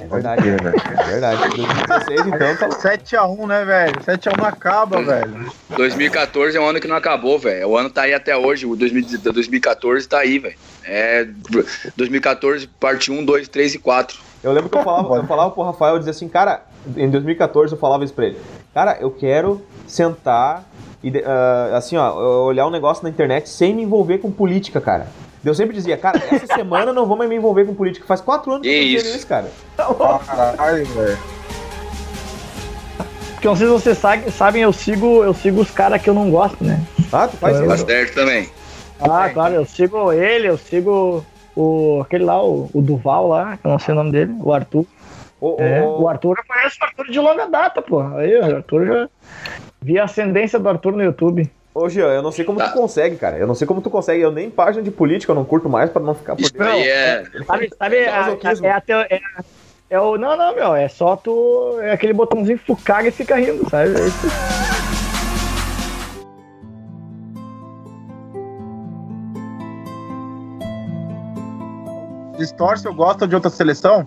É 0.00 0.06
verdade, 0.06 0.48
é 0.48 1.04
verdade. 1.04 1.40
2016, 1.56 2.26
então, 2.26 2.56
tá 2.56 2.68
7x1, 2.68 3.46
né, 3.46 3.64
velho? 3.64 4.00
7x1 4.00 4.36
não 4.38 4.44
acaba, 4.44 5.02
velho. 5.02 5.52
2014 5.76 6.56
é 6.56 6.60
um 6.60 6.66
ano 6.66 6.80
que 6.80 6.86
não 6.86 6.94
acabou, 6.94 7.38
velho. 7.38 7.68
O 7.68 7.76
ano 7.76 7.90
tá 7.90 8.02
aí 8.02 8.14
até 8.14 8.36
hoje. 8.36 8.64
O 8.64 8.76
2000 8.76 9.18
2014 9.32 10.08
tá 10.08 10.18
aí, 10.18 10.38
velho. 10.38 10.56
É 10.84 11.26
2014, 11.96 12.66
parte 12.80 13.10
1, 13.10 13.24
2, 13.24 13.48
3 13.48 13.74
e 13.74 13.78
4. 13.78 14.18
Eu 14.42 14.52
lembro 14.52 14.70
que 14.70 14.78
eu 14.78 14.84
falava, 14.84 15.16
eu 15.16 15.26
falava 15.26 15.50
pro 15.50 15.62
Rafael, 15.64 15.94
eu 15.94 15.98
dizia 15.98 16.12
assim, 16.12 16.28
cara, 16.28 16.62
em 16.96 17.10
2014 17.10 17.74
eu 17.74 17.78
falava 17.78 18.04
isso 18.04 18.14
pra 18.14 18.26
ele. 18.26 18.38
Cara, 18.72 18.96
eu 19.00 19.10
quero 19.10 19.60
sentar 19.86 20.64
e, 21.02 21.12
ah, 21.24 21.76
assim, 21.76 21.96
ó, 21.96 22.44
olhar 22.44 22.66
um 22.66 22.70
negócio 22.70 23.02
na 23.02 23.10
internet 23.10 23.48
sem 23.48 23.74
me 23.74 23.82
envolver 23.82 24.18
com 24.18 24.30
política, 24.30 24.80
cara. 24.80 25.08
Eu 25.44 25.54
sempre 25.54 25.74
dizia, 25.74 25.96
cara, 25.96 26.18
essa 26.30 26.46
semana 26.54 26.90
eu 26.90 26.94
não 26.94 27.06
vou 27.06 27.16
mais 27.16 27.28
me 27.30 27.36
envolver 27.36 27.64
com 27.64 27.74
política. 27.74 28.06
Faz 28.06 28.20
quatro 28.20 28.50
anos 28.52 28.66
que 28.66 28.68
eu 28.72 28.82
isso? 28.82 29.16
isso, 29.16 29.26
cara. 29.26 29.50
Caralho, 30.26 30.84
velho. 30.86 31.18
Porque 33.34 33.46
não 33.46 33.54
sei 33.56 33.66
se 33.68 33.72
vocês 33.72 33.98
sabem, 33.98 34.30
sabem, 34.30 34.62
eu 34.62 34.72
sigo, 34.72 35.22
eu 35.22 35.32
sigo 35.32 35.60
os 35.60 35.70
caras 35.70 36.02
que 36.02 36.10
eu 36.10 36.14
não 36.14 36.28
gosto, 36.28 36.62
né? 36.64 36.80
Ah, 37.12 37.28
tu 37.28 37.36
faz 37.36 37.56
Eu- 37.60 37.68
Tá 37.68 37.74
isso. 37.76 37.86
certo 37.86 38.14
também. 38.14 38.48
Ah, 39.00 39.30
claro, 39.32 39.54
eu 39.54 39.64
sigo 39.64 40.12
ele, 40.12 40.48
eu 40.48 40.58
sigo 40.58 41.24
o 41.54 42.00
aquele 42.02 42.24
lá, 42.24 42.42
o, 42.44 42.68
o 42.74 42.82
Duval 42.82 43.28
lá, 43.28 43.56
que 43.56 43.64
eu 43.64 43.70
não 43.70 43.78
sei 43.78 43.94
o 43.94 43.96
nome 43.96 44.10
dele, 44.10 44.34
o 44.40 44.52
Arthur. 44.52 44.84
Ô, 45.40 45.50
ô, 45.50 45.56
É, 45.60 45.84
o 45.86 46.08
Arthur 46.08 46.36
eu 46.36 46.44
conheço 46.52 46.78
o 46.80 46.84
Arthur 46.84 47.06
de 47.12 47.20
longa 47.20 47.46
data, 47.46 47.80
pô. 47.80 48.00
Aí, 48.00 48.36
o 48.40 48.56
Arthur 48.56 48.86
já 48.86 49.08
vi 49.80 50.00
a 50.00 50.04
ascendência 50.04 50.58
do 50.58 50.68
Arthur 50.68 50.92
no 50.96 51.02
YouTube. 51.04 51.48
Ô, 51.78 51.88
Jean, 51.88 52.06
eu 52.08 52.22
não 52.22 52.32
sei 52.32 52.44
como 52.44 52.58
Tá. 52.58 52.68
tu 52.68 52.74
consegue, 52.74 53.16
cara. 53.16 53.36
Eu 53.38 53.46
não 53.46 53.54
sei 53.54 53.66
como 53.66 53.80
tu 53.80 53.90
consegue. 53.90 54.22
Eu 54.22 54.30
nem 54.30 54.50
página 54.50 54.82
de 54.82 54.90
política 54.90 55.30
eu 55.32 55.36
não 55.36 55.44
curto 55.44 55.68
mais 55.68 55.90
pra 55.90 56.02
não 56.02 56.14
ficar 56.14 56.34
por 56.36 56.42
Isso 56.42 56.52
dentro. 56.52 56.66
é. 56.68 57.24
Sabe, 57.46 57.70
sabe 57.78 57.96
a, 58.06 58.36
é, 58.62 58.70
a 58.70 58.80
teo- 58.80 59.00
é, 59.10 59.20
é 59.90 60.00
o. 60.00 60.16
Não, 60.18 60.36
não, 60.36 60.54
meu, 60.54 60.74
é 60.74 60.88
só 60.88 61.16
tu. 61.16 61.78
É 61.80 61.92
aquele 61.92 62.12
botãozinho 62.12 62.58
caga 62.84 63.08
e 63.08 63.12
fica 63.12 63.36
rindo, 63.36 63.68
sabe? 63.70 63.90
É 63.98 64.06
isso. 64.06 64.28
Distorce, 72.36 72.86
eu 72.86 72.94
gosto 72.94 73.26
de 73.26 73.34
outra 73.34 73.50
seleção? 73.50 74.06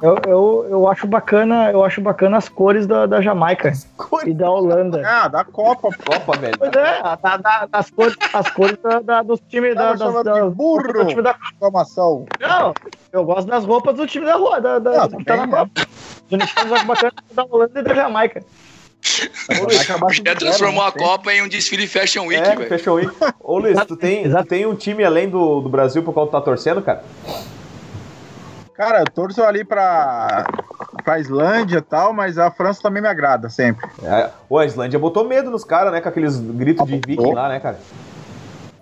Eu, 0.00 0.16
eu, 0.26 0.66
eu 0.70 0.88
acho 0.88 1.06
bacana, 1.06 1.70
eu 1.72 1.84
acho 1.84 2.00
bacana 2.00 2.36
as 2.36 2.48
cores 2.48 2.86
da, 2.86 3.06
da 3.06 3.20
Jamaica 3.20 3.72
e 4.24 4.32
da 4.32 4.50
Holanda. 4.50 5.02
Ah, 5.04 5.26
da 5.28 5.44
Copa. 5.44 5.88
Copa, 6.06 6.38
velho. 6.38 6.56
Pois 6.58 6.70
é, 6.72 7.02
da- 7.02 7.36
da- 7.36 7.66
das 7.66 7.90
cores, 7.90 8.14
as 8.32 8.50
cores 8.50 8.76
da, 8.82 9.00
da- 9.00 9.22
dos 9.22 9.40
times 9.48 9.74
da, 9.74 9.94
das, 9.94 10.24
das- 10.24 10.34
de 10.34 10.54
burro. 10.54 10.92
do 10.92 11.06
time 11.06 11.22
da 11.22 11.34
Exclamação. 11.52 12.26
Não, 12.40 12.74
eu 13.12 13.24
gosto 13.24 13.48
das 13.48 13.64
roupas 13.64 13.96
do 13.96 14.06
time 14.06 14.24
da 14.26 14.36
rua, 14.36 14.60
da, 14.60 14.78
da, 14.78 15.04
Ah, 15.04 15.08
que 15.08 15.24
tá 15.24 15.36
na 15.36 15.48
Copa. 15.48 15.70
Os 16.26 16.32
uniformes 16.32 16.72
acho 16.72 16.86
bacana 16.86 17.12
da 17.34 17.44
Holanda 17.44 17.80
e 17.80 17.82
da 17.82 17.94
Jamaica. 17.94 18.42
Já 20.24 20.34
transformou 20.34 20.82
a 20.84 20.92
Copa 20.92 21.32
em 21.32 21.42
um 21.42 21.48
desfile 21.48 21.86
Fashion 21.86 22.26
Week, 22.26 22.42
É, 22.42 22.54
velho. 22.56 22.68
fechou 22.68 22.98
aí. 22.98 23.08
Ô, 23.40 23.58
Luiz, 23.58 23.78
tu 23.86 23.96
tem, 23.96 24.28
tu 24.30 24.44
tem 24.44 24.66
um 24.66 24.74
time 24.74 25.04
além 25.04 25.28
do, 25.28 25.60
do 25.60 25.68
Brasil 25.68 26.02
pro 26.02 26.12
qual 26.12 26.26
tu 26.26 26.32
tá 26.32 26.40
torcendo, 26.40 26.82
cara? 26.82 27.02
Cara, 28.78 29.00
eu 29.00 29.06
torço 29.06 29.42
ali 29.42 29.64
pra. 29.64 30.46
pra 31.04 31.18
Islândia 31.18 31.78
e 31.78 31.82
tal, 31.82 32.12
mas 32.12 32.38
a 32.38 32.48
França 32.48 32.80
também 32.80 33.02
me 33.02 33.08
agrada 33.08 33.50
sempre. 33.50 33.90
É, 34.04 34.30
Pô, 34.48 34.56
a 34.56 34.64
Islândia 34.64 35.00
botou 35.00 35.26
medo 35.26 35.50
nos 35.50 35.64
caras, 35.64 35.92
né? 35.92 36.00
Com 36.00 36.08
aqueles 36.08 36.38
gritos 36.38 36.86
de 36.86 37.00
viking 37.04 37.32
lá, 37.34 37.48
né, 37.48 37.58
cara? 37.58 37.80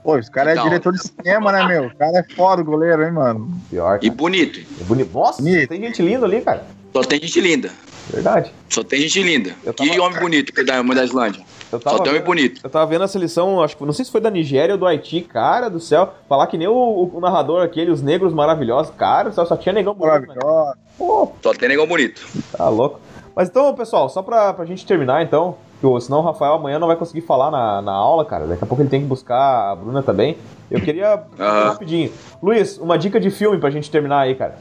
Pô, 0.05 0.19
esse 0.19 0.31
cara 0.31 0.53
é 0.53 0.63
diretor 0.63 0.93
de 0.93 1.01
cinema, 1.03 1.51
né, 1.51 1.65
meu? 1.67 1.87
O 1.87 1.97
cara 1.97 2.19
é 2.19 2.35
foda 2.35 2.61
o 2.61 2.65
goleiro, 2.65 3.05
hein, 3.07 3.11
mano? 3.11 3.51
Pior. 3.71 3.97
E 4.03 4.09
Cara. 4.09 4.15
bonito. 4.19 4.61
É 4.79 4.85
bonito. 4.85 5.11
Nossa, 5.15 5.41
Bonito. 5.43 5.69
tem 5.71 5.81
gente 5.81 6.03
linda 6.03 6.27
ali, 6.27 6.43
cara. 6.43 6.65
Só 6.93 7.03
tem 7.03 7.19
gente 7.19 7.41
linda. 7.41 7.71
Verdade. 8.13 8.53
Só 8.69 8.85
tem 8.85 9.01
gente 9.01 9.23
linda. 9.23 9.55
Tava- 9.65 9.75
Que 9.91 9.99
homem 9.99 10.21
bonito 10.21 10.53
que 10.53 10.63
da, 10.63 10.83
da 10.83 11.05
Islândia. 11.05 11.43
Eu 11.73 11.81
Só 11.81 11.91
tava, 11.91 11.97
tem 11.99 12.09
homem 12.11 12.15
vendo, 12.21 12.27
bonito. 12.27 12.61
eu 12.63 12.71
tava 12.71 12.87
vendo 12.87 13.03
a 13.03 13.09
seleção, 13.09 13.61
acho 13.63 13.77
que 13.77 13.85
não 13.85 13.93
sei 13.93 14.05
se 14.05 14.11
foi 14.13 14.21
da 14.21 14.31
Nigéria 14.31 14.75
ou 14.75 14.79
do 14.79 14.87
Haiti, 14.87 15.21
cara 15.23 15.69
do 15.69 15.81
céu. 15.81 16.11
Falar 16.29 16.47
que 16.47 16.57
nem 16.57 16.69
o, 16.69 17.11
o 17.13 17.21
narrador 17.21 17.63
aquele, 17.65 17.91
os 17.91 18.01
negros 18.03 18.33
maravilhosos, 18.33 18.95
cara, 18.97 19.33
só, 19.33 19.45
só 19.45 19.57
tinha 19.57 19.73
negão 19.73 19.93
bonito. 19.95 20.29
Né? 20.29 20.35
Maravilhoso. 20.37 20.77
Pô, 20.97 21.33
Só 21.43 21.53
tem 21.53 21.69
negão 21.69 21.87
bonito. 21.87 22.25
Tá 22.57 22.69
louco. 22.69 23.01
Mas 23.35 23.49
então, 23.49 23.75
pessoal, 23.75 24.09
só 24.09 24.23
pra, 24.23 24.55
pra 24.55 24.65
gente 24.65 24.87
terminar, 24.87 25.23
então, 25.23 25.57
que 25.81 25.87
o- 25.87 26.01
senão 26.01 26.21
o 26.21 26.23
Rafael 26.23 26.55
amanhã 26.55 26.79
não 26.79 26.87
vai 26.87 26.97
conseguir 26.97 27.21
falar 27.23 27.51
na, 27.51 27.83
na 27.83 27.93
aula, 27.93 28.25
cara. 28.25 28.47
Daqui 28.47 28.65
a 28.65 28.67
pouco 28.67 28.83
ele 28.83 28.89
tem 28.89 29.01
que 29.03 29.07
buscar 29.07 29.73
a 29.73 29.77
Bruna 29.77 30.03
também. 30.03 30.39
Eu 30.71 30.81
queria, 30.81 31.23
Aham. 31.39 31.65
rapidinho. 31.71 32.11
Luiz, 32.43 32.79
uma 32.79 32.97
dica 32.97 33.19
de 33.21 33.31
filme 33.31 33.59
pra 33.59 33.71
gente 33.71 33.91
terminar 33.91 34.21
aí, 34.21 34.35
cara. 34.35 34.57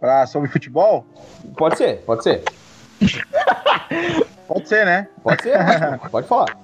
Pra, 0.00 0.26
sobre 0.26 0.48
futebol? 0.50 1.04
Pode 1.56 1.76
ser, 1.78 1.98
pode 2.04 2.22
ser. 2.24 2.42
Pode 4.46 4.68
ser, 4.68 4.84
né? 4.84 5.08
Pode 5.22 5.42
ser, 5.42 5.58
pode 6.10 6.26
falar. 6.26 6.56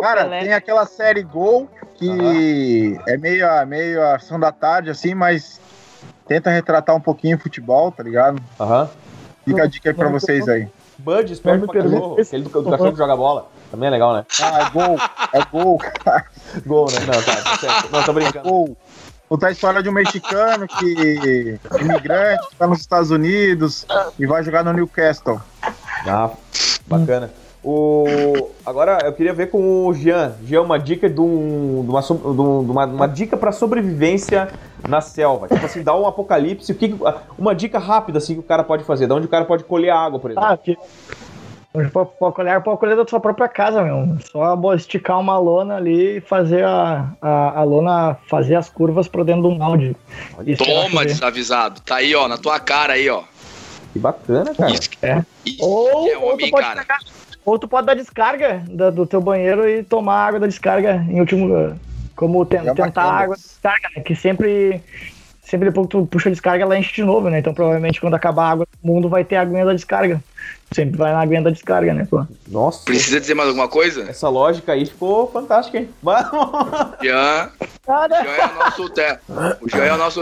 Cara, 0.00 0.24
Pelé. 0.24 0.40
tem 0.40 0.52
aquela 0.52 0.86
série 0.86 1.22
Gol 1.22 1.68
que 1.94 2.98
é 3.08 3.16
meio 3.16 3.50
a, 3.50 3.66
meio 3.66 4.02
a 4.02 4.18
sessão 4.18 4.38
da 4.38 4.52
tarde, 4.52 4.90
assim, 4.90 5.14
mas 5.14 5.60
tenta 6.26 6.50
retratar 6.50 6.94
um 6.94 7.00
pouquinho 7.00 7.36
o 7.36 7.40
futebol, 7.40 7.90
tá 7.90 8.02
ligado? 8.02 8.40
Aham. 8.60 8.88
Fica 9.44 9.62
a 9.64 9.66
dica 9.66 9.90
aí 9.90 9.94
pra 9.94 10.08
vocês 10.08 10.46
aí. 10.48 10.68
Bud, 10.98 11.32
esperto 11.32 11.60
me 11.60 11.66
pra 11.66 11.82
cachorro. 11.82 12.20
Aquele 12.20 12.42
do, 12.44 12.62
do 12.62 12.70
cachorro 12.70 12.92
que 12.92 12.98
joga 12.98 13.16
bola. 13.16 13.48
Também 13.70 13.86
é 13.86 13.90
legal, 13.90 14.14
né? 14.14 14.26
Ah, 14.42 14.62
é 14.62 14.70
gol, 14.70 14.98
é 15.32 15.44
gol, 15.50 15.78
cara, 15.78 16.24
Gol, 16.66 16.86
né? 16.90 17.00
Não, 17.00 17.22
tá, 17.22 17.42
tá 17.42 17.56
certo. 17.58 17.92
Não, 17.92 18.02
tô 18.02 18.12
brincando. 18.12 18.48
gol. 18.48 18.76
Contar 19.28 19.48
a 19.48 19.50
história 19.52 19.82
de 19.82 19.88
um 19.90 19.92
mexicano 19.92 20.66
que 20.66 21.58
imigrante 21.80 22.48
que 22.48 22.56
tá 22.56 22.66
nos 22.66 22.80
Estados 22.80 23.10
Unidos 23.10 23.86
e 24.18 24.26
vai 24.26 24.42
jogar 24.42 24.64
no 24.64 24.72
Newcastle. 24.72 25.38
Ah, 26.06 26.30
bacana. 26.88 27.30
O... 27.62 28.50
Agora 28.64 29.00
eu 29.04 29.12
queria 29.12 29.32
ver 29.34 29.50
com 29.50 29.86
o 29.86 29.92
Jean. 29.92 30.34
Jean, 30.44 30.62
uma 30.62 30.78
dica 30.78 31.08
de, 31.10 31.20
um, 31.20 31.82
de 31.84 31.90
uma, 31.90 32.00
de 32.00 32.12
um- 32.12 32.64
de 32.64 32.70
uma, 32.70 32.84
uma 32.86 33.06
dica 33.08 33.36
para 33.36 33.50
sobrevivência 33.52 34.48
na 34.88 35.00
selva. 35.00 35.48
Tipo 35.48 35.66
assim, 35.66 35.82
dá 35.82 35.94
um 35.94 36.06
apocalipse. 36.06 36.70
O 36.70 36.74
que, 36.74 36.94
uma 37.36 37.54
dica 37.54 37.78
rápida 37.78 38.18
assim 38.18 38.34
que 38.34 38.40
o 38.40 38.44
cara 38.44 38.62
pode 38.62 38.84
fazer. 38.84 39.06
Da 39.06 39.14
onde 39.14 39.26
o 39.26 39.30
cara 39.30 39.44
pode 39.44 39.64
colher 39.64 39.90
água, 39.90 40.20
por 40.20 40.30
exemplo. 40.30 40.48
Ah, 40.48 40.56
que. 40.56 40.78
Pode 41.92 42.10
pode 42.18 42.34
colher, 42.34 42.60
pode 42.62 42.78
colher 42.80 42.96
da 42.96 43.06
sua 43.06 43.20
própria 43.20 43.46
casa, 43.46 43.82
meu. 43.82 44.16
Só 44.32 44.74
esticar 44.74 45.20
uma 45.20 45.38
lona 45.38 45.76
ali 45.76 46.16
e 46.16 46.20
fazer 46.20 46.64
a, 46.64 47.12
a, 47.20 47.60
a 47.60 47.62
lona 47.62 48.16
fazer 48.28 48.54
as 48.54 48.70
curvas 48.70 49.06
pra 49.06 49.22
dentro 49.22 49.42
de 49.42 49.48
um 49.48 49.58
balde. 49.58 49.94
Toma, 50.56 51.04
desavisado. 51.04 51.80
Tá 51.82 51.96
aí, 51.96 52.14
ó, 52.14 52.26
na 52.26 52.38
tua 52.38 52.58
cara 52.58 52.94
aí, 52.94 53.08
ó. 53.10 53.22
Que 53.98 54.02
bacana, 54.02 54.54
cara. 54.54 54.70
Isso, 54.72 54.90
É. 55.02 55.24
isso 55.44 55.64
Ou, 55.64 56.04
que 56.04 56.10
é 56.10 56.18
ou, 56.18 56.32
homem, 56.32 56.46
tu 56.46 56.50
pode 56.52 56.66
cara. 56.66 56.80
pegar- 56.80 56.98
ou 57.44 57.58
tu 57.58 57.68
pode 57.68 57.86
dar 57.86 57.94
descarga 57.94 58.62
da- 58.68 58.90
do 58.90 59.04
teu 59.06 59.20
banheiro 59.20 59.68
e 59.68 59.82
tomar 59.82 60.26
água 60.26 60.40
da 60.40 60.46
descarga 60.46 61.04
em 61.08 61.20
último. 61.20 61.78
Como 62.14 62.44
ten- 62.46 62.66
É 62.68 62.74
tentar 62.74 63.02
água 63.02 63.36
da 63.36 63.42
descarga, 63.42 63.88
né? 63.96 64.02
Que 64.02 64.14
sempre. 64.14 64.82
Sempre 65.48 65.68
depois 65.70 65.86
que 65.86 65.92
tu 65.92 66.06
puxa 66.06 66.28
a 66.28 66.32
descarga, 66.32 66.62
ela 66.64 66.78
enche 66.78 66.94
de 66.94 67.02
novo, 67.04 67.30
né? 67.30 67.38
Então 67.38 67.54
provavelmente 67.54 68.00
quando 68.00 68.14
acabar 68.14 68.44
a 68.44 68.50
água 68.50 68.66
do 68.66 68.86
mundo 68.86 69.08
vai 69.08 69.24
ter 69.24 69.36
a 69.36 69.42
aguinha 69.42 69.64
da 69.64 69.72
descarga. 69.72 70.22
Sempre 70.74 70.98
vai 70.98 71.12
na 71.12 71.20
aguinha 71.22 71.40
da 71.40 71.48
descarga, 71.48 71.94
né, 71.94 72.06
pô? 72.10 72.26
Nossa, 72.46 72.84
Precisa 72.84 73.18
dizer 73.18 73.32
mais 73.34 73.48
alguma 73.48 73.68
coisa? 73.68 74.02
essa 74.02 74.28
lógica 74.28 74.72
aí 74.72 74.84
ficou 74.84 75.30
fantástica, 75.30 75.78
hein? 75.78 75.88
Jean, 77.02 77.50
Nada. 77.86 78.22
Jean 78.22 78.30
é 78.34 78.46
o 78.46 78.54
nosso. 78.58 78.88
te- 78.90 79.18
O 79.62 79.68
Jean 79.70 79.84
é 79.84 79.92
o 79.94 79.96
nosso 79.96 80.20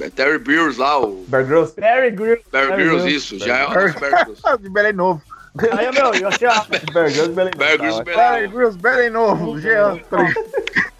é, 0.00 0.10
Terry 0.10 0.38
Beers 0.38 0.76
lá, 0.76 0.98
o 0.98 1.24
Bear 1.28 1.44
Grylls. 1.46 1.72
Grill. 1.74 1.86
Barry 1.88 2.10
Barry 2.52 2.72
Grylls, 2.74 3.04
Grylls. 3.04 3.06
isso. 3.16 3.38
Jean 3.38 3.56
é 3.56 3.66
o 3.66 3.70
nosso 3.74 3.98
Barry 4.00 4.14
Grylls. 4.24 4.40
Ah, 4.44 4.56
Belém 4.58 4.92
Novo. 4.92 5.22
Aí, 5.56 5.92
meu, 5.92 6.12
eu 6.14 6.28
assim, 6.28 6.46
ó, 6.46 6.64
Bear 6.92 7.12
Grylls, 7.12 7.28
beleza. 7.28 7.56
Bear 7.56 7.78
Grylls, 7.78 8.02
Belém. 8.02 8.50
Grylls, 8.50 8.76
Belém 8.76 9.10
Novo. 9.10 9.60
Jean. 9.60 10.00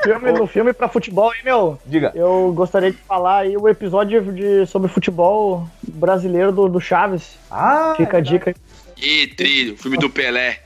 filme, 0.03 0.33
no 0.33 0.47
filme 0.47 0.73
pra 0.73 0.89
futebol, 0.89 1.31
aí, 1.33 1.39
meu, 1.45 1.79
Diga. 1.85 2.13
eu 2.15 2.53
gostaria 2.55 2.93
de 2.93 2.99
falar 2.99 3.39
aí 3.39 3.57
o 3.57 3.69
episódio 3.69 4.23
de, 4.33 4.65
sobre 4.67 4.89
futebol 4.89 5.69
brasileiro 5.83 6.53
do, 6.53 6.69
do 6.69 6.81
Chaves. 6.81 7.37
Ah, 7.51 7.95
Fica 7.97 8.19
a 8.19 8.21
dica 8.21 8.51
aí. 8.51 8.57
E 8.97 9.27
trilho, 9.27 9.77
filme 9.77 9.97
do 9.99 10.09
Pelé. 10.09 10.61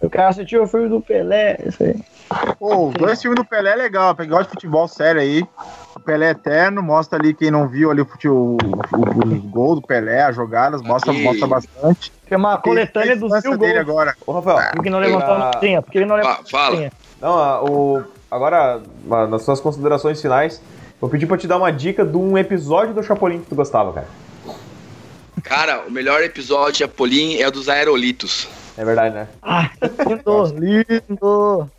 Eu 0.00 0.08
quero 0.08 0.28
assistir 0.28 0.58
o 0.58 0.66
filme 0.66 0.88
do 0.88 1.00
Pelé, 1.00 1.58
isso 1.66 1.82
aí. 1.82 1.96
Pô, 2.58 2.88
os 2.88 2.94
dois 2.94 3.20
filmes 3.20 3.38
do 3.38 3.44
Pelé 3.44 3.72
é 3.72 3.76
legal, 3.76 4.14
gosta 4.14 4.44
de 4.44 4.50
futebol 4.50 4.86
sério 4.88 5.20
aí. 5.20 5.46
O 5.94 6.00
Pelé 6.00 6.30
Eterno, 6.30 6.82
mostra 6.82 7.18
ali 7.18 7.32
quem 7.34 7.50
não 7.50 7.68
viu 7.68 7.90
ali 7.90 8.00
o, 8.00 8.06
o, 8.24 8.56
o, 8.56 8.56
o 9.34 9.40
gol 9.42 9.76
do 9.76 9.82
Pelé, 9.82 10.22
as 10.22 10.34
jogadas, 10.34 10.82
mostra, 10.82 11.12
Aqui. 11.12 11.22
mostra 11.22 11.46
bastante. 11.46 12.12
Tem 12.28 12.36
uma 12.36 12.58
coletânea 12.58 13.14
mil 13.16 13.28
dele 13.58 13.74
gols. 13.84 13.88
agora. 13.88 14.14
Ô, 14.26 14.32
Rafael. 14.32 14.70
Porque 14.72 14.90
não 14.90 14.98
levantou 14.98 15.34
Ah, 15.34 15.34
a 15.34 15.52
notinha, 15.54 15.82
porque 15.82 15.98
ele 15.98 16.06
não 16.06 16.16
levantou 16.16 16.44
Fa- 16.44 16.50
fala. 16.50 16.66
a 16.66 16.70
notinha. 16.72 16.92
Não, 17.20 17.38
ah, 17.38 17.62
o, 17.64 18.02
agora, 18.30 18.82
ah, 19.10 19.26
nas 19.26 19.42
suas 19.44 19.60
considerações 19.60 20.20
finais, 20.20 20.60
vou 21.00 21.08
pedir 21.08 21.26
pra 21.26 21.36
te 21.38 21.46
dar 21.46 21.56
uma 21.58 21.70
dica 21.72 22.04
de 22.04 22.16
um 22.16 22.36
episódio 22.36 22.92
do 22.92 23.02
Chapolin 23.02 23.40
que 23.40 23.46
tu 23.46 23.54
gostava, 23.54 23.92
cara. 23.92 24.08
Cara, 25.42 25.84
o 25.86 25.90
melhor 25.90 26.22
episódio 26.22 26.72
de 26.72 26.78
Chapolin 26.78 27.36
é 27.36 27.46
o 27.46 27.50
dos 27.50 27.68
aerolitos. 27.68 28.48
É 28.76 28.84
verdade, 28.84 29.14
né? 29.14 29.28
Ah, 29.42 29.70
lindo, 30.08 30.54
lindo. 30.58 31.70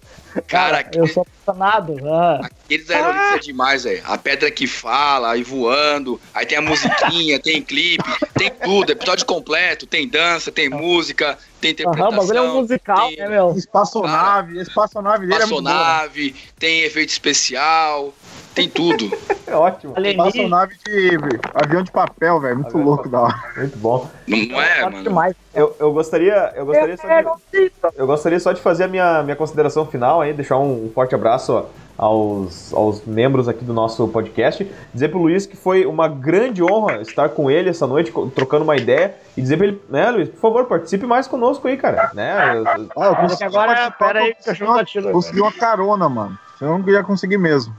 Cara, 0.47 0.86
Eu 0.93 1.07
sou 1.07 1.25
apaixonado. 1.45 1.95
Ah. 2.07 2.41
aqueles 2.65 2.89
aerolitos 2.89 3.31
é 3.36 3.39
demais, 3.39 3.83
velho. 3.83 4.03
A 4.05 4.17
pedra 4.17 4.51
que 4.51 4.67
fala, 4.67 5.31
aí 5.31 5.43
voando, 5.43 6.19
aí 6.33 6.45
tem 6.45 6.57
a 6.57 6.61
musiquinha, 6.61 7.39
tem 7.39 7.61
clipe, 7.61 8.03
tem 8.38 8.49
tudo, 8.49 8.91
episódio 8.91 9.25
completo, 9.25 9.86
tem 9.86 10.07
dança, 10.07 10.51
tem 10.51 10.69
música, 10.69 11.38
tem 11.61 11.71
Aham, 11.71 11.73
interpretação. 11.73 12.09
o 12.09 12.21
bagulho 12.21 12.38
é 12.38 12.41
um 12.41 12.61
musical, 12.61 13.07
tem 13.07 13.17
né, 13.17 13.27
meu? 13.29 13.53
Espaçonave, 13.55 14.59
a 14.59 14.61
espaçonave 14.61 15.27
dele 15.27 15.43
é 15.43 15.45
muito 15.45 15.67
espaçonave, 15.67 16.36
tem 16.59 16.81
efeito 16.81 17.09
especial, 17.09 18.13
tem 18.53 18.69
tudo. 18.69 19.11
É 19.47 19.55
ótimo. 19.55 19.93
Alienígena, 19.95 20.27
Espaçonave 20.27 20.75
de 20.85 21.17
avião 21.53 21.83
de 21.83 21.91
papel, 21.91 22.39
velho. 22.39 22.55
Muito 22.55 22.67
Avião 22.69 22.83
louco 22.83 23.07
da 23.09 23.21
hora. 23.21 23.35
Muito 23.57 23.77
bom. 23.77 24.09
Não, 24.27 24.37
não 24.37 24.61
é, 24.61 24.75
foda 24.79 24.91
mano? 24.91 25.03
demais. 25.03 25.35
Eu, 25.53 25.75
eu 25.79 25.93
gostaria, 25.93 26.51
eu 26.55 26.65
gostaria 26.65 26.97
só 26.97 27.07
de, 27.51 27.71
eu 27.95 28.07
gostaria 28.07 28.39
só 28.39 28.51
de 28.51 28.61
fazer 28.61 28.85
a 28.85 28.87
minha, 28.87 29.23
minha 29.23 29.35
consideração 29.35 29.85
final 29.85 30.21
aí, 30.21 30.33
deixar 30.33 30.57
um, 30.57 30.85
um 30.85 30.91
forte 30.93 31.13
abraço 31.15 31.65
aos, 31.97 32.73
aos 32.73 33.05
membros 33.05 33.47
aqui 33.47 33.63
do 33.63 33.71
nosso 33.73 34.07
podcast. 34.07 34.69
Dizer 34.93 35.09
pro 35.09 35.19
Luiz 35.19 35.45
que 35.45 35.55
foi 35.55 35.85
uma 35.85 36.07
grande 36.07 36.61
honra 36.63 37.01
estar 37.01 37.29
com 37.29 37.49
ele 37.49 37.69
essa 37.69 37.87
noite, 37.87 38.11
trocando 38.33 38.63
uma 38.63 38.75
ideia. 38.75 39.15
E 39.37 39.41
dizer 39.41 39.57
pra 39.57 39.67
ele, 39.67 39.81
né, 39.89 40.09
Luiz, 40.11 40.29
por 40.29 40.39
favor, 40.39 40.65
participe 40.65 41.05
mais 41.05 41.27
conosco 41.27 41.67
aí, 41.67 41.77
cara. 41.77 42.11
Né? 42.13 42.55
eu- 42.57 42.65
Ah, 42.97 43.05
eu 43.05 43.15
consegui 43.15 43.37
que 43.37 43.43
agora, 43.43 43.91
pera 43.91 44.19
aí, 44.19 44.29
eu 44.29 44.35
que 44.35 44.41
o 44.41 44.45
cachorro 44.45 44.75
tá 44.75 44.85
tirando. 44.85 45.13
Consegui 45.13 45.39
uma 45.41 45.51
carona, 45.53 46.09
mano. 46.09 46.37
Eu 46.61 46.77
não 46.79 46.89
ia 46.89 47.03
conseguir 47.03 47.37
mesmo. 47.37 47.73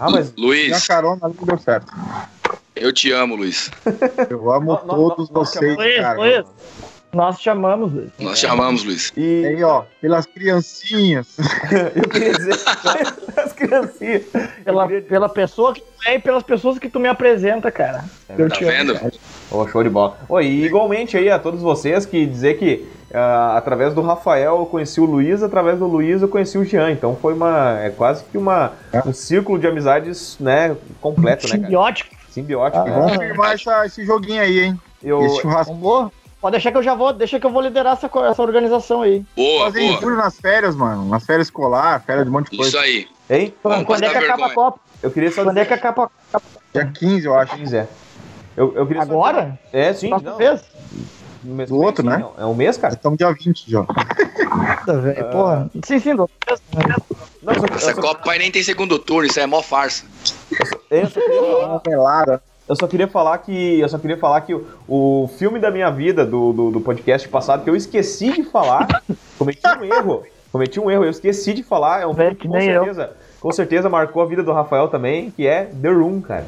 Ah, 0.00 0.10
mas 0.10 0.32
Minha 0.34 0.46
Luiz, 0.46 0.86
carona 0.86 1.18
ali 1.26 1.34
não 1.38 1.46
deu 1.46 1.58
certo. 1.58 1.92
eu 2.76 2.92
te 2.92 3.10
amo, 3.12 3.34
Luiz. 3.36 3.70
Eu 4.30 4.50
amo 4.52 4.80
nó- 4.86 4.94
todos 4.94 5.30
nós 5.30 5.48
vocês, 5.50 5.76
Luiz, 5.76 5.96
cara. 5.96 6.18
Luiz, 6.18 6.46
nós 7.12 7.40
chamamos, 7.40 7.92
Luiz. 7.92 8.10
Nós 8.18 8.38
te 8.38 8.46
amamos, 8.46 8.84
Luiz. 8.84 9.12
e 9.16 9.44
Aí, 9.46 9.64
ó, 9.64 9.82
pelas 10.00 10.26
criancinhas. 10.26 11.36
eu 11.96 12.08
queria 12.08 12.32
dizer 12.32 12.54
as 13.36 13.52
criancinhas. 13.52 14.22
Pela, 14.64 14.86
queria- 14.86 15.02
pela 15.02 15.28
pessoa 15.28 15.72
que 15.74 15.80
tu 15.80 15.86
é 16.06 16.14
e 16.16 16.18
pelas 16.18 16.42
pessoas 16.42 16.78
que 16.78 16.88
tu 16.88 17.00
me 17.00 17.08
apresenta, 17.08 17.70
cara. 17.70 18.04
eu 18.38 18.48
Tá 18.48 18.54
te 18.56 18.64
amo. 18.64 18.72
vendo? 18.72 18.94
cara. 18.94 19.12
Ô, 19.50 19.66
show 19.66 19.82
de 19.82 19.88
bola. 19.90 20.18
Ô, 20.28 20.40
e 20.40 20.64
igualmente 20.64 21.16
aí 21.16 21.30
a 21.30 21.38
todos 21.38 21.60
vocês 21.62 22.04
que 22.06 22.24
dizer 22.26 22.58
que 22.58 22.86
ah, 23.12 23.56
através 23.56 23.94
do 23.94 24.00
Rafael 24.02 24.58
eu 24.58 24.66
conheci 24.66 25.00
o 25.00 25.04
Luiz, 25.04 25.42
através 25.42 25.78
do 25.78 25.86
Luiz 25.86 26.20
eu 26.22 26.28
conheci 26.28 26.58
o 26.58 26.64
Jean. 26.64 26.90
Então 26.90 27.16
foi 27.16 27.34
uma. 27.34 27.78
É 27.80 27.90
quase 27.90 28.24
que 28.24 28.36
uma, 28.38 28.72
um 29.06 29.12
círculo 29.12 29.58
de 29.58 29.66
amizades, 29.66 30.36
né, 30.38 30.76
completo, 31.00 31.46
né, 31.46 31.52
cara? 31.52 31.62
Simbiótico. 31.64 32.14
Simbiótico. 32.30 32.82
Ah, 32.82 32.90
né? 32.90 32.92
Vamos 32.98 33.16
firmar 33.16 33.52
essa- 33.54 33.86
esse 33.86 34.04
joguinho 34.04 34.40
aí, 34.42 34.60
hein? 34.60 34.80
Eu, 35.02 35.24
Esse 35.24 35.40
churrasco. 35.42 36.12
Pode 36.40 36.52
deixar 36.52 36.70
que 36.70 36.78
eu 36.78 36.82
já 36.84 36.94
vou, 36.94 37.12
deixa 37.12 37.40
que 37.40 37.46
eu 37.46 37.50
vou 37.50 37.60
liderar 37.60 37.94
essa, 37.94 38.08
essa 38.30 38.42
organização 38.42 39.02
aí. 39.02 39.24
Boa, 39.36 39.64
fazer 39.64 39.80
boa. 39.80 40.00
julho 40.00 40.16
nas 40.16 40.38
férias, 40.38 40.76
mano. 40.76 41.04
Nas 41.08 41.26
férias 41.26 41.48
escolar, 41.48 42.00
férias 42.04 42.24
de 42.24 42.30
um 42.30 42.32
monte 42.34 42.50
de 42.50 42.54
Isso 42.62 42.62
coisa. 42.62 42.80
aí. 42.80 43.08
hein? 43.28 43.52
Vamos 43.62 43.84
Quando 43.84 44.04
é 44.04 44.08
que 44.08 44.16
acaba 44.18 44.46
a. 44.46 44.50
Copa? 44.54 44.78
Eu 45.02 45.10
queria 45.10 45.32
só 45.32 45.42
Quando 45.42 45.58
é 45.58 45.64
que 45.64 45.74
acaba 45.74 46.04
a 46.04 46.08
Copa? 46.32 46.42
Dia 46.72 46.84
15, 46.86 47.26
eu 47.26 47.34
acho. 47.36 47.56
15, 47.56 47.76
é. 47.76 47.88
Eu, 48.56 48.72
eu 48.76 48.86
queria 48.86 49.02
Agora? 49.02 49.58
É, 49.72 49.92
sim. 49.92 50.10
Não, 50.10 50.36
vez? 50.36 50.62
No 51.42 51.54
mês 51.54 51.68
Do 51.68 51.76
vem, 51.76 51.86
outro, 51.86 52.02
sim, 52.02 52.08
né? 52.08 52.24
É 52.38 52.44
um 52.44 52.54
mês, 52.54 52.76
cara? 52.76 52.94
Estamos 52.94 53.18
dia 53.18 53.32
20 53.32 53.70
já. 53.70 53.86
Nada, 54.56 55.00
velho. 55.00 55.30
Porra. 55.30 55.70
Sim, 55.84 55.98
sim, 55.98 56.14
do 56.14 56.28
Não, 57.42 57.52
eu 57.52 57.60
só, 57.60 57.74
Essa 57.74 57.90
eu 57.90 57.94
só, 57.94 58.00
Copa 58.00 58.32
aí 58.32 58.38
nem 58.38 58.50
tem 58.50 58.62
segundo 58.62 58.98
turno, 58.98 59.26
isso 59.26 59.38
aí 59.38 59.44
é 59.44 59.46
mó 59.46 59.62
farsa. 59.62 60.04
eu 60.90 61.06
só 61.06 61.20
queria 61.20 61.40
falar. 61.40 61.68
Uma 61.68 61.80
pelada. 61.80 62.42
eu 62.68 62.76
só 62.76 62.86
queria 62.86 63.08
falar 63.08 63.38
que. 63.38 63.80
Eu 63.80 63.88
só 63.88 63.98
queria 63.98 64.16
falar 64.16 64.40
que 64.42 64.54
o, 64.54 64.66
o 64.86 65.30
filme 65.38 65.58
da 65.58 65.70
minha 65.70 65.90
vida 65.90 66.24
do, 66.24 66.52
do, 66.52 66.70
do 66.70 66.80
podcast 66.80 67.28
passado, 67.28 67.64
que 67.64 67.70
eu 67.70 67.76
esqueci 67.76 68.32
de 68.32 68.44
falar, 68.44 68.86
cometi 69.38 69.66
um 69.66 69.84
erro. 69.84 70.22
Cometi 70.50 70.80
um 70.80 70.90
erro, 70.90 71.04
eu 71.04 71.10
esqueci 71.10 71.52
de 71.52 71.62
falar. 71.62 72.02
É 72.02 72.06
um 72.06 72.14
filme 72.14 72.34
que 72.34 72.48
com 72.48 72.60
certeza, 72.60 73.10
com 73.40 73.52
certeza 73.52 73.88
marcou 73.88 74.22
a 74.22 74.26
vida 74.26 74.42
do 74.42 74.52
Rafael 74.52 74.88
também, 74.88 75.30
que 75.30 75.46
é 75.46 75.66
The 75.66 75.90
Room, 75.90 76.20
cara. 76.20 76.46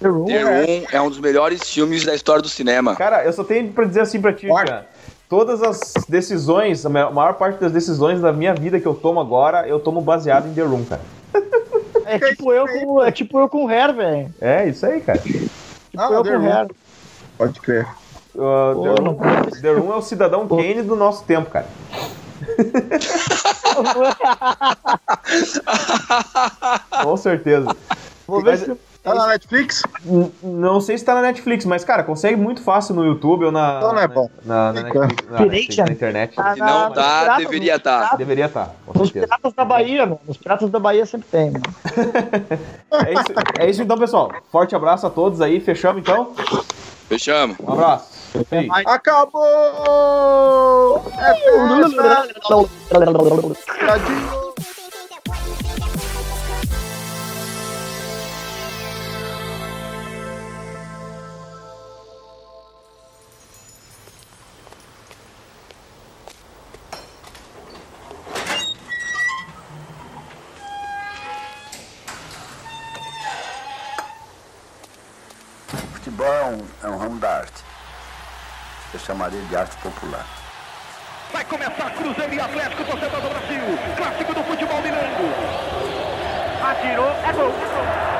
The 0.00 0.08
Room, 0.08 0.26
The 0.26 0.42
Room 0.42 0.50
é... 0.50 0.86
é 0.92 1.00
um 1.00 1.08
dos 1.08 1.18
melhores 1.18 1.68
filmes 1.68 2.04
da 2.04 2.14
história 2.14 2.40
do 2.40 2.48
cinema. 2.48 2.94
Cara, 2.96 3.24
eu 3.24 3.32
só 3.32 3.42
tenho 3.42 3.72
pra 3.72 3.84
dizer 3.84 4.00
assim 4.00 4.20
pra 4.20 4.32
ti, 4.32 4.46
cara. 4.46 4.86
Todas 5.28 5.62
as 5.62 5.92
decisões, 6.08 6.86
a 6.86 6.88
maior 6.88 7.34
parte 7.34 7.60
das 7.60 7.72
decisões 7.72 8.20
da 8.20 8.32
minha 8.32 8.54
vida 8.54 8.80
que 8.80 8.86
eu 8.86 8.94
tomo 8.94 9.20
agora, 9.20 9.68
eu 9.68 9.78
tomo 9.78 10.00
baseado 10.00 10.48
em 10.48 10.54
The 10.54 10.62
Room, 10.62 10.84
cara. 10.84 11.02
É 12.06 12.18
tipo 12.18 12.52
eu 12.52 12.66
com, 12.66 13.02
é 13.02 13.12
tipo 13.12 13.38
eu 13.38 13.48
com 13.48 13.68
Hair, 13.68 13.94
velho. 13.94 14.34
É, 14.40 14.66
isso 14.66 14.86
aí, 14.86 15.00
cara. 15.00 15.18
Tipo 15.18 15.50
ah, 15.96 16.08
eu 16.10 16.24
com 16.24 16.30
Hair. 16.30 16.68
Pode 17.36 17.60
crer. 17.60 17.86
Uh, 18.34 18.74
Pô, 18.74 18.82
The, 18.82 19.02
Room, 19.02 19.16
The 19.60 19.72
Room 19.72 19.92
é 19.92 19.96
o 19.96 20.02
cidadão 20.02 20.48
Kane 20.48 20.82
do 20.82 20.96
nosso 20.96 21.24
tempo, 21.24 21.50
cara. 21.50 21.66
Com 27.02 27.16
certeza. 27.16 27.74
Vou 28.26 28.42
ver 28.42 28.58
se 28.58 28.76
Tá 29.02 29.14
na 29.14 29.28
Netflix? 29.28 29.82
Não 30.42 30.80
sei 30.80 30.98
se 30.98 31.04
tá 31.04 31.14
na 31.14 31.22
Netflix, 31.22 31.64
mas, 31.64 31.84
cara, 31.84 32.02
consegue 32.02 32.36
muito 32.36 32.60
fácil 32.60 32.94
no 32.94 33.04
YouTube 33.04 33.44
ou 33.46 33.52
na. 33.52 33.76
Então 33.78 33.92
não 33.92 34.02
é 34.02 34.08
bom. 34.08 34.28
Na, 34.44 34.72
na, 34.72 34.82
Netflix, 34.82 35.28
na, 35.30 35.38
Netflix, 35.40 35.76
na 35.76 35.84
internet. 35.84 36.34
Ah, 36.36 36.54
se 36.54 36.60
não 36.60 36.92
tá, 36.92 37.36
deveria 37.36 37.76
estar. 37.76 38.10
Tá. 38.10 38.16
Deveria 38.16 38.46
estar. 38.46 38.66
Tá, 38.66 38.98
Nos 38.98 39.10
Piratas 39.10 39.52
da 39.52 39.64
Bahia, 39.64 40.04
mano. 40.04 40.20
Nos 40.26 40.36
Piratas 40.36 40.70
da 40.70 40.78
Bahia 40.78 41.06
sempre 41.06 41.28
tem, 41.30 41.50
mano. 41.52 41.64
é, 43.06 43.12
isso, 43.12 43.32
é 43.60 43.70
isso 43.70 43.82
então, 43.82 43.96
pessoal. 43.98 44.32
Forte 44.50 44.74
abraço 44.74 45.06
a 45.06 45.10
todos 45.10 45.40
aí. 45.40 45.60
Fechamos 45.60 46.02
então? 46.02 46.34
Fechamos. 47.08 47.56
Um 47.60 47.72
abraço. 47.72 48.18
Acabou! 48.84 49.42
É 51.18 51.34
futebol 52.44 52.68
um, 76.48 76.66
é 76.82 76.88
um 76.88 76.96
ramo 76.96 77.20
da 77.20 77.38
arte. 77.38 77.64
Eu 78.92 79.00
chamaria 79.00 79.40
de 79.40 79.56
arte 79.56 79.76
popular. 79.76 80.26
Vai 81.32 81.44
começar 81.44 81.90
Cruzeiro 81.90 82.34
e 82.34 82.40
Atlético, 82.40 82.84
torcedor 82.84 83.20
do 83.20 83.28
Brasil. 83.28 83.60
Clássico 83.96 84.34
do 84.34 84.44
futebol 84.44 84.80
mineiro. 84.80 85.06
Atirou, 86.62 87.08
é 87.08 87.32
gol. 87.32 87.52
Gol! 87.52 88.17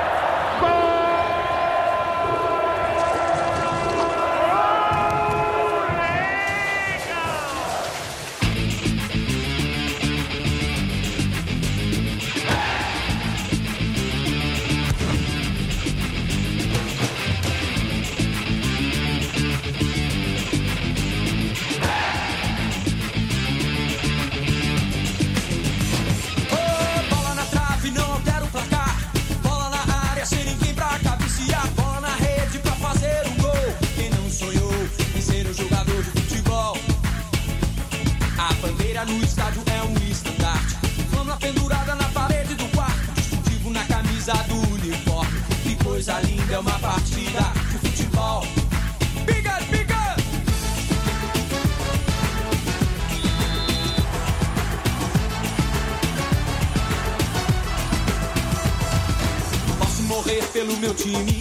Pelo 60.98 61.18
meu 61.24 61.37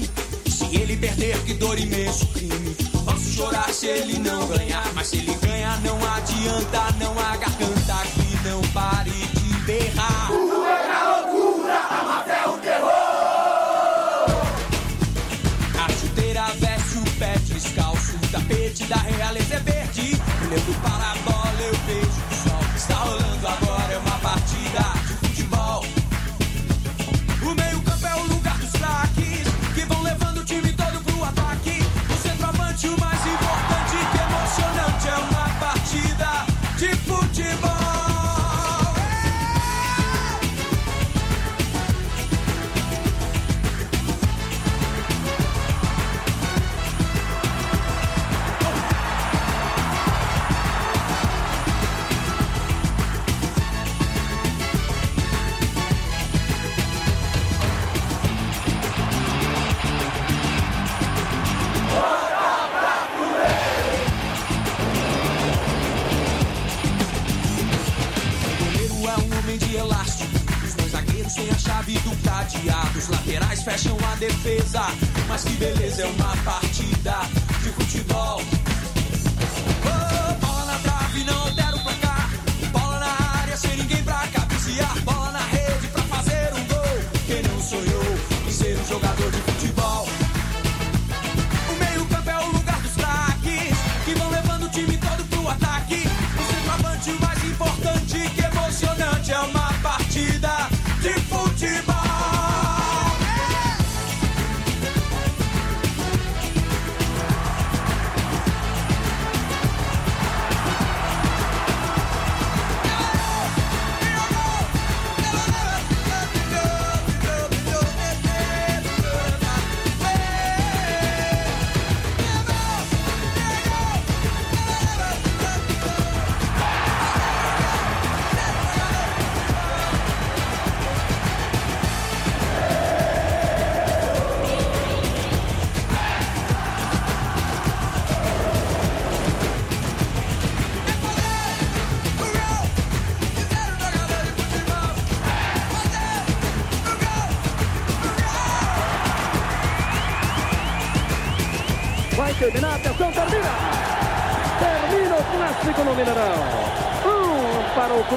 fecham 73.67 73.97
a 74.11 74.15
defesa. 74.15 74.81
Mas 75.27 75.43
que 75.43 75.53
beleza, 75.53 76.03
é 76.03 76.05
uma 76.05 76.35
partida 76.37 77.19
de 77.61 77.69
futebol. 77.71 78.41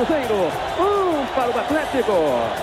Cruzeiro, 0.01 0.51
um 0.79 1.27
para 1.35 1.51
o 1.51 1.59
Atlético. 1.59 2.13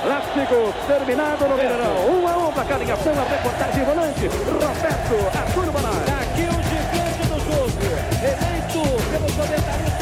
Clássico 0.01 0.73
terminado 0.87 1.47
no 1.47 1.55
Mineirão. 1.55 2.09
Um 2.09 2.27
a 2.27 2.35
um 2.35 2.51
para 2.51 2.65
cada 2.65 2.79
ligação. 2.79 3.13
A 3.13 3.29
reportagem 3.29 3.83
volante. 3.85 4.27
Roberto 4.27 5.37
Arturo 5.37 5.71
Bonar. 5.71 5.93
Aqui 6.19 6.41
o 6.41 6.63
gigante 6.63 7.27
do 7.27 7.39
jogo, 7.45 7.77
eleito 8.23 8.81
pelo 9.11 9.33
comentarista. 9.33 9.96